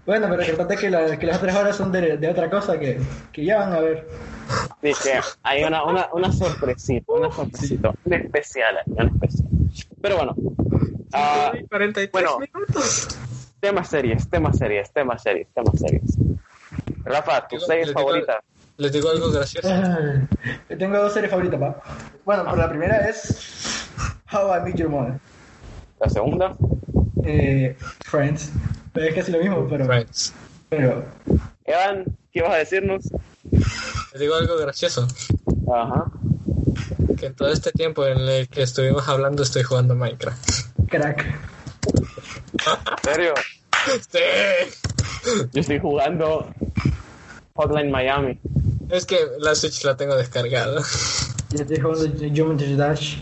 [0.06, 2.98] Bueno, pero recordate que, la- que las otras horas son de, de otra cosa que,
[3.32, 4.08] que ya van a ver.
[4.82, 9.48] Sí, que hay una, una, una sorpresita, una sorpresita, un especial, ahí, un especial.
[10.02, 10.34] Pero bueno,
[11.12, 12.38] ah, 43 bueno.
[12.40, 13.16] minutos.
[13.60, 16.16] temas series, temas series, temas series, temas series.
[17.04, 18.36] Rafa, tus Digo, series les digo- favoritas.
[18.78, 19.68] Les digo algo gracioso.
[19.70, 20.26] Ah,
[20.70, 21.80] Yo tengo dos series favoritas, va.
[22.24, 23.86] Bueno, pero la primera es
[24.32, 25.14] How I Met Your Mother.
[26.00, 26.56] La segunda,
[27.24, 28.50] Eh, Friends.
[28.94, 30.32] Es casi lo mismo, pero, Friends.
[30.68, 31.04] pero
[31.64, 33.04] Evan, ¿qué ibas a decirnos?
[33.52, 35.06] Les digo algo gracioso.
[35.72, 36.10] Ajá.
[37.18, 40.48] Que en todo este tiempo en el que estuvimos hablando estoy jugando Minecraft.
[40.88, 41.24] crack.
[41.24, 43.34] ¿En serio?
[44.10, 44.18] Sí.
[45.52, 46.52] Yo estoy jugando
[47.54, 48.38] Hotline Miami.
[48.90, 50.82] Es que la Switch la tengo descargada.
[51.50, 53.16] Yo estoy jugando Geometry Dash.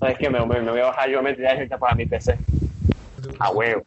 [0.00, 0.30] ¿Sabes qué?
[0.30, 2.38] Me, me, me voy a bajar yo me ahorita para mi PC.
[3.40, 3.82] A huevo.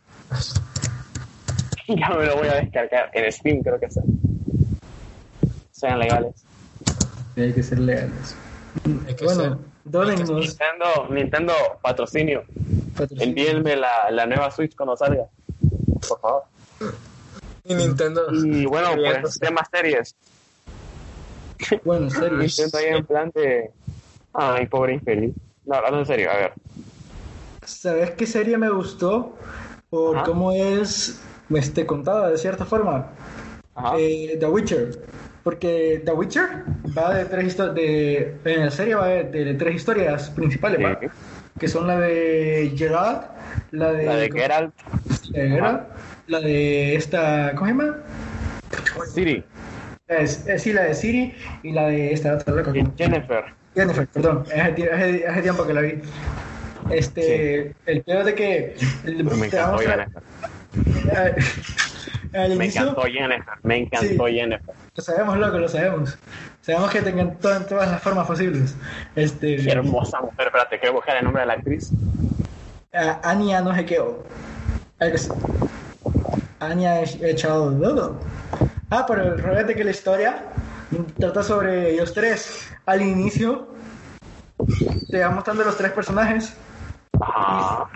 [1.88, 3.10] Ya me lo voy a descargar.
[3.14, 4.04] En Steam creo que sea.
[5.72, 6.44] Sean legales.
[7.36, 8.36] Y hay que ser legales.
[9.08, 9.60] Hay que Bueno.
[9.86, 12.44] Nintendo, Nintendo patrocinio.
[12.96, 13.24] patrocinio.
[13.24, 15.26] Envíenme la, la nueva Switch cuando salga.
[16.08, 16.44] Por favor.
[17.66, 18.28] Y Nintendo.
[18.32, 18.90] Y bueno,
[19.22, 20.16] pues temas series.
[21.84, 22.58] Bueno, series.
[22.60, 23.72] Nintendo ahí en plan de.
[24.34, 25.36] Ay, pobre infeliz.
[25.66, 26.54] No, hablando en serio, a ver.
[27.66, 29.36] ¿Sabes qué serie me gustó?
[29.90, 30.26] Por Ajá.
[30.26, 31.22] cómo es
[31.54, 33.08] este, contada de cierta forma.
[33.98, 35.00] Eh, The Witcher.
[35.44, 36.64] Porque The Witcher
[36.98, 37.76] va de tres historias.
[37.76, 40.98] De, en la serie va de, de tres historias principales, ¿va?
[41.00, 41.08] Sí.
[41.60, 43.24] Que son la de Geralt,
[43.72, 44.06] la de.
[44.06, 44.74] La de Geralt
[45.32, 45.82] la de Geralt,
[46.28, 47.52] la de esta.
[47.56, 47.98] ¿Cómo se llama?
[49.14, 49.44] City
[50.08, 52.72] Es, es, sí, la de Siri y la de esta otra loca.
[52.98, 53.46] Jennifer.
[53.76, 56.02] Jennifer, perdón, hace, hace- hace tiempo que la vi.
[56.90, 60.24] Este, el peor de que Me te vamos encantó Jennifer.
[62.34, 63.54] Me inicio, encantó Jennifer.
[63.64, 64.34] Me encantó Sí.
[64.34, 64.76] Jennifer.
[64.96, 66.18] lo sabemos, loco, lo sabemos.
[66.62, 68.76] Sabemos que te encantó en todas las formas posibles.
[69.16, 70.48] Este, Qué hermosa mujer.
[70.48, 71.90] Espérate, quiero buscar el nombre de la actriz.
[72.94, 74.02] a- Anya no sé qué.
[76.60, 78.20] Anya echado todo.
[78.90, 79.38] Ah, pero el
[79.68, 80.44] de que la historia
[81.20, 82.68] trata sobre ellos tres.
[82.86, 83.68] Al inicio
[85.10, 86.54] te va mostrando los tres personajes
[87.28, 87.90] Ajá.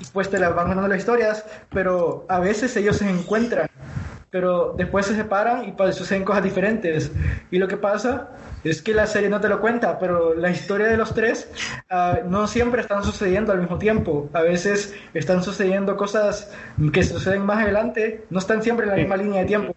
[0.00, 3.68] y pues te las van contando las historias, pero a veces ellos se encuentran,
[4.30, 7.12] pero después se separan y pues suceden cosas diferentes.
[7.50, 8.28] Y lo que pasa
[8.64, 11.48] es que la serie no te lo cuenta, pero la historia de los tres
[11.90, 14.28] ah, no siempre están sucediendo al mismo tiempo.
[14.32, 16.50] A veces están sucediendo cosas
[16.92, 19.72] que suceden más adelante, no están siempre en la misma línea de tiempo.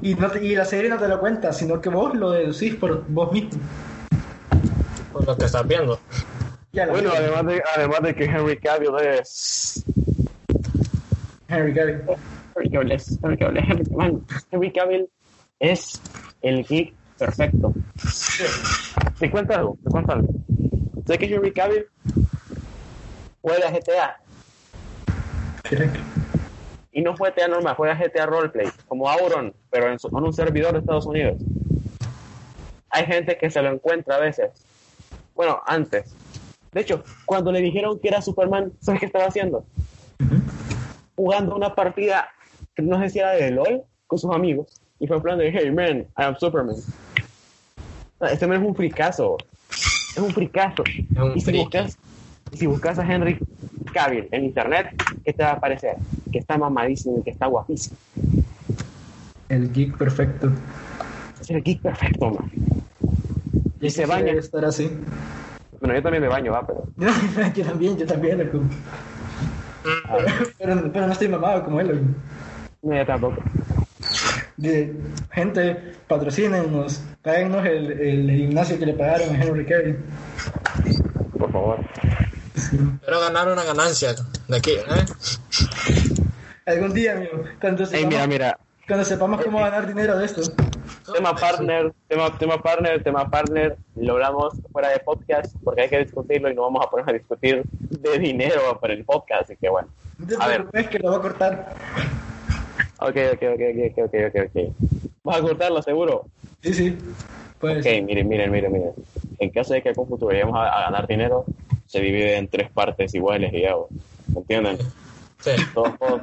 [0.00, 2.76] Y, no te- y la serie no te lo cuenta, sino que vos lo deducís
[2.76, 3.50] por vos mismo.
[5.12, 5.98] Por lo que estás viendo.
[6.86, 9.84] Bueno, además de, además de que Henry Cavill es.
[11.48, 12.04] Henry Cavill.
[12.54, 13.18] Henry Cavill es.
[13.22, 15.08] Henry Cavill, Henry, man, Henry Cavill
[15.60, 16.00] es
[16.42, 17.72] el geek perfecto.
[19.18, 20.28] Te cuento algo, te cuento algo.
[21.06, 21.86] Sé que Henry Cavill
[23.40, 24.16] juega GTA
[26.92, 30.32] y no juega GTA normal, juega GTA Roleplay, como Auron, pero en, su- en un
[30.32, 31.42] servidor de Estados Unidos.
[32.90, 34.50] Hay gente que se lo encuentra a veces.
[35.34, 36.14] Bueno, antes.
[36.72, 39.64] De hecho, cuando le dijeron que era Superman, ¿sabes qué estaba haciendo?
[41.16, 42.28] Jugando una partida,
[42.76, 44.80] no sé si era de LOL, con sus amigos.
[45.00, 46.76] Y fue en plan de, hey man, I am Superman.
[48.20, 49.36] Este man es un fricazo.
[49.70, 50.82] Es un fricazo.
[50.86, 51.98] Es un y si buscas,
[52.52, 53.38] y si buscas a Henry
[53.92, 54.88] Cavill en internet,
[55.24, 55.96] ¿qué te va a aparecer?
[56.32, 57.96] Que está mamadísimo y que está guapísimo.
[59.48, 60.50] El geek perfecto.
[61.40, 62.50] Es el geek perfecto, man.
[63.80, 64.32] Y se Quisiera baña.
[64.32, 64.90] estar así.
[65.80, 66.84] Bueno, yo también me baño, va, pero.
[67.54, 68.62] yo también, yo también, loco.
[70.08, 70.16] ah,
[70.58, 72.00] Pero, pero no estoy mamado como él, loco.
[72.82, 73.42] no, yo tampoco.
[74.56, 74.92] De,
[75.30, 79.98] gente, patrocínenos, páguenos el, el gimnasio que le pagaron a Henry Cavill.
[81.38, 81.78] Por favor.
[83.06, 84.14] Pero ganar una ganancia
[84.48, 85.04] de aquí, ¿eh?
[86.66, 88.58] Algún día, amigo, cuando Ey, sepamos, mira, mira.
[88.86, 90.42] cuando sepamos cómo ganar dinero de esto.
[91.12, 95.98] Tema partner, tema, tema partner, tema partner, lo hablamos fuera de podcast porque hay que
[95.98, 99.68] discutirlo y no vamos a poner a discutir de dinero para el podcast, así que
[99.68, 99.88] bueno.
[100.40, 100.66] A ver.
[100.66, 101.74] preocupes que lo voy a cortar.
[103.00, 103.62] Ok, ok, ok,
[103.94, 104.74] ok, ok, ok, ok.
[105.22, 106.26] ¿Vas a cortarlo seguro?
[106.62, 106.98] Sí, sí.
[107.60, 108.92] Pues, Ok, miren, miren, miren, miren.
[109.38, 111.44] En caso de que con futuro lleguemos a, a ganar dinero,
[111.86, 113.86] se divide en tres partes iguales, digamos.
[114.32, 114.78] ¿Me entienden?
[115.40, 115.50] Sí.
[115.74, 116.22] Todos modos,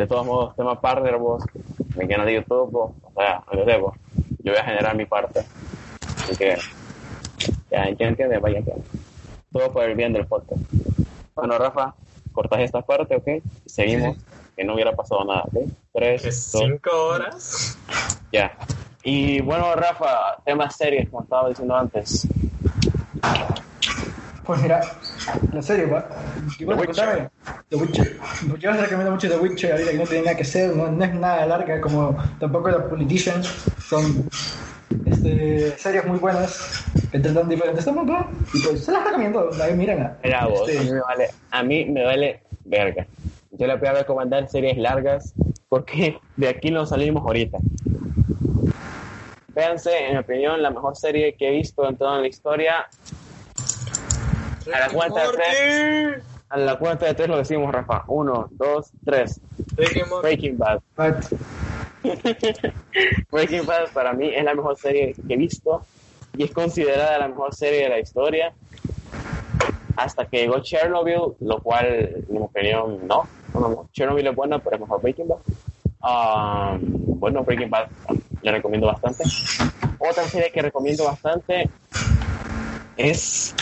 [0.00, 1.44] de todos modos, tema partner, vos,
[1.94, 3.44] mi canal de YouTube, vos, o sea,
[3.78, 3.94] vos,
[4.42, 5.40] yo voy a generar mi parte.
[6.16, 6.56] Así que,
[7.70, 8.86] ya, entienden, vaya, entienden.
[9.52, 10.62] Todo por el bien del podcast.
[11.34, 11.94] Bueno, Rafa,
[12.32, 13.44] cortas esta parte, ¿ok?
[13.66, 14.16] Seguimos,
[14.56, 15.68] que no hubiera pasado nada, ¿ok?
[15.92, 17.78] Tres, Es dos, cinco horas.
[18.32, 18.56] ya.
[19.02, 22.26] Y bueno, Rafa, temas series, como estaba diciendo antes.
[24.44, 24.80] Pues mira,
[25.52, 26.08] la serie, va.
[26.58, 27.04] Y bueno, The Witcher.
[27.04, 27.30] contame,
[27.68, 28.18] The Witcher.
[28.58, 31.04] Yo les recomiendo mucho The Witcher ahorita que no tiene nada que hacer, no, no
[31.04, 33.42] es nada larga, como tampoco The Politician.
[33.88, 34.28] Son
[35.06, 38.26] este, series muy buenas que tratan diferentes temas, ¿no?
[38.52, 40.16] Y pues se las recomiendo, ahí mírenla.
[40.22, 43.06] Mira vos, Este, a, mí me vale, a mí me vale verga.
[43.52, 45.34] Yo le voy a recomendar series largas
[45.68, 47.58] porque de aquí no salimos ahorita.
[49.54, 52.86] Véanse, en mi opinión, la mejor serie que he visto en toda la historia.
[54.72, 56.22] A la cuenta de tres.
[56.48, 58.04] A la cuenta de tres lo decimos, Rafa.
[58.08, 59.40] Uno, dos, tres.
[60.22, 60.80] Breaking Bad.
[63.30, 65.82] Breaking Bad para mí es la mejor serie que he visto
[66.36, 68.52] y es considerada la mejor serie de la historia
[69.96, 73.28] hasta que llegó Chernobyl, lo cual, en mi opinión, no.
[73.52, 75.38] No, no, Chernobyl es buena, pero es mejor Breaking Bad.
[76.02, 77.88] Um, bueno, Breaking Bad
[78.42, 79.24] le recomiendo bastante.
[79.98, 81.68] Otra serie que recomiendo bastante
[82.96, 83.54] es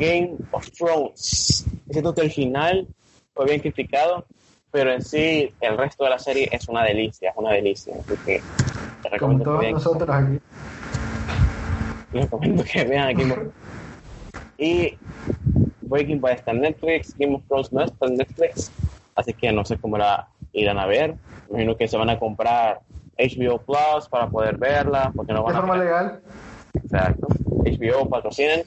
[0.00, 1.66] Game of Thrones.
[1.90, 2.88] Siento que el final
[3.34, 4.24] fue bien criticado,
[4.70, 7.94] pero en sí el resto de la serie es una delicia, es una delicia.
[8.00, 8.40] Así que
[9.02, 10.40] como recomiendo que todos nosotros aquí.
[12.12, 13.52] les recomiendo que vean of
[14.56, 14.96] Y
[15.82, 18.72] Breaking Bad está en Netflix, Game of Thrones no está en Netflix,
[19.16, 21.14] así que no sé cómo la irán a ver.
[21.50, 22.80] Me imagino que se van a comprar
[23.18, 26.22] HBO Plus para poder verla, porque no De van a forma legal.
[26.72, 27.26] Exacto.
[27.64, 28.62] HBO patrocinen.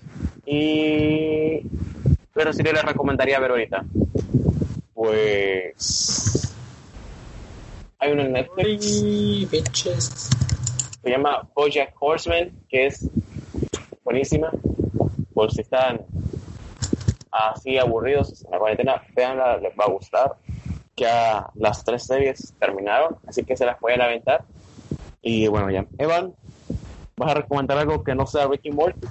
[0.45, 1.61] Y.
[2.33, 3.85] Pero sí les recomendaría ver ahorita.
[4.93, 6.53] Pues.
[7.99, 9.49] Hay uno en Netflix.
[9.49, 10.29] Bitches.
[11.01, 13.09] Se llama Bojack Horseman, que es
[14.03, 14.51] buenísima.
[15.33, 16.01] Por si están
[17.31, 20.35] así aburridos en la cuarentena, veanla, les va a gustar.
[20.95, 24.43] Ya las tres series terminaron, así que se las pueden aventar.
[25.21, 25.85] Y bueno, ya.
[25.97, 26.33] Evan,
[27.15, 29.07] ¿vas a recomendar algo que no sea Ricky Morty?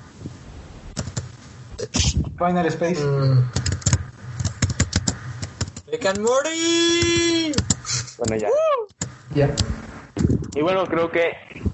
[2.39, 3.01] Final Space.
[3.01, 3.51] Mm.
[5.91, 7.53] Rick and Morty.
[8.19, 8.49] Bueno, ya.
[9.35, 9.55] Ya.
[10.55, 11.33] Y bueno, creo que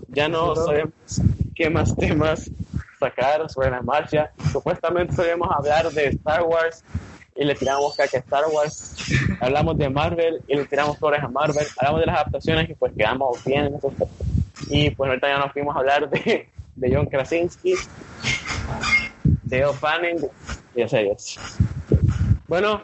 [0.08, 0.92] ya no sabemos
[1.54, 2.50] qué más temas
[2.98, 4.30] sacar sobre la marcha.
[4.52, 6.82] Supuestamente solíamos hablar de Star Wars
[7.36, 8.96] y le tiramos caca a Star Wars.
[9.40, 11.66] Hablamos de Marvel y le tiramos flores a Marvel.
[11.76, 13.92] Hablamos de las adaptaciones y pues quedamos bien en eso.
[14.68, 17.74] Y pues ahorita ya nos fuimos a hablar de, de John Krasinski,
[19.48, 20.18] de Elle Fanning
[20.74, 21.38] y series.
[22.46, 22.82] Bueno,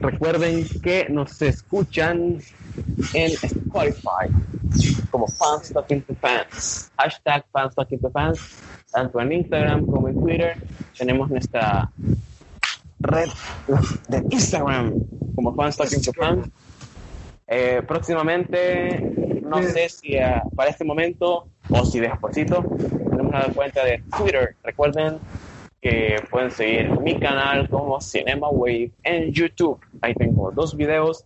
[0.00, 2.38] recuerden que nos escuchan
[3.14, 4.28] en Spotify
[5.10, 6.90] como Fans Talking to Fans.
[6.98, 8.62] Hashtag Fans Talking to Fans.
[8.92, 10.56] Tanto en Instagram como en Twitter.
[10.98, 11.90] Tenemos nuestra
[13.00, 13.28] red
[14.08, 14.94] de Instagram
[15.34, 16.48] como Fans Talking to Fans.
[17.46, 22.64] Eh, próximamente, no sé si eh, para este momento o si despuesito,
[23.30, 24.56] una cuenta de Twitter.
[24.64, 25.18] Recuerden
[25.80, 29.78] que pueden seguir mi canal como Cinema Wave en YouTube.
[30.02, 31.24] Ahí tengo dos videos.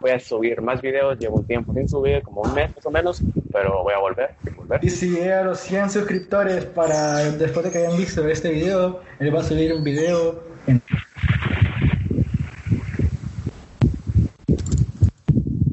[0.00, 1.18] Voy a subir más videos.
[1.18, 3.22] Llevo un tiempo sin subir, como un mes más o menos,
[3.52, 4.30] pero voy a volver.
[4.56, 4.84] volver.
[4.84, 9.00] Y si llega a los 100 suscriptores para después de que hayan visto este video,
[9.18, 10.80] él va a subir un video en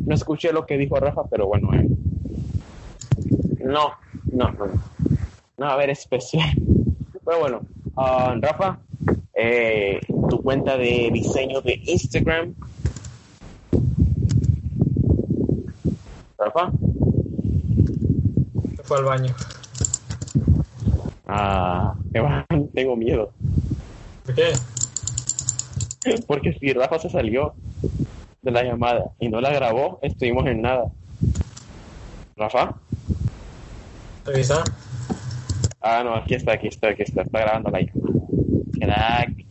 [0.05, 1.73] No escuché lo que dijo Rafa, pero bueno.
[1.73, 1.87] eh.
[3.59, 3.91] No,
[4.31, 4.96] no, no.
[5.57, 6.49] No a haber especial.
[7.25, 7.61] Pero bueno,
[7.97, 8.79] ah, Rafa,
[9.33, 12.53] eh, tu cuenta de diseño de Instagram.
[16.37, 16.71] Rafa.
[18.75, 19.35] Se fue al baño.
[21.27, 21.95] Ah,
[22.73, 23.31] tengo miedo.
[24.25, 24.53] ¿Por qué?
[26.27, 27.55] Porque si Rafa se salió
[28.41, 30.85] de la llamada y no la grabó, estuvimos en nada.
[32.37, 32.75] Rafa.
[34.23, 34.63] ¿Revisa?
[35.89, 37.79] Ah, no, aquí está, aquí está, aquí está, está grabando la.
[38.77, 39.45] Crack.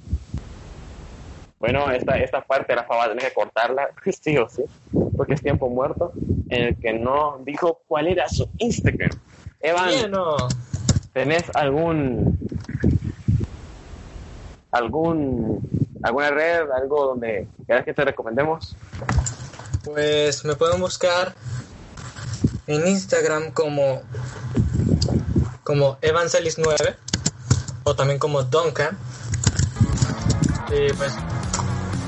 [1.58, 3.89] Bueno, esta, esta parte Rafa va a tener que cortarla,
[4.20, 4.62] sí o sí,
[5.16, 6.12] porque es tiempo muerto.
[6.50, 9.18] en el que no dijo cuál era su Instagram.
[9.60, 10.36] Evan, Bien, no.
[11.15, 12.39] ¿tenés algún
[14.73, 15.66] algún
[16.02, 18.76] alguna red, algo donde quieras que te recomendemos?
[19.86, 21.34] Pues me pueden buscar
[22.66, 24.02] en Instagram como
[25.67, 26.95] como Evangelis9
[27.83, 28.97] o también como Duncan.
[30.70, 31.12] Y pues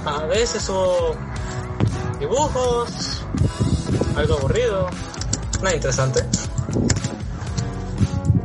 [0.07, 1.17] a veces subo
[2.21, 3.25] dibujos,
[4.17, 4.89] algo aburrido,
[5.61, 6.25] nada interesante.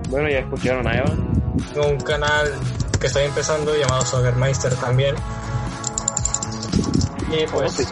[0.10, 1.44] Bueno, ya escucharon a Evan.
[1.76, 2.52] Un canal
[3.00, 5.16] que estoy empezando llamado Swaggermeister también.
[7.32, 7.88] Y pues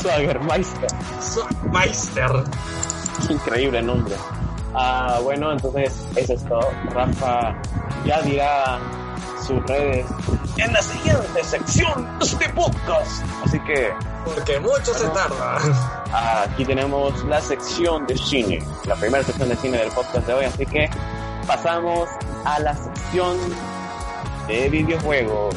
[0.00, 0.90] Swaggermeister.
[1.20, 2.44] Swaggermeister.
[3.26, 4.16] Qué increíble nombre.
[4.74, 6.68] Ah, bueno, entonces eso es todo.
[6.90, 7.54] Rafa
[8.04, 8.78] ya dirá
[9.46, 10.06] sus redes
[10.58, 13.22] en la siguiente sección de este podcast.
[13.44, 13.90] Así que
[14.24, 15.58] Porque mucho se tarda.
[16.44, 20.44] aquí tenemos la sección de cine, la primera sección de cine del podcast de hoy.
[20.44, 20.88] Así que
[21.46, 22.08] pasamos
[22.44, 23.36] a la sección
[24.46, 25.54] de videojuegos.